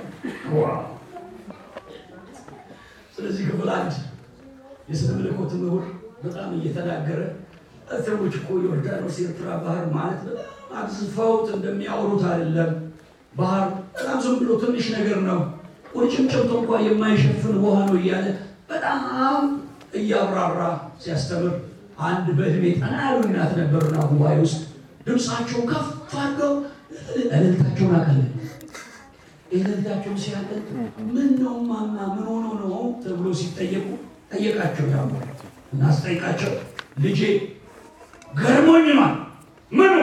ስለዚህ 3.15 3.43
ክፍል 3.49 3.71
አንድ 3.77 3.93
የስነ 4.91 5.11
መለኮት 5.19 5.53
ምሁር 5.61 5.85
በጣም 6.23 6.49
እየተናገረ 6.57 7.21
ሰዎች 8.07 8.35
እኮ 8.39 8.49
ዮርዳኖስ 8.65 9.17
የኤርትራ 9.21 9.49
ባህር 9.63 9.85
ማለት 9.95 10.21
በጣም 10.29 10.49
አግዝፈውት 10.79 11.47
እንደሚያወሩት 11.57 12.23
አይደለም። 12.31 12.71
ባህር 13.33 13.65
በጣም 13.95 14.19
ዝም 14.25 14.37
ብሎ 14.41 14.51
ትንሽ 14.63 14.87
ነገር 14.97 15.19
ነው፣ 15.29 15.41
ቁርጭምጭምት 15.93 16.51
እንኳ 16.59 16.71
የማይሸፍን 16.87 17.57
ውሃ 17.63 17.77
ነው 17.89 17.97
እያለ 18.01 18.27
በጣም 18.71 19.43
እያብራራ 20.01 20.61
ሲያስተምር 21.03 21.55
አንድ 22.03 22.27
በእድሜ 22.37 22.65
ጠና 22.81 22.95
ያሉ 23.07 23.23
ነበሩና 23.61 23.97
ጉባኤ 24.11 24.37
ውስጥ 24.45 24.61
ድምፃቸውን 25.07 25.65
ከፍ 25.71 25.89
አድርገው 26.19 26.53
እልልታቸውን 27.29 27.95
አቀለ 27.99 28.21
እልልታቸውን 29.53 30.19
ሲያቀል 30.25 30.61
ምን 31.09 31.29
ነው 31.43 31.57
ማማ 31.71 31.97
ምን 32.13 32.25
ሆኖ 32.31 32.47
ነው 32.63 32.75
ተብሎ 33.03 33.27
ሲጠየቁ 33.41 33.87
ጠየቃቸው። 34.31 34.87
ያ 34.93 34.99
እና 35.73 35.83
ልጄ 37.05 37.21
ገርሞኝ 38.41 38.87
ነው 38.99 39.11
ምኑ 39.73 39.95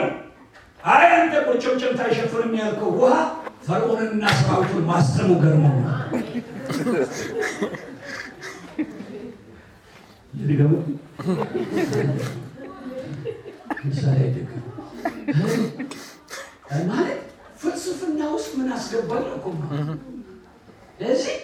አይ 0.84 1.04
አንተ 1.14 1.34
ቁርጭምጭምት 1.46 2.00
አይሸፍንም 2.04 2.52
ያልከው 2.58 2.90
ውሃ 2.98 3.14
ፈርዖንንና 3.66 4.24
ሰራዊቱን 4.38 4.84
ማስጠሙ 4.90 5.30
ገርሞኝ 5.42 5.76
ነው። 5.80 5.94
ምሳሌ 13.84 14.16
አይደግ 14.22 14.48
ማለት 16.88 17.20
ፍልስፍና 17.60 18.20
ውስጥ 18.34 18.50
ምን 18.58 18.68
አስገባል 18.74 19.24
እኮ 19.36 19.46
ስለዚህ 20.92 21.36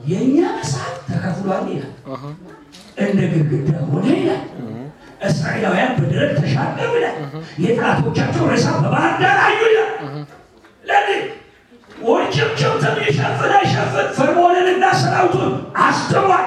የእኛ 0.00 0.36
መጽሐፍ 0.56 0.94
ተከፍሏል 1.08 1.64
ይላል፣ 1.70 1.92
እንደ 2.98 3.18
ግድግዳ 3.32 3.70
ሆነ 3.88 4.06
ይላል። 4.14 4.42
እስራኤላውያን 5.28 5.92
በደረቅ 5.98 6.32
ተሻገሩ 6.38 6.90
ይላል። 6.98 7.16
የጠላቶቻቸው 7.64 8.44
ሬሳ 8.50 8.66
በባህር 8.82 9.14
ዳር 9.22 9.38
አዩ 9.46 9.60
ይላል። 9.66 9.90
ለዚህ 10.84 11.20
ውርጭምጭምትን 12.02 12.96
ይሸፍን 13.06 13.52
አይሸፍን 13.58 14.08
ፈርዖንንና 14.18 14.84
ሰራዊቱን 15.00 15.52
አስጥሟል። 15.86 16.46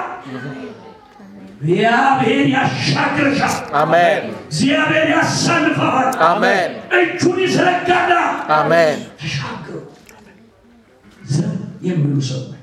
እግዚአብሔር 1.55 2.45
ያሻግርሻል። 2.53 3.55
አሜን 3.81 4.23
እግዚአብሔር 4.45 5.07
ያሳልፈዋል። 5.13 6.07
አሜን 6.27 6.71
እጁን 6.99 7.37
ይዘረጋና 7.43 8.13
አሜን 8.55 8.97
ተሻገሩ። 9.19 9.75
ዝም 11.29 11.53
የሚሉ 11.81 12.15
ሰዎች፣ 12.29 12.60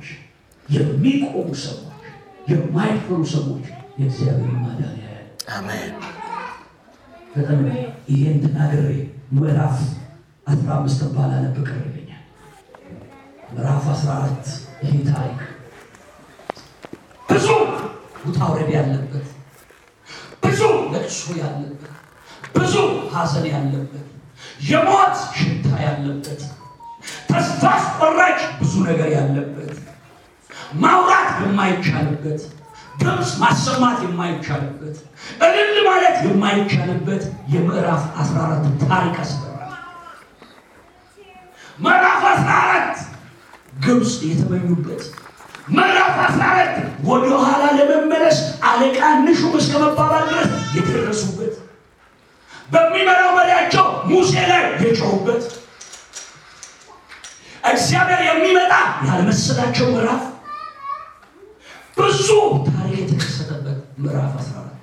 የሚቆሙ 0.69 1.35
ሰዎች፣ 1.61 1.85
የማይፈሩ 2.51 3.21
ሰዎች 3.33 3.66
የእግዚአብሔር 3.99 4.55
ማዳን 4.57 4.97
ያያል። 4.99 5.27
አሜን 5.57 5.93
በጣም 7.35 7.61
ይሄን 8.11 8.37
ተናግሬ 8.45 8.91
ምዕራፍ 9.37 9.79
አስራ 10.47 10.69
አምስት 10.77 11.01
ባላነብ 11.14 11.57
ቅር 11.61 11.79
ይለኛል። 11.87 12.23
ምዕራፍ 13.51 13.87
አስራ 13.95 14.11
አራት 14.19 14.47
ይሄ 14.85 14.95
ታሪክ 15.11 15.41
ብዙ 17.29 17.47
ውጣ 18.25 18.39
ውረድ 18.51 18.71
ያለበት 18.77 19.27
ብዙ 20.45 20.61
ለቅሶ 20.93 21.25
ያለበት 21.43 21.93
ብዙ 22.57 22.75
ሐዘን 23.14 23.47
ያለበት 23.53 24.07
የሞት 24.69 25.16
ሽታ 25.39 25.69
ያለበት 25.85 26.41
ተስፋ 27.31 27.62
አስቆራጭ 27.75 28.41
ብዙ 28.61 28.75
ነገር 28.89 29.09
ያለበት 29.16 29.75
ማውራት 30.77 31.29
የማይቻልበት 31.43 32.41
ድምፅ 33.01 33.31
ማሰማት 33.43 33.99
የማይቻልበት 34.07 34.97
እልል 35.47 35.77
ማለት 35.89 36.16
የማይቻልበት 36.27 37.23
የምዕራፍ 37.53 38.03
14 38.23 38.83
ታሪክ 38.85 39.16
አስበራል። 39.23 39.73
ምዕራፍ 41.79 42.23
14 42.31 43.05
ግብፅ 43.85 44.12
የተመኙበት 44.29 45.03
ምዕራፍ 45.69 46.14
14 46.27 46.77
ወደኋላ 47.09 47.64
ለመመለስ 47.79 48.39
አለቃ 48.69 48.99
ንሹም 49.25 49.55
እስከ 49.61 49.73
መባባል 49.83 50.25
ድረስ 50.31 50.49
የደረሱበት 50.77 51.55
በሚመራው 52.69 53.31
መሪያቸው 53.39 53.87
ሙሴ 54.11 54.33
ላይ 54.51 54.64
የጮሁበት 54.83 55.45
እግዚአብሔር 57.71 58.21
የሚመጣ 58.27 58.73
ያልመሰላቸው 59.09 59.87
ምዕራፍ 59.95 60.25
ብዙ 61.99 62.27
ታሪክ 62.69 62.97
የተከሰተበት 63.01 63.79
ምዕራፍ 63.99 64.33
14 64.41 64.75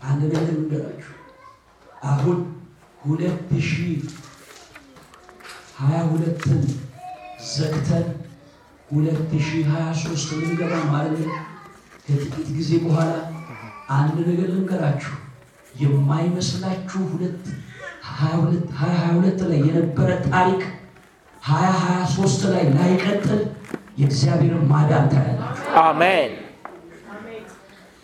አንድ 0.00 0.20
ነገር 0.24 0.42
ልንገራችሁ። 0.48 1.14
አሁን 2.08 2.38
ሁለት 3.02 3.40
ሺህ 3.68 4.00
ሀያ 5.80 5.98
ሁለትን 6.10 6.60
ዘግተን 7.50 8.06
ሁለት 8.88 9.32
ሺህ 9.46 9.64
ሀያ 9.72 9.86
ሶስት 10.02 10.28
ልንገባ 10.38 10.72
ማለት 10.92 11.28
ከጥቂት 12.06 12.48
ጊዜ 12.58 12.70
በኋላ 12.84 13.12
አንድ 13.98 14.16
ነገር 14.28 14.48
ልንገራችሁ። 14.54 15.14
የማይመስላችሁ 15.74 17.00
ሁለት 17.12 17.42
ሀያ 18.80 19.02
ሁለት 19.16 19.40
ላይ 19.50 19.60
የነበረ 19.68 20.10
ታሪክ 20.28 20.62
ሀያ 21.42 21.68
ሀያ 21.82 21.98
ሶስት 22.16 22.42
ላይ 22.52 22.64
ላይቀጥል 22.76 23.42
የእግዚአብሔርን 24.00 24.64
ማዳን 24.72 25.06
ታያላችሁ። 25.12 25.57
አሜን 25.82 26.32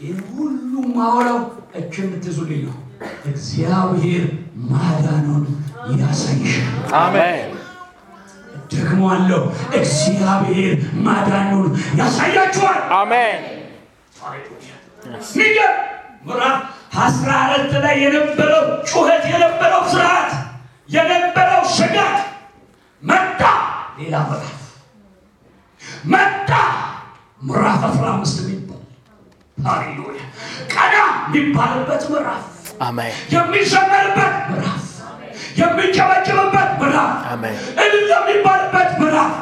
ይህ 0.00 0.16
ሁሉ 0.30 0.72
ማወራው 0.96 1.40
እች 1.74 1.94
የምትይዙልኝ 2.00 2.62
ነው። 2.66 2.76
እግዚአብሔር 3.26 4.24
ማዳኑን 4.70 5.44
ያሳይሻል። 5.94 6.68
አሜን 6.98 7.50
ደግሞ 8.70 9.00
አለው 9.14 9.42
እግዚአብሔር 9.78 10.72
ማዳኑን 11.06 11.66
ያሳያችኋል። 12.00 12.80
አሜን 12.98 13.42
ምዕራፍ 16.26 16.60
አስራ 16.98 17.30
አራት 17.44 17.72
ላይ 17.84 17.96
የነበረው 18.04 18.62
ጩኸት 18.90 19.24
የነበረው 19.32 19.82
ፍርሃት 19.90 20.30
የነበረው 20.88 21.62
ስጋት 21.74 22.18
መጣ። 23.02 23.40
ሌላ 23.98 24.14
ምዕራፍ 24.24 24.60
መጣ። 26.06 26.50
ምዕራፍ 27.44 27.80
አስራ 27.88 28.04
አምስት 28.12 28.36
የሚባል 28.42 28.80
ሃሌሉያ! 29.58 30.20
ቀና 30.74 30.94
የሚባልበት 31.26 32.02
ምዕራፍ! 32.12 32.44
አሜን! 32.80 33.12
የሚዘመርበት 33.34 34.34
ምዕራፍ! 34.50 34.80
የሚጨበጭብበት 35.60 36.70
ምዕራፍ! 36.80 37.12
እልል 37.84 38.08
የሚባልበት 38.14 38.90
ምዕራፍ! 39.00 39.32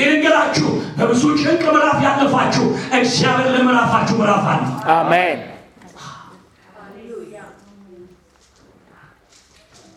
ይንገራችሁ 0.00 0.68
በብዙ 0.98 1.22
ጭንቅ 1.42 1.62
ምዕራፍ 1.68 1.98
ያለፋችሁ 2.06 2.66
እግዚአብሔር 2.98 3.48
ለምዕራፋችሁ 3.56 4.16
ምዕራፍ 4.20 4.44
አለ። 4.52 4.64
አሜን! 4.96 5.40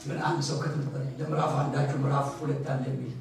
ምን 0.08 0.18
አንድ 0.28 0.42
ሰው 0.48 0.58
ከተነበረ 0.64 1.02
ለምዕራፍ 1.20 1.54
አንዳችሁ 1.62 1.98
ምዕራፍ 2.02 2.28
ሁለት 2.40 2.66
አለ 2.74 2.84
የሚል 2.90 3.14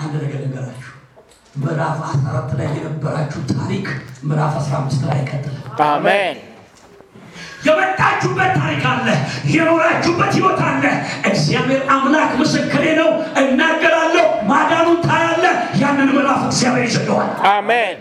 አንድ 0.00 0.12
ነገር 0.22 0.38
ልንገራችሁ። 0.44 0.92
ምዕራፍ 1.54 1.98
አስራ 2.04 2.28
አራት 2.30 2.50
ላይ 2.58 2.68
የነበራችሁ 2.76 3.40
ታሪክ 3.52 3.86
ምዕራፍ 4.28 4.54
አስራ 4.60 4.72
አምስት 4.78 5.00
ላይ 5.02 5.16
አይቀጥልም። 5.16 5.58
አሜን 5.88 6.36
የመጣችሁበት 7.66 8.52
ታሪክ 8.60 8.84
አለ፣ 8.92 9.08
የኖራችሁበት 9.52 10.30
ህይወት 10.36 10.60
አለ። 10.68 10.84
እግዚአብሔር 11.30 11.82
አምላክ 11.94 12.30
ምስክሬ 12.40 12.84
ነው፣ 13.00 13.10
እናገራለሁ። 13.42 14.24
ማዳኑን 14.50 14.98
ታያለ። 15.06 15.44
ያንን 15.82 16.10
ምዕራፍ 16.10 16.40
እግዚአብሔር 16.48 16.86
ይዘገዋል። 16.88 17.30
አሜን 17.52 17.98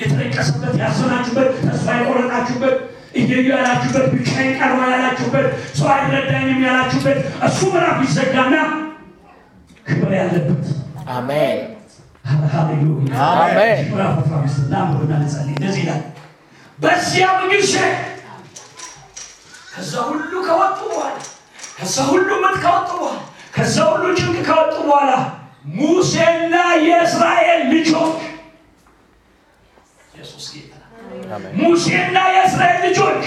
የተለቀሰበት 0.00 0.74
ያዘናችሁበት፣ 0.82 1.52
ተስፋ 1.64 1.86
የቆረጣችሁበት፣ 2.00 2.74
እየዩ 3.20 3.46
ያላችሁበት፣ 3.54 4.06
ብቻዬን 4.14 4.52
ቀርባ 4.58 4.80
ያላችሁበት፣ 4.94 5.46
ሰው 5.78 5.88
አይረዳኝም 5.94 6.60
ያላችሁበት 6.66 7.18
እሱ 7.48 7.60
ምዕራፍ 7.74 7.98
ይዘጋና 8.06 8.56
ክብር 9.86 10.12
ያለበት 10.20 10.64
አሜን 11.14 11.58
እንደዚህ 15.52 15.82
ይላል። 15.82 16.02
በዚያም 16.78 17.40
ጊዜ 17.52 17.74
ከዛ 19.70 19.92
ሁሉ 20.08 20.32
ከወጡ 20.48 20.78
በኋላ 20.90 21.16
ከዛ 21.78 21.96
ሁሉ 22.10 22.28
ምጥ 22.44 22.56
ከወጡ 22.64 22.90
በኋላ 22.98 23.18
ከዛ 23.56 23.76
ሁሉ 23.90 24.04
ጭንቅ 24.18 24.38
ከወጡ 24.48 24.74
በኋላ 24.88 25.12
ሙሴና 25.78 26.54
የእስራኤል 26.86 27.62
ልጆች 27.72 28.18
ኢየሱስ 30.14 30.46
ጌታ 30.54 30.74
ሙሴና 31.60 32.16
የእስራኤል 32.34 32.78
ልጆች 32.86 33.24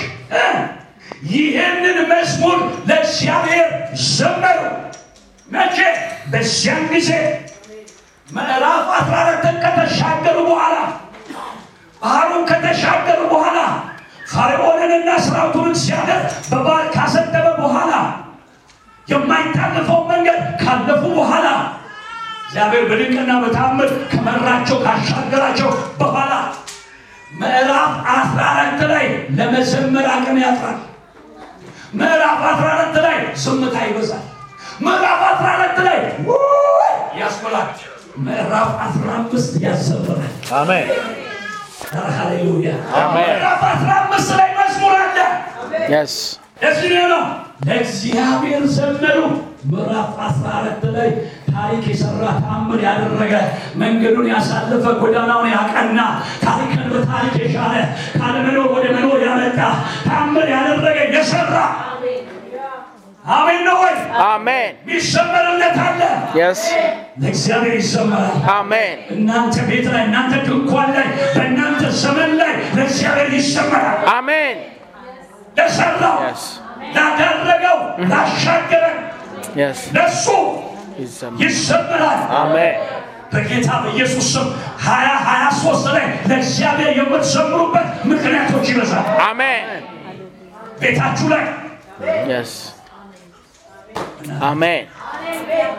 ይህንን 1.32 1.97
መዝሙር 2.12 2.58
ለእግዚአብሔር 2.89 3.68
ዘመሩ። 4.12 4.60
መቼ? 5.47 5.78
በዚያን 6.32 6.84
ጊዜ 6.91 7.10
ምዕራፍ 8.30 8.88
አስራ 8.96 9.16
አራትን 9.22 9.56
ከተሻገሩ 9.64 10.38
በኋላ 10.50 10.76
ባህሩን 12.02 12.44
ከተሻገሩ 12.50 13.22
በኋላ 13.32 13.60
ፈርዖንንና 14.34 15.10
ሰራዊቱን 15.26 15.68
እግዚአብሔር 15.72 16.22
በባህር 16.50 16.88
ካሰደበ 16.96 17.48
በኋላ 17.62 17.94
የማይታለፈው 19.08 20.00
መንገድ 20.12 20.40
ካለፉ 20.62 21.04
በኋላ 21.18 21.48
እግዚአብሔር 22.44 22.84
በድንቅና 22.92 23.32
በታምር 23.44 23.90
ከመራቸው 24.12 24.78
ካሻገራቸው 24.86 25.70
በኋላ 26.00 26.34
ምዕራፍ 27.40 27.92
አስራ 28.14 28.40
አራት 28.54 28.82
ላይ 28.92 29.06
ለመዘመር 29.38 30.08
አቅም 30.14 30.40
ያጥራል። 30.44 30.80
ምዕራፍ 32.00 32.40
አስራ 32.50 32.68
አራት 32.76 32.98
ላይ 33.06 33.18
ዝምታ 33.44 33.78
ይበዛል። 33.88 34.26
ምዕራፍ 34.86 35.22
አስራ 35.30 35.48
አራት 35.58 35.80
ላይ 35.88 36.00
ውይ 36.28 36.92
ያስብላል። 37.22 37.70
ምዕራፍ 38.20 38.72
አስራ 38.86 39.07
አምስት 39.17 39.53
ያዘምራል። 39.63 40.32
አሜን 40.55 40.88
ሃሌሉያ። 42.15 42.72
ምዕራፍ 43.15 43.61
አስራ 43.70 43.89
አምስት 44.01 44.32
ላይ 44.39 44.49
መዝሙር 44.57 44.95
አለ። 44.99 45.17
የስ 45.93 46.15
ለዚህ 46.63 46.91
ነው 47.05 47.24
ለእግዚአብሔር 47.67 48.63
ዘመሩ። 48.76 49.20
ምዕራፍ 49.70 50.11
አስራ 50.26 50.45
አራት 50.57 50.84
ላይ 50.95 51.09
ታሪክ 51.49 51.84
የሰራ 51.91 52.24
ታምር 52.43 52.80
ያደረገ 52.86 53.34
መንገዱን 53.82 54.28
ያሳለፈ 54.32 54.86
ጎዳናውን 55.01 55.47
ያቀና 55.53 55.99
ታሪክን 56.43 56.88
በታሪክ 56.93 57.36
የሻረ 57.41 57.74
ካለመኖር 58.15 58.67
ወደ 58.76 58.86
መኖር 58.95 59.20
ያመጣ 59.28 59.59
ታምር 60.07 60.47
ያደረገ 60.55 60.97
የሰራ 61.15 61.55
አሜን 63.24 63.61
ነው 63.65 63.78
ወይ? 63.84 63.95
አሜን 64.26 64.72
የሚሰመርለት 64.82 65.78
አለ። 65.86 66.01
yes 66.39 66.62
ለእግዚአብሔር 67.22 67.76
ይሰመራል። 67.76 68.36
አሜን 68.53 68.97
እናንተ 69.15 69.55
ቤት 69.70 69.88
ላይ፣ 69.93 70.03
እናንተ 70.07 70.34
ድንኳን 70.47 70.89
ላይ፣ 70.95 71.07
በእናንተ 71.36 71.82
ዘመን 71.99 72.32
ላይ 72.41 72.53
ለእግዚአብሔር 72.78 73.30
ይሰመራል። 73.38 73.99
አሜን 74.13 74.57
ለሰራው 75.57 76.17
yes 76.26 76.43
ላደረገው 76.95 77.80
ላሻገረን 78.11 78.97
yes 79.60 79.82
ለሱ 79.97 80.26
ይዘመር 80.99 81.39
ይሰምራል። 81.43 82.22
አሜን 82.39 82.76
በጌታ 83.34 83.70
በኢየሱስ 83.84 84.28
ስም 84.34 84.47
ሀያ 84.86 85.09
ሀያ 85.26 85.45
ሶስት 85.59 85.86
ላይ 85.95 86.05
ለእግዚአብሔር 86.30 86.91
የምትዘምሩበት 86.97 87.88
ምክንያቶች 88.11 88.65
ይበዛል። 88.72 89.07
አሜን 89.22 89.65
ቤታችሁ 90.82 91.28
ላይ 91.30 91.45
yes 93.89 94.41
አሜን 94.44 94.84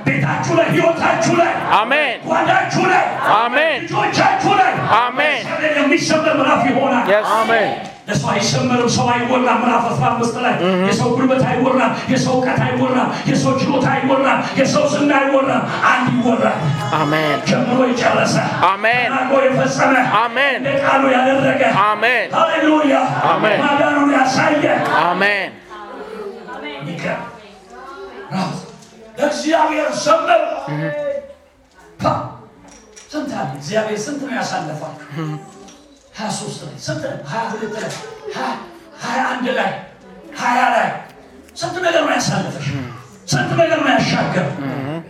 ቤታችሁ 0.07 0.53
ላይ 0.59 0.67
ህይወታችሁ 0.73 1.33
ላይ 1.41 1.51
አሜን 1.79 2.15
ጓዳችሁ 2.29 2.83
ላይ 2.93 3.05
አሜን 3.37 3.79
ልጆቻችሁ 3.85 4.53
ላይ 4.61 4.73
አሜን 5.01 5.37
እግዚአብሔር 5.41 5.75
የሚሰመር 5.81 6.35
ምዕራፍ 6.39 6.63
ይሆናል። 6.71 7.05
yes 7.13 7.29
አሜን 7.37 7.71
ለሰው 8.09 8.29
አይሰመርም። 8.33 8.89
ሰው 8.95 9.07
አይወራም። 9.13 9.59
ምዕራፍ 9.63 9.85
አስራ 9.91 10.05
አምስት 10.11 10.37
ላይ 10.45 10.55
የሰው 10.89 11.09
ጉልበት 11.17 11.43
አይወራም። 11.51 11.93
የሰው 12.13 12.33
እውቀት 12.37 12.61
አይወራም። 12.67 13.11
የሰው 13.31 13.53
ችሎታ 13.61 13.87
አይወራም። 13.95 14.41
የሰው 14.61 14.85
ዝና 14.95 15.11
አይወራም። 15.21 15.63
አንድ 15.91 16.07
ይወራል። 16.17 16.57
አሜን 17.01 17.37
ጀምሮ 17.51 17.81
የጨረሰ 17.91 18.37
አሜን 18.71 19.05
ተናግሮ 19.09 19.43
የፈጸመ 19.47 19.95
አሜን 20.23 20.57
እንደ 20.61 20.73
ቃሉ 20.87 21.03
ያደረገ 21.17 21.63
አሜን 21.87 22.27
ሃሌሉያ 22.39 22.97
አሜን። 23.33 23.61
ማዳኑን 23.65 24.11
ያሳየ 24.19 24.65
አሜን 25.05 25.51
ይቀር 26.89 27.21
ራስ 28.31 28.59
ለእግዚአብሔር 29.19 29.89
ፓ! 32.01 32.05
ስንት 33.13 33.31
አለ 33.39 33.49
እግዚአብሔር 33.59 33.99
ስንት 34.05 34.21
ነው 34.27 34.35
ያሳለፋችሁ? 34.39 35.07
ሀያ 36.17 36.29
ሶስት 36.39 36.61
ላይ 36.67 36.77
ስንት 36.87 37.03
ነው? 37.07 37.19
ሀያ 37.31 37.43
ሁለት 37.53 37.75
ላይ 37.77 37.93
ሀያ- 38.35 38.59
አንድ 39.31 39.47
ላይ 39.59 39.71
ሀያ 40.41 40.61
ላይ 40.75 40.89
ስንት 41.61 41.77
ነገር 41.87 42.03
ነው 42.07 42.13
ያሳለፈሽ? 42.17 42.69
ስንት 43.29 43.51
ነገር 43.61 43.79
ነው 43.81 43.91
ያሻገር 43.95 44.47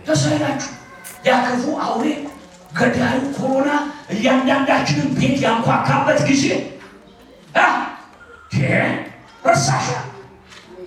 ተሳይላችሁ 0.07 0.71
ያክፉ 1.25 1.63
አውሬ 1.85 2.05
ገዳዩ 2.77 3.19
ኮሮና 3.37 3.69
እያንዳንዳችንን 4.13 5.09
ቤት 5.17 5.37
ያንኳካበት 5.45 6.19
ጊዜ 6.29 6.45
ረሳሽ 9.45 9.87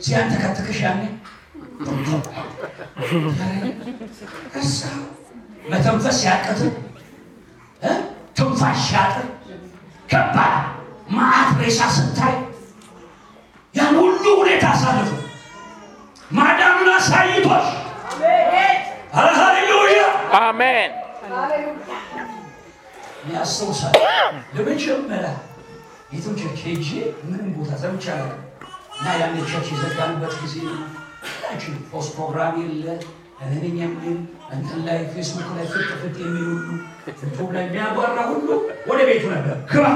ሲያን 0.05 0.27
ተከትክሽ 0.33 0.79
ያኔ 0.85 1.03
መተንፈስ 5.71 6.19
ያቅት 6.27 6.61
ትንፋሽ 8.37 8.85
ያቅት 8.95 9.29
ከባድ 10.11 10.55
መዓት 11.15 11.51
ሬሳ 11.61 11.81
ስታይ 11.97 12.35
ያን 13.75 13.95
ሁሉ 14.01 14.25
ሁኔታ 14.41 14.65
አሳልፉ 14.75 15.11
ማዳኑን 16.31 16.91
አሳይቶሽ። 16.95 17.67
ኧረ 19.15 19.27
ሃሌሉያ! 19.39 20.01
አሜን! 20.41 20.93
ያስታውሳል። 23.35 23.95
ለመጀመሪያ 24.57 25.31
የትም 26.15 26.35
ቸርች 26.41 26.61
ሄጄ 26.67 26.89
ምንም 27.23 27.49
ቦታ 27.57 27.71
አላውቅም። 28.09 28.43
እና 28.97 29.07
ያን 29.21 29.37
ቸርች 29.51 29.69
የዘጋንበት 29.73 30.35
ጊዜ 30.43 30.55
ችን 30.63 30.83
ፖስት 31.93 32.11
ፕሮግራም 32.17 32.57
የለ 32.63 32.87
እኔኛ 33.47 33.79
ምን 33.95 34.17
እንትን 34.55 34.81
ላይ 34.87 34.99
ፌስቡክ 35.13 35.49
ላይ 35.57 35.67
ፍጥ 35.73 35.89
ፍጥ 36.03 36.17
የሚል 36.23 36.45
ሁሉ 36.51 36.69
ዩቱብ 37.23 37.49
ላይ 37.55 37.65
የሚያጓራ 37.67 38.19
ሁሉ 38.31 38.49
ወደ 38.91 39.01
ቤቱ 39.09 39.25
ነበር 39.35 39.57
ግባ 39.73 39.87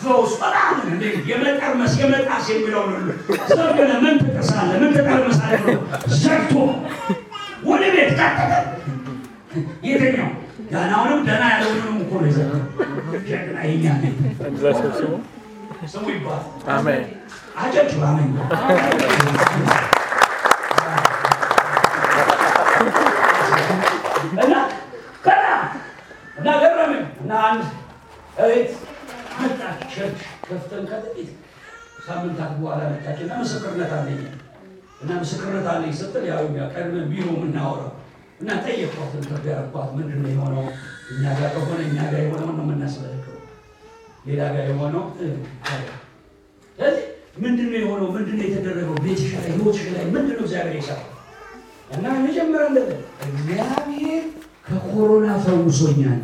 ፈውስ 0.00 0.32
በጣም 0.42 0.74
የመጠርመስ 1.30 1.92
የመጣስ 2.00 2.46
የሚለውን 2.52 2.92
ሁሉ 2.96 3.08
ዘግነ 3.52 3.92
ምን 4.04 4.16
ትጠሳለ 4.22 4.70
ምን 4.82 4.92
ትጠርመሳለ 4.96 5.54
ዘግቶ 6.22 6.54
ወደ 7.66 7.84
ቤት 7.94 8.10
ቀጠለ። 8.20 8.52
የትኛው 9.86 10.30
ዳናውንም 10.72 11.20
ደህና 11.26 11.44
ያለውንም 11.52 11.96
እኮ 12.04 12.12
ነው 12.20 12.28
የዘጋው። 12.30 12.62
ጀግና 13.28 13.58
ለሰብስቡ 14.64 15.12
ስሙ 15.92 16.04
ይባላል። 16.14 16.44
አሜን 16.74 17.02
አጨብጭቡ 17.56 18.00
አሜን። 18.04 18.30
እና 24.36 24.54
በጣም 25.26 25.60
እና 26.38 26.48
ገረመኝ 26.62 26.92
እና 27.22 27.32
አንድ 27.48 27.62
እህት 28.44 28.72
መጣች 29.40 29.80
church 29.94 30.18
ከፍተን 30.46 30.84
ከጥቂት 30.90 31.30
ሳምንታት 32.06 32.52
በኋላ 32.58 32.80
መጣች 32.92 33.18
እና 33.24 33.32
ምስክርነት 33.42 33.92
አለኝ 33.98 34.20
እና 35.02 35.10
ምስክርነት 35.22 35.66
አለኝ 35.72 35.92
ስትል 36.00 36.24
ያው 36.30 36.42
ቀድመን 36.74 37.06
ቢሮ 37.12 37.26
የምናወራው 37.36 37.92
እና 38.40 38.50
ጠየኳት 38.64 39.12
interview 39.18 39.52
ያደረኳት 39.52 39.90
ምንድን 39.96 40.20
ነው 40.24 40.30
የሆነው 40.34 40.64
እኛ 41.12 41.24
ጋር 41.38 41.50
ከሆነ 41.56 41.80
እኛ 41.88 41.98
ጋር 42.12 42.20
የሆነው 42.24 42.50
ነው 42.50 42.64
የምናስመለክተው 42.66 43.32
ሌላ 44.26 44.42
ጋር 44.54 44.64
የሆነው 44.70 45.04
ስለዚህ 46.78 47.04
ምንድን 47.36 47.66
ነው 47.66 47.78
የሆነው? 47.80 48.08
ምንድን 48.14 48.36
ነው 48.38 48.46
የተደረገው? 48.46 48.96
ቤትሽ 49.04 49.30
ላይ 49.34 49.48
ህይወትሽ 49.50 49.84
ላይ 49.94 50.04
ምንድን 50.06 50.34
ነው 50.36 50.44
እግዚአብሔር 50.46 50.74
የሰራው? 50.78 51.10
እና 51.90 52.04
መጀመሪያ 52.24 52.66
እንደ 52.70 52.78
እግዚአብሔር 53.28 54.22
ከኮሮና 54.66 55.26
ፈውሶኛል 55.44 56.20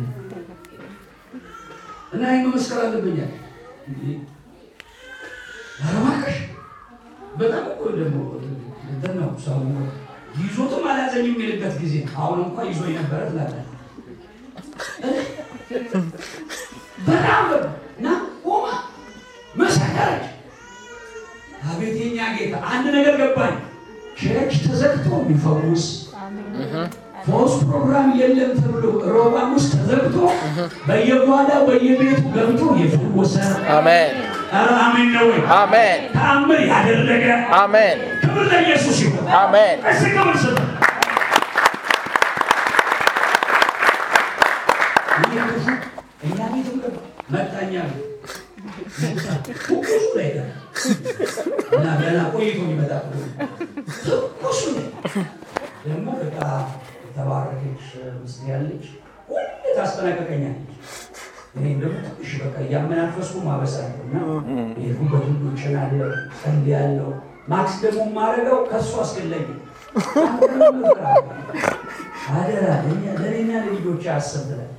እና 2.13 2.23
ይህ 2.33 2.41
መመስከር 2.45 2.79
አለብኛል። 2.83 3.31
ኧረ 5.79 5.93
እባክሽ 5.99 6.35
በጣም 7.39 7.63
እኮ 7.71 7.83
ደግሞ 7.97 8.17
ነው 9.15 9.29
ሰው 9.45 9.57
ይዞትም 10.37 10.83
አልያዘኝ 10.89 11.25
የሚልበት 11.29 11.73
ጊዜ 11.81 11.95
አሁን 12.17 12.39
እንኳ 12.45 12.57
ይዞ 12.69 12.81
የነበረ 12.89 13.21
ትላለህ 13.29 13.65
በጣም 17.07 17.45
እና 17.97 18.07
ቆማ 18.45 18.65
መሰከረች። 19.55 20.25
አቤት 21.63 21.95
የኛ 22.01 22.19
ጌታ! 22.35 22.53
አንድ 22.71 22.85
ነገር 22.95 23.15
ገባኝ። 23.21 23.53
ቸርች 24.19 24.53
ተዘግቶ 24.65 25.07
የሚፈውስ 25.19 25.85
ፈውስ 27.25 27.53
ፕሮግራም 27.61 28.07
የለም 28.19 28.51
ተብሎ 28.57 28.83
ሮባም 29.13 29.49
ውስጥ 29.55 29.71
ተዘግቶ 29.79 30.15
በየጓዳው 30.87 31.61
በየቤቱ 31.69 32.21
ገብቶ 32.35 32.61
የፈወሰ 32.81 33.35
አሜን 33.75 34.15
አሜን 34.81 35.07
ነው 35.15 35.25
ወይ? 35.29 35.39
አሜን 35.57 36.01
ተአምር 36.15 36.59
ያደረገ 36.71 37.25
አሜን 37.59 37.99
ክብር 38.23 38.45
ለኢየሱስ 38.51 38.97
ይሁን። 39.03 39.27
አሜን 39.39 39.77
እስኪ 39.91 40.09
ክብር 40.17 40.37
ስጥ። 40.43 40.57
እኛ 46.25 46.39
ቤትም 46.53 46.77
ገባ 46.83 46.95
መጣኛ 47.33 47.73
ትኩሱ 49.59 49.89
ላይ 50.17 50.29
ገባ 50.35 50.49
እና 51.75 51.87
ገና 52.01 52.19
ቆይቶ 52.33 52.57
የሚመጣ 52.61 52.91
ትኩሱ 54.05 54.61
ላይ 54.75 54.87
ደግሞ 55.85 56.07
በቃ 56.21 56.39
የተባረከች 57.05 57.83
ምስት 58.19 58.41
ያለች 58.51 58.85
ሁሌ 59.29 59.41
ታስጠናቀቀኛለች። 59.77 60.69
እኔም 61.55 61.77
ደግሞ 61.81 61.97
ትንሽ 62.07 62.31
በቃ 62.43 62.55
እያመናፈስኩ 62.65 63.35
ማበሳለሁ 63.47 63.99
እና 64.05 64.15
የሄድኩበት 64.77 65.25
ሁሉ 65.27 65.43
እጭናለሁ፣ 65.51 66.07
ጸልያለሁ። 66.39 67.09
ማክስ 67.49 67.75
ደግሞ 67.83 68.01
የማደርገው 68.07 68.59
ከእሱ 68.69 68.91
አስገለኝ። 69.03 69.47
አደራ 72.33 72.65
ለእኔና 73.19 73.51
ለልጆች 73.65 74.05
አስብ 74.13 74.43
ብለህ 74.49 74.69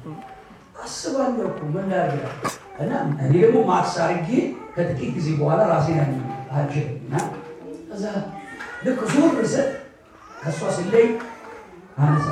አስባለሁ 0.85 1.45
እኮ 1.51 1.61
ምን 1.75 1.87
ላድርግ 1.93 2.25
እና 2.75 2.93
እኔ 3.23 3.33
ደግሞ 3.43 3.59
ማክስ 3.69 3.95
አድርጌ 4.05 4.31
ከጥቂት 4.75 5.11
ጊዜ 5.17 5.29
በኋላ 5.41 5.61
ራሴን 5.73 5.99
ያን 5.99 6.13
አጅብ 6.55 6.87
እና 6.99 7.15
እዛ 7.95 8.05
ልክ 8.87 9.01
ዞር 9.13 9.37
ስል 9.53 9.69
ከእሷ 10.39 10.71
ስለይ 10.77 11.07
አነሳ 11.99 12.29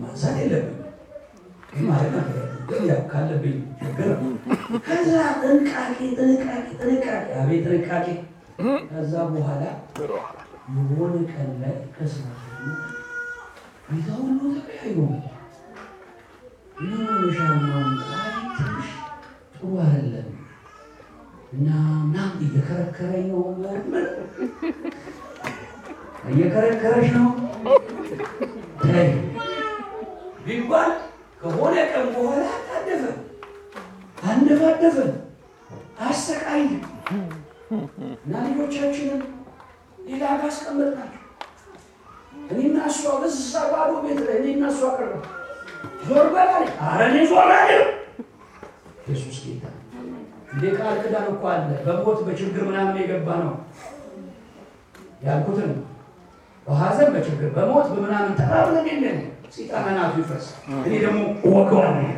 ማንሳት 0.00 0.36
የለብኝ 0.40 0.78
ግን 2.68 2.82
ያው 2.88 3.00
ካለብኝ 3.10 3.56
ችግር 3.80 4.08
ከዛ 4.86 5.12
ጥንቃቄ 5.42 5.98
ጥንቃቄ 6.18 6.66
ጥንቃቄ 6.80 7.26
አቤት 7.40 7.64
ጥንቃቄ። 7.68 8.06
ከዛ 8.90 9.12
በኋላ 9.30 9.62
የሆነ 10.88 11.14
ቀን 11.32 11.48
ላይ 11.62 11.74
ከስራ 11.94 12.26
ቤታ 13.88 14.08
ሁሉ 14.18 14.40
ተቀያዩ 14.56 14.98
አይ 16.74 16.86
ትንሽ 18.56 18.88
ጥሩ 19.54 19.70
አይደለም 19.84 20.28
እና 21.52 21.68
ምናምን 22.02 22.38
እየከረከረኝ 22.46 23.26
ነው 23.30 23.42
እየከረከረሽ 26.30 27.08
ነው? 27.16 27.28
ቢባል 30.46 30.90
ከሆነ 31.42 31.74
ቀን 31.90 32.06
በኋላ 32.14 32.40
ታደፈ 32.68 33.04
አንደፋደፈ 34.30 34.96
አሰቃይ 36.06 36.64
እና 38.22 38.32
ልጆቻችንን 38.46 39.20
ሌላ 40.06 40.22
ጋር 40.32 40.48
አስቀመጥናቸው። 40.48 41.18
እኔና 42.50 42.76
እሷ 42.90 43.02
በዛ 43.20 43.40
ባዶ 43.72 43.90
ቤት 44.04 44.20
ላይ 44.26 44.36
እኔና 44.42 44.64
እሷ 44.72 44.82
ቀረ 44.96 45.10
ዞር 46.06 46.26
በላል። 46.34 46.64
ኧረ 46.84 47.00
እኔ 47.08 47.18
ዞር 47.30 47.50
አልልም። 47.54 47.88
ኢየሱስ 49.04 49.38
ጌታ 49.44 49.64
እንዴ 50.52 50.64
ቃል 50.78 50.96
ኪዳን 51.02 51.26
እኮ 51.32 51.44
አለ። 51.52 51.68
በሞት 51.86 52.18
በችግር 52.26 52.62
ምናምን 52.68 52.98
የገባ 53.00 53.28
ነው 53.42 53.54
ያልኩትን 55.24 55.68
ነው። 55.72 55.80
በሀዘን 56.66 57.08
በችግር 57.14 57.48
በሞት 57.56 57.86
በምናምን 57.92 58.34
ተባብለን 58.40 58.86
የለን 58.90 59.18
ሲጣመናቱ 59.54 60.12
ይፍረስ። 60.20 60.46
እኔ 60.80 60.92
ደግሞ 61.04 61.18
እወገዋለሁ። 61.46 62.08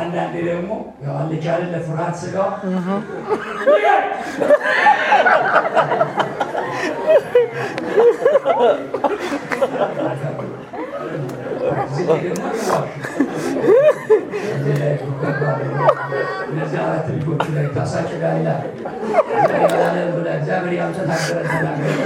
አንዳንዴ 0.00 0.34
ደግሞ 0.48 0.70
ያው 1.04 1.14
አለች 1.20 1.44
አይደለ 1.52 1.76
ፍርሃት 1.86 2.14
ስጋው 2.20 2.48
ፍሬ 6.80 7.46
እዚህ 11.82 12.06
ላይ 12.08 12.20
ደግሞ 12.22 12.44
ይዋሽ። 12.50 12.66
እዚህ 14.52 14.74
ላይ 14.80 14.92
ይገባል። 15.00 15.60
እነዚህ 16.46 16.78
አራት 16.84 17.06
ልጆቹ 17.14 17.44
ላይ 17.56 17.66
ታሳጭዳለህ። 17.76 18.58
እዛ 19.34 19.50
ያላለ 19.64 19.96
ብለህ 20.14 20.34
እግዚአብሔር 20.38 20.74
ያልተናገረ 20.78 21.38
ተናገረ። 21.50 21.96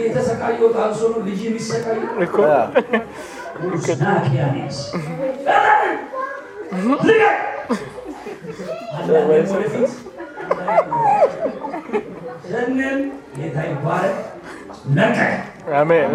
የተሰቃየሁት 0.00 0.76
አንሶ 0.84 1.00
ነው 1.12 1.20
ልጅ 1.28 1.40
የሚሰቃየው 1.44 2.10
እኮ 2.24 2.36
ናኪያኔስ 4.02 4.78
ልቀቅ! 7.00 7.36
አንዳንዴ 8.94 9.26
ወደፊት 9.28 9.92
ስንል 12.54 12.98
ጌታ 13.36 13.56
ይባረክ 13.68 14.16
ለቀቅ 14.96 15.32
አሜን 15.78 16.10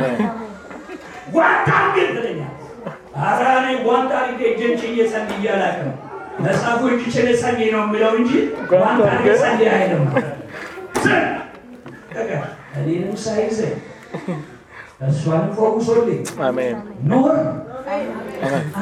ጓንታ 1.33 1.69
አድርጌ 1.79 1.97
ትለኛል። 2.13 2.53
ኧረ 3.21 3.41
እኔ 3.59 3.67
ጓንታ 3.85 4.11
አድርጌ 4.19 4.41
እጄን 4.51 4.73
ጭኜ 4.81 4.95
ጸልዬ 5.11 5.45
አላውቅም። 5.55 5.89
መጽሐፉ 6.43 6.81
እጅ 6.91 7.03
ችል 7.15 7.27
ጸልይ 7.41 7.69
ነው 7.73 7.81
የሚለው 7.85 8.13
እንጂ 8.19 8.31
ዋንታ 8.75 9.07
ጸልይ 9.41 9.69
አይልም። 9.73 10.05
እኔንም 12.77 13.15
ሳይዘኝ 13.23 13.75
እሷንም 15.07 15.51
አሜን 16.47 16.77
ኖር። 17.11 17.35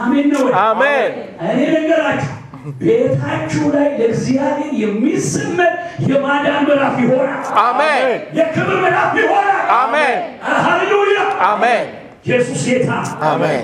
አሜን 0.02 0.28
ነው? 0.34 0.44
አሜን 0.64 1.12
እኔ 1.48 1.60
ነገራችሁ 1.76 2.32
ቤታችሁ 2.80 3.64
ላይ 3.74 3.88
ለእግዚአብሔር 4.00 4.72
የሚዘመር 4.82 5.74
የማዳን 6.08 6.62
ምዕራፍ 6.68 6.96
ይሆናል። 7.04 7.44
አሜን 7.62 8.04
የክብር 8.38 8.78
ምዕራፍ 8.84 9.14
ይሆናል። 9.20 9.62
አሜን 9.78 10.18
ሃሌሉያ! 10.64 11.20
አሜን 11.48 11.86
ኢየሱስ 12.26 12.62
ጌታ 12.68 12.90
አሜን። 13.28 13.62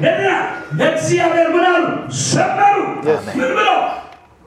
ለእግዚአብሔር 0.80 1.48
ምን 1.56 1.66
አሉ? 1.72 1.84
ዘመሩ።. 2.24 2.78
ምን 3.38 3.50
ብለው? 3.52 3.80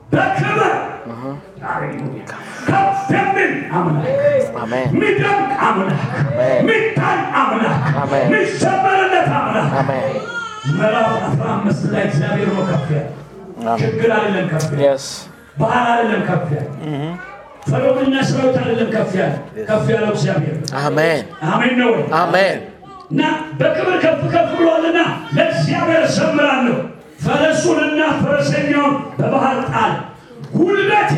በክብር 0.07 0.73
ሃሌሉያ! 1.65 2.23
ከፍ 2.67 2.97
የሚል 3.13 3.51
አምላክ 3.73 4.23
አሜን 4.61 4.87
ሚደንቅ 4.99 5.51
አምላክ 5.67 6.01
አሜን። 6.23 6.59
ሚታይ 6.69 7.19
አምላክ 7.41 7.83
አሜን። 8.01 8.25
ሚዘመርለት 8.33 9.29
አምላክ 9.37 9.71
አሜን 9.81 10.17
ምዕራፍ 10.71 11.11
አስራ 11.19 11.45
አምስት 11.53 11.83
ላይ 11.93 12.03
እግዚአብሔር 12.07 12.49
ነው 12.49 12.63
ከፍ 12.69 12.87
ያለ 12.91 13.07
ችግር 13.81 14.09
አይደለም 14.17 14.45
ከፍ 14.51 14.65
ያለ። 14.71 14.81
የስ 14.83 15.05
ባህል 15.57 15.85
አይደለም 15.93 16.21
ከፍ 16.27 16.47
ያለ። 16.55 16.67
ፈርዖንና 17.69 18.15
ሰራዊት 18.27 18.57
አይደለም 18.61 18.89
ከፍ 18.95 19.11
ያለ። 19.19 19.33
ከፍ 19.69 19.85
ያለው 19.93 20.11
እግዚአብሔር 20.13 20.55
ነው። 20.59 20.67
አሜን 20.81 21.23
አሜን 21.49 21.73
ነው 21.79 21.89
ወይ? 21.93 22.03
አሜን 22.19 22.59
እና 23.11 23.21
በክብር 23.59 23.95
ከፍ 24.03 24.21
ከፍ 24.33 24.49
ብሏልና 24.57 24.99
ለእግዚአብሔር 25.35 26.03
ዘምራለሁ። 26.15 26.77
ፈረሱንና 27.23 28.01
ፈረሰኛውን 28.21 28.95
በባህር 29.19 29.59
ጣል። 29.69 29.93
ጉልበቴ 30.53 31.13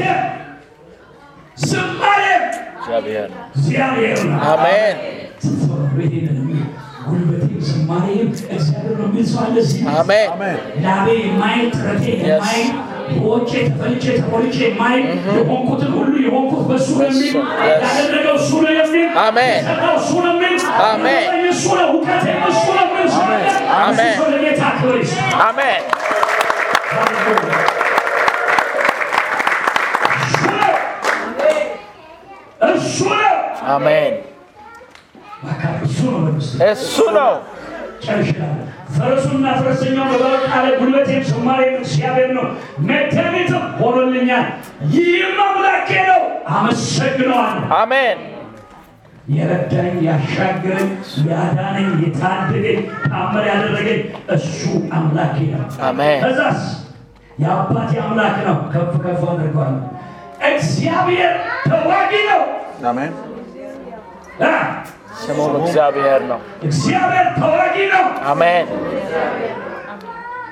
ዝማሬ 1.64 2.24
እግዚአብሔር 2.78 3.28
ነው። 3.32 3.42
እግዚአብሔር 3.58 4.18
ነው። 4.26 4.38
አሜን 4.52 4.98
ይሄንን 6.02 6.38
የሚል 6.42 6.64
ጉልበቴም 7.10 7.56
ዝማሬም 7.68 8.28
እግዚአብሔር 8.30 8.70
ነው 8.96 9.08
የሚል 9.08 9.26
ሰው 9.30 9.40
አለ 9.44 9.56
እዚህ? 9.64 9.82
አሜን 9.96 10.30
ላቤ 10.86 11.08
የማይ 11.22 11.58
ጥረቴ 11.76 12.06
የማይ 12.24 12.62
ወጬ 13.26 13.52
ተፈልጬ 13.70 14.04
ተቆልጬ 14.20 14.58
የማይ 14.66 14.98
የሆንኩትን 15.38 15.92
ሁሉ 15.96 16.14
የሆንኩት 16.26 16.62
በእሱ 16.70 16.90
ነው 16.98 17.08
የሚል 17.10 17.34
Yes. 17.62 17.86
ያደረገው 17.92 18.36
እሱ 18.42 18.52
ነው 18.66 18.72
የሚል 18.74 19.08
አሜን። 19.20 19.58
የሰራው 19.60 19.96
እሱ 20.02 20.12
ነው 20.20 20.34
የሚል 20.36 20.56
አሜን። 20.86 21.22
ያደረገኝ 21.22 21.48
እሱ 21.54 21.66
ነው 21.80 21.88
እውቀቴ 21.94 22.26
እሱ 22.52 22.66
ነው 22.78 22.86
የሚል 22.88 23.08
ሰው 23.16 23.24
አለ። 23.30 23.46
አሜን። 23.82 24.14
እሱ 24.14 24.30
ለጌታ 24.34 24.62
ክብር 24.78 24.98
ይስጥ። 25.02 25.20
አሜን 25.42 25.82
እሱ 32.70 32.98
ነው 33.14 33.36
አሜን 33.74 34.14
በቃ 34.14 34.39
እሱ 36.70 36.96
ነው 37.16 37.34
ፈረሱና 38.96 39.46
ፈረሰኛው 39.58 40.06
በባህር 40.12 40.42
ጣለ። 40.48 40.66
ጉልበቴም 40.80 41.24
ዝማሬም 41.30 41.76
እግዚአብሔር 41.80 42.30
ነው። 42.38 42.46
መድኃኒትም 42.88 43.64
ሆኖልኛል። 43.80 44.46
ይህም 44.94 45.38
አምላኬ 45.46 45.90
ነው፣ 46.10 46.22
አመሰግነዋለሁ። 46.52 47.64
አሜን 47.78 48.20
የረዳኝ 49.30 49.96
ያሻገረኝ 50.08 50.90
ያዳነኝ 51.30 51.90
የታደገኝ 52.04 52.80
ታምር 53.06 53.46
ያደረገኝ 53.52 54.00
እሱ 54.36 54.62
አምላኬ 54.98 55.38
ነው። 55.54 55.66
አሜን 55.90 56.20
ከዛስ 56.26 56.62
የአባቴ 57.40 57.92
አምላክ 58.06 58.38
ነው። 58.48 58.58
ከፍ 58.74 58.94
ከፍ 59.06 59.22
አድርገዋለሁ። 59.30 59.84
እግዚአብሔር 60.50 61.34
ተዋጊ 61.66 62.14
ነው። 62.30 62.44
አሜን 62.90 63.14
ስሙም 65.20 65.54
እግዚአብሔር 65.60 66.22
ነው 66.30 66.40
እግዚአብሔር 66.64 67.28
ተዋጊ 67.40 67.76
ነው። 67.94 68.06
አሜን 68.32 68.68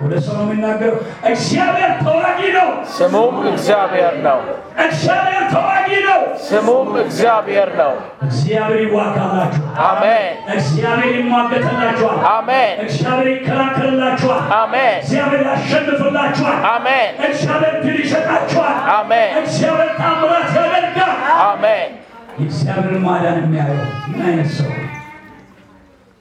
ወደ 0.01 0.13
ሰው 0.25 0.33
ነው 0.37 0.43
የሚናገረው። 0.45 0.97
እግዚአብሔር 1.29 1.91
ተዋጊ 2.03 2.39
ነው። 2.57 2.67
ስሙም 2.97 3.35
እግዚአብሔር 3.51 4.15
ነው 4.25 4.39
እግዚአብሔር 4.85 5.43
ተዋጊ 5.53 5.89
ነው። 6.07 6.19
ስሙም 6.47 6.89
እግዚአብሔር 7.03 7.69
ነው 7.79 7.93
እግዚአብሔር 8.27 8.79
ይዋጋላችኋል። 8.85 9.79
አሜን 9.87 10.35
እግዚአብሔር 10.55 11.13
ይሟገትላችኋል። 11.17 12.19
አሜን 12.33 12.75
እግዚአብሔር 12.85 13.29
ይከላከልላችኋል። 13.33 14.43
አሜን 14.59 14.93
እግዚአብሔር 15.01 15.41
ያሸንፍላችኋል። 15.49 16.59
አሜን 16.73 17.09
እግዚአብሔር 17.29 17.75
ድል 17.85 17.97
ይሰጣችኋል። 18.03 18.75
አሜን 18.97 19.31
እግዚአብሔር 19.41 19.91
ታምራት 20.01 20.51
ያደርጋል። 20.57 21.15
አሜን 21.47 21.89
የእግዚአብሔር 22.37 22.95
ማዳን 23.05 23.37
የሚያየው 23.39 23.79
ምን 24.09 24.21
አይነት 24.27 24.49
ሰው 24.57 24.71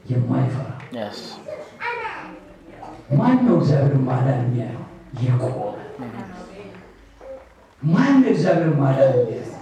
የማይፈራ 0.04 0.62
ማን 3.18 3.36
ነው? 3.46 3.54
እግዚአብሔር 3.58 3.96
ማዳን 4.06 4.38
የሚያየው 4.44 4.82
የቆመ 5.22 5.56
ማን 7.82 8.14
ነው? 8.16 8.30
እግዚአብሔር 8.30 8.72
ማዳን 8.80 9.12
የሚያየው 9.16 9.52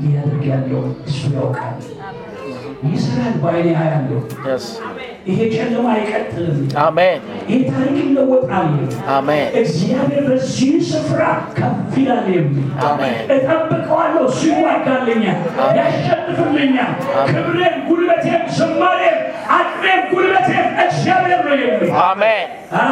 ሊያደርግ 0.00 0.42
ያለውን 0.50 0.90
እሱ 1.06 1.20
ያውቃል። 1.36 1.76
ይሰራል። 2.86 3.34
ያለው 3.70 4.20
የስ 4.46 4.66
ይሄ 5.26 5.38
ጨለማ 5.54 5.86
አይቀጥልም። 5.94 6.58
አሜን 6.78 7.20
ይሄ 7.48 7.58
ታሪክ 7.68 7.96
ይለወጣል። 8.02 8.68
አሜን 9.10 9.46
እግዚአብሔር 9.60 10.24
በዚህ 10.28 10.74
ስፍራ 10.90 11.22
ከፍ 11.56 11.94
ይላል 12.00 12.26
የሚል 12.34 12.68
እጠብቀዋለሁ። 13.36 14.22
እሱ 14.26 14.40
ይዋጋልኛል፣ 14.50 15.40
ያሸንፍልኛል። 15.78 16.92
ክብሬም፣ 17.30 17.76
ጉልበቴም፣ 17.88 18.44
ዝማሬም፣ 18.58 19.18
አቅሜም፣ 19.56 20.02
ጉልበቴም 20.12 20.68
እግዚአብሔር 20.86 21.42
ነው 21.48 21.56
የሚል። 21.62 21.90
አሜን 22.04 22.46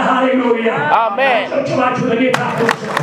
ሃሌሉያ! 0.09 0.73
አሜን። 1.01 1.45
ጨብጭባችሁ 1.53 2.05
ለጌታ 2.11 2.41
ክርስቶስ 2.57 2.95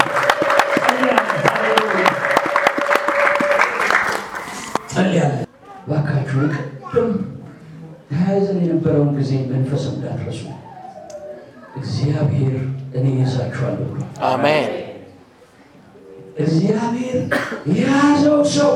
እባካችሁ 5.83 6.39
ቅድም 6.85 7.11
ተያይዘን 8.11 8.59
የነበረውን 8.63 9.11
ጊዜ 9.17 9.31
መንፈስ 9.51 9.83
እንዳትረሱ። 9.91 10.41
እግዚአብሔር 11.77 12.55
እኔ 12.97 13.05
ይዛችኋለሁ 13.19 13.85
ብሎ 13.89 14.01
አሜን። 14.29 14.69
እግዚአብሔር 16.41 17.17
የያዘው 17.71 18.39
ሰው 18.55 18.73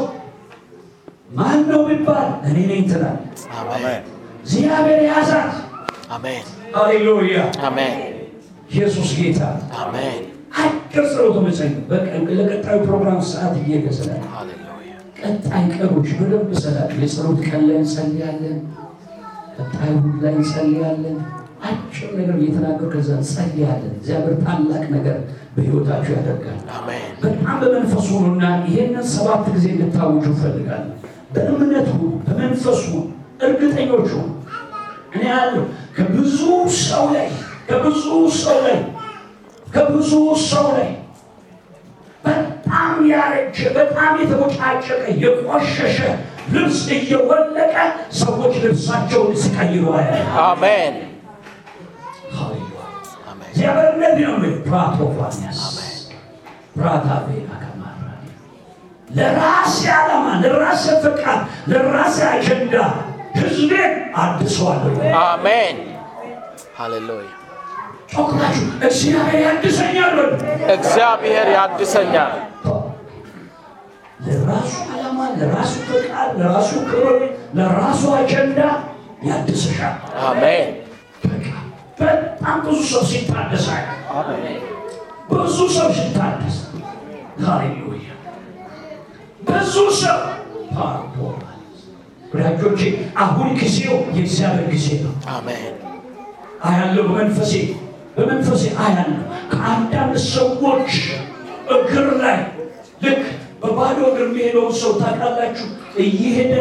ማን 1.32 1.60
ነው 1.70 1.82
ቢባል 1.88 2.30
እኔ 2.48 2.58
ነኝ 2.72 2.84
አሜን። 3.60 4.02
እግዚአብሔር 4.44 5.00
የያዛት። 5.04 5.54
አሜን። 6.12 6.44
ሃሌሉያ። 6.76 7.38
አሜን። 7.68 7.96
ኢየሱስ 8.72 9.10
ጌታ። 9.18 9.42
አሜን። 9.82 10.22
አጭር 10.60 11.06
ጸሎት 11.14 11.38
መጸኝ 11.46 11.72
ለቀጣዩ 12.38 12.78
ፕሮግራም 12.86 13.20
ሰዓት 13.30 13.56
ሃሌሉያ 14.30 14.55
ቀጣይ 15.26 15.64
ቀኖች 15.76 16.10
በደንብ 16.18 16.50
ስላለ 16.58 16.90
የጸሎት 17.02 17.40
ቀን 17.48 17.62
ላይ 17.68 17.78
እንጸልያለን። 17.80 18.58
ቀጣይ 19.58 19.92
እሑድ 19.94 20.16
ላይ 20.24 20.34
እንጸልያለን። 20.40 21.18
አጭር 21.66 22.10
ነገር 22.18 22.36
እየተናገሩ 22.40 22.88
ከዛ 22.94 23.10
እንጸልያለን። 23.20 23.94
እግዚአብሔር 24.00 24.36
ታላቅ 24.44 24.84
ነገር 24.96 25.18
በሕይወታችሁ 25.56 26.12
ያደርጋል። 26.18 26.60
በጣም 27.24 27.56
በመንፈሱ 27.62 28.08
ሁኑና 28.18 28.44
ይሄንን 28.66 29.06
ሰባት 29.14 29.46
ጊዜ 29.56 29.66
እንድታውጁ 29.76 30.26
እፈልጋለሁ። 30.34 30.94
በእምነት 31.36 31.88
ሁኑ፣ 31.94 32.12
በመንፈሱ 32.28 32.84
ሁኑ። 32.94 33.10
እኔ 35.16 35.24
ያለሁ 35.30 35.64
ከብዙ 35.98 36.40
ሰው 36.82 37.06
ላይ 37.14 37.28
ከብዙ 37.70 38.04
ሰው 38.40 38.58
ላይ 38.66 38.78
ከብዙ 39.74 40.12
ሰው 40.46 40.68
ላይ 40.78 40.90
በጣም 42.78 42.96
ያረጀ 43.10 43.58
በጣም 43.76 44.14
የተቦጫጨቀ 44.22 44.88
የቆሸሸ 45.22 45.98
ልብስ 46.54 46.80
እየወለቀ 46.96 47.76
ሰዎች 48.20 48.54
ልብሳቸውን 48.64 49.30
ሲቀይሩ 49.42 49.84
አሜን። 50.44 50.96
እግዚአብሔር 53.48 53.88
እንደዚህ 53.94 54.26
ነው 54.28 54.36
ለራሴ 59.10 59.78
ዓላማ 59.96 60.28
ለራሴ 60.44 60.86
ፈቃድ 61.04 61.40
ለራሴ 61.72 62.18
አጀንዳ 62.32 62.76
ህዝቤን 63.38 63.94
አድሰዋለሁ። 64.18 64.96
አሜን። 65.24 65.80
ሃሌሉያ። 66.78 67.32
ጮክላችሁ 68.12 68.66
እግዚአብሔር 68.88 69.42
ያድሰኛል 69.48 70.18
እግዚአብሔር 70.76 71.48
ያድሰኛል 71.56 72.34
ለራሱ 74.20 74.74
ዓላማ 74.92 75.20
ለራሱ 75.40 75.74
ፈቃድ 75.88 76.30
ለራሱ 76.40 76.72
ክብር 76.90 77.18
ለራሱ 77.58 78.02
አጀንዳ 78.16 78.60
ያድስሻል። 79.28 79.96
አሜን። 80.26 80.70
በጣም 82.00 82.58
ብዙ 82.66 82.80
ሰው 82.92 83.04
ሲታደሳል። 83.12 83.84
ብዙ 85.32 85.58
ሰው 85.76 85.88
ሲታደስ 85.98 86.58
ሃሌሉያ። 87.44 88.10
ብዙ 89.48 89.74
ሰው 90.02 90.20
ፓርቶ 90.76 91.16
ወዳጆቼ 92.32 92.82
አሁን 93.24 93.50
ጊዜው 93.60 93.96
የእግዚአብሔር 94.16 94.68
ጊዜ 94.74 94.88
ነው። 95.04 95.14
አሜን። 95.36 95.76
አያለሁ 96.66 97.04
በመንፈሴ 97.10 97.54
በመንፈሴ 98.18 98.64
አያለሁ። 98.84 99.22
ከአንዳንድ 99.52 100.16
ሰዎች 100.32 100.92
እግር 101.76 102.08
ላይ 102.22 102.38
ልክ 103.02 103.24
በባዶ 103.62 104.00
እግር 104.10 104.26
የሚሄደውን 104.26 104.74
ሰው 104.82 104.92
ታውቃላችሁ? 105.02 105.68
እየሄደ 106.04 106.54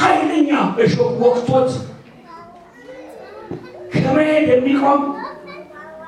ኃይለኛ 0.00 0.50
እሾህ 0.82 1.10
ወቅቶት 1.24 1.70
ከመሄድ 3.94 4.46
የሚቆም 4.52 5.02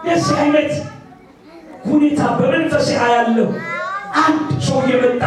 የዚህ 0.08 0.36
አይነት 0.42 0.72
ሁኔታ 1.86 2.20
በመንፈሴ 2.38 2.88
አያለሁ። 3.04 3.48
አንድ 4.22 4.48
ሰው 4.66 4.80
የመጣ 4.90 5.22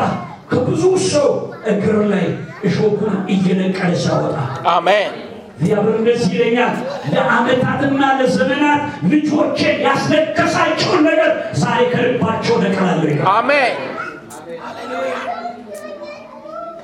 ከብዙ 0.52 0.84
ሰው 1.10 1.30
እግር 1.72 1.98
ላይ 2.12 2.28
እሾኩን 2.68 3.16
እየነቀለ 3.34 3.94
ሲያወጣ 4.04 4.36
አሜን። 4.76 5.14
እግዚአብሔር 5.58 5.96
እንደዚህ 6.00 6.32
ይለኛል፣ 6.36 6.74
ለዓመታትና 7.14 8.02
ለዘመናት 8.20 8.82
ልጆቼን 9.12 9.78
ያስለቀሳቸውን 9.86 11.02
ነገር 11.10 11.32
ዛሬ 11.62 11.80
ከልባቸው 11.94 12.56
ነቅላለሁ 12.64 13.16
አሜን 13.34 13.76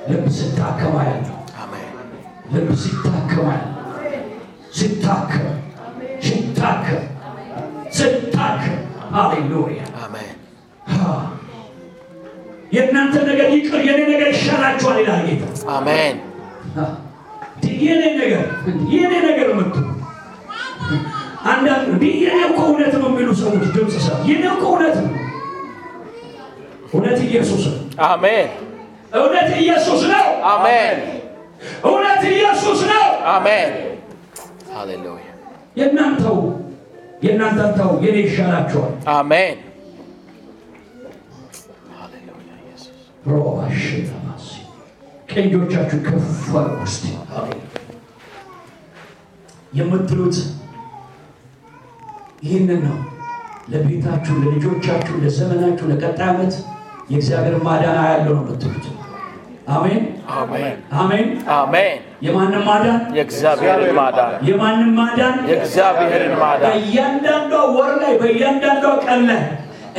ልብ 0.08 0.24
ስታከማ 0.36 0.96
ያለው 1.02 1.36
አሜን። 1.62 1.90
ልብ 2.54 2.68
ሲታከማ 2.82 3.48
ያለው 3.54 3.80
ሲታከም 4.74 5.48
ሲታከም 6.26 7.02
ሲታከም 7.96 8.78
ሃሌሉያ። 9.14 9.80
አሜን። 10.04 10.34
የእናንተ 12.72 13.16
ነገር 13.28 13.48
ይቅር 13.54 13.80
የኔ 13.88 14.00
ነገር 14.12 14.28
ይሻላችኋል 14.34 14.96
ይላል 15.02 15.20
ጌታ። 15.28 15.44
አሜን። 15.74 16.16
የኔ 17.82 18.02
ነገር 18.14 18.44
የኔ 18.94 19.12
ነገር 19.28 19.48
ምቱ 19.58 19.74
አንዳንድ 21.50 21.88
የኔ 22.20 22.38
እኮ 22.46 22.60
እውነት 22.68 22.94
ነው 23.00 23.08
የሚሉ 23.10 23.30
ሰዎች 23.40 23.64
ድምፅ 23.74 23.94
ሰ 24.04 24.16
የኔ 24.28 24.42
እኮ 24.52 24.64
እውነት 24.70 24.96
ነው። 25.02 25.12
እውነት 26.94 27.18
ኢየሱስ 27.28 27.62
ነው። 27.68 27.80
አሜን 28.08 28.48
እውነት 29.18 29.50
ኢየሱስ 29.60 30.02
ነው። 30.12 30.26
አሜን 30.52 30.98
እውነት 31.84 32.22
ኢየሱስ 32.32 32.80
ነው። 32.90 33.06
አሜን 33.34 33.72
ሃሌሉያ 34.74 35.28
የእናንተው 35.76 36.38
የእናንተን 37.22 37.70
ተው 37.78 37.90
የኔ 38.04 38.16
ይሻላችኋል። 38.26 38.92
አሜን 39.14 39.56
ሃሌሉያ 41.94 42.32
ኢየሱስ 42.62 42.98
ሮባሽናማሲ 43.30 44.48
ቀንጆቻችሁ 45.30 45.98
ከፍ 46.06 46.28
አድርጉ 46.56 46.80
እስቲ 46.84 47.04
የምትሉት 49.74 50.36
ይህንን 52.44 52.80
ነው። 52.86 52.98
ለቤታችሁ፣ 53.68 54.34
ለልጆቻችሁ፣ 54.42 55.14
ለዘመናችሁ፣ 55.22 55.84
ለቀጣይ 55.90 56.28
ዓመት 56.28 56.54
የእግዚአብሔር 57.08 57.56
ማዳን 57.64 57.96
ያለው 58.04 58.34
ነው 58.36 58.44
የምትሉት። 58.44 58.84
አሜን? 59.68 60.02
አሜን። 60.38 61.28
አሜን። 61.54 61.98
የማንም 62.22 62.62
ማዳን? 62.68 63.00
የእግዚአብሔርን 63.16 63.92
ማዳን። 63.98 64.32
የማንም 64.48 64.90
ማዳን? 64.98 65.36
የእግዚአብሔርን 65.50 66.34
ማዳን። 66.42 66.64
በእያንዳንዷ 66.66 67.52
ወር 67.76 67.92
ላይ 68.02 68.12
በእያንዳንዷ 68.20 68.84
ቀን 69.04 69.22
ላይ 69.30 69.42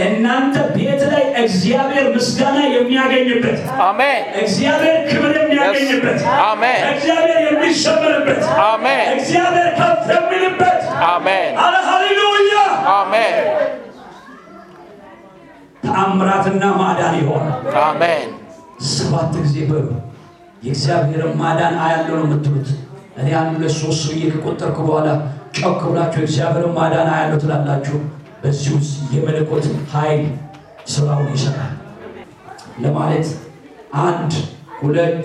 እናንተ 0.05 0.55
ቤት 0.73 1.01
ላይ 1.11 1.23
እግዚአብሔር 1.41 2.05
ምስጋና 2.15 2.57
የሚያገኝበት 2.73 3.59
አሜን። 3.83 4.23
እግዚአብሔር 4.41 4.97
ክብር 5.09 5.33
የሚያገኝበት 5.39 6.19
አሜን። 6.45 6.81
እግዚአብሔር 6.91 7.39
የሚሰምርበት 7.47 8.43
አሜን። 8.65 9.05
እግዚአብሔር 9.15 9.69
ከፍ 9.79 10.03
የሚልበት 10.15 10.81
አሜን። 11.11 11.53
አለ 11.63 11.75
ሃሌሉያ! 11.87 12.57
አሜን 12.95 13.35
ተአምራትና 15.85 16.63
ማዳን 16.79 17.15
ይሆናል። 17.21 17.61
አሜን 17.83 18.29
ሰባት 18.91 19.31
ጊዜ 19.37 19.55
በሉ 19.69 19.87
የእግዚአብሔርን 20.63 21.33
ማዳን 21.41 21.75
አያለው 21.83 22.15
ነው 22.19 22.25
የምትሉት። 22.27 22.69
እኔ 23.17 23.27
አንድ 23.39 23.53
ሁለት 23.57 23.73
ሶስት 23.81 24.03
ብዬ 24.09 24.23
ከቆጠርኩ 24.33 24.77
በኋላ 24.87 25.09
ጮክ 25.57 25.81
ብላችሁ 25.85 26.19
የእግዚአብሔርን 26.21 26.73
ማዳን 26.77 27.09
አያለው 27.13 27.39
ትላላችሁ። 27.43 27.97
በዚህ 28.41 28.71
ውስጥ 28.77 28.95
የመለኮት 29.13 29.65
ኃይል 29.93 30.23
ስራውን 30.87 31.29
ይሰራል 31.33 31.73
ለማለት 32.83 33.27
አንድ 34.03 34.31
ሁለት 34.79 35.21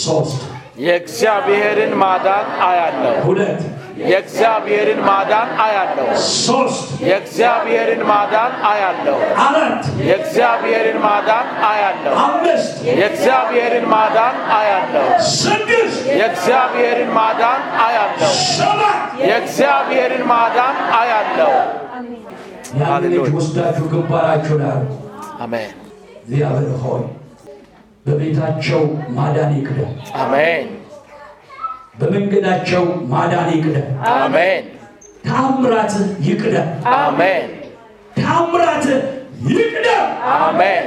ሶስት 0.00 0.40
የእግዚአብሔርን 0.78 1.92
ማዳን 2.00 2.46
አያለው 2.66 3.14
ሁለት 3.26 3.60
የእግዚአብሔርን 4.02 5.00
ማዳን 5.06 5.50
አያለው 5.58 6.08
ሶስት 6.38 6.88
የእግዚአብሔርን 7.02 8.02
ማዳን 8.10 8.52
አያለው 8.70 9.18
አራት 9.44 9.84
የእግዚአብሔርን 10.02 10.98
ማዳን 11.04 11.48
አያለው 11.70 12.14
አምስት 12.24 12.74
የእግዚአብሔርን 12.90 13.86
ማዳን 13.92 14.36
አያለው 14.58 15.08
ስድስት 15.34 16.02
የእግዚአብሔርን 16.12 17.10
ማዳን 17.16 17.62
አያለው 17.86 18.32
ሰባት 18.52 19.02
የእግዚአብሔርን 19.22 20.24
ማዳን 20.32 20.78
አያለው 21.00 21.54
ያን 22.80 23.04
ልጅ 23.06 23.28
ወስዳችሁ 23.34 23.84
ግንባራችሁ 23.90 24.56
አድርጉ። 24.66 24.92
አሜን። 25.40 25.72
እግዚአብሔር 26.22 26.72
ሆይ 26.82 27.04
በቤታቸው 28.06 28.82
ማዳን 29.16 29.52
ይቅደም፣ 29.56 29.92
አሜን 30.20 30.66
በመንገዳቸው 31.98 32.82
ማዳን 33.08 33.48
ይቅደም፣ 33.54 33.86
አሜን። 34.14 34.64
ታምራት 35.24 35.94
ይቅደም፣ 36.26 36.68
አሜን። 36.96 37.46
ታምራት 38.16 38.86
ይቅደም። 39.50 40.06
አሜን 40.36 40.84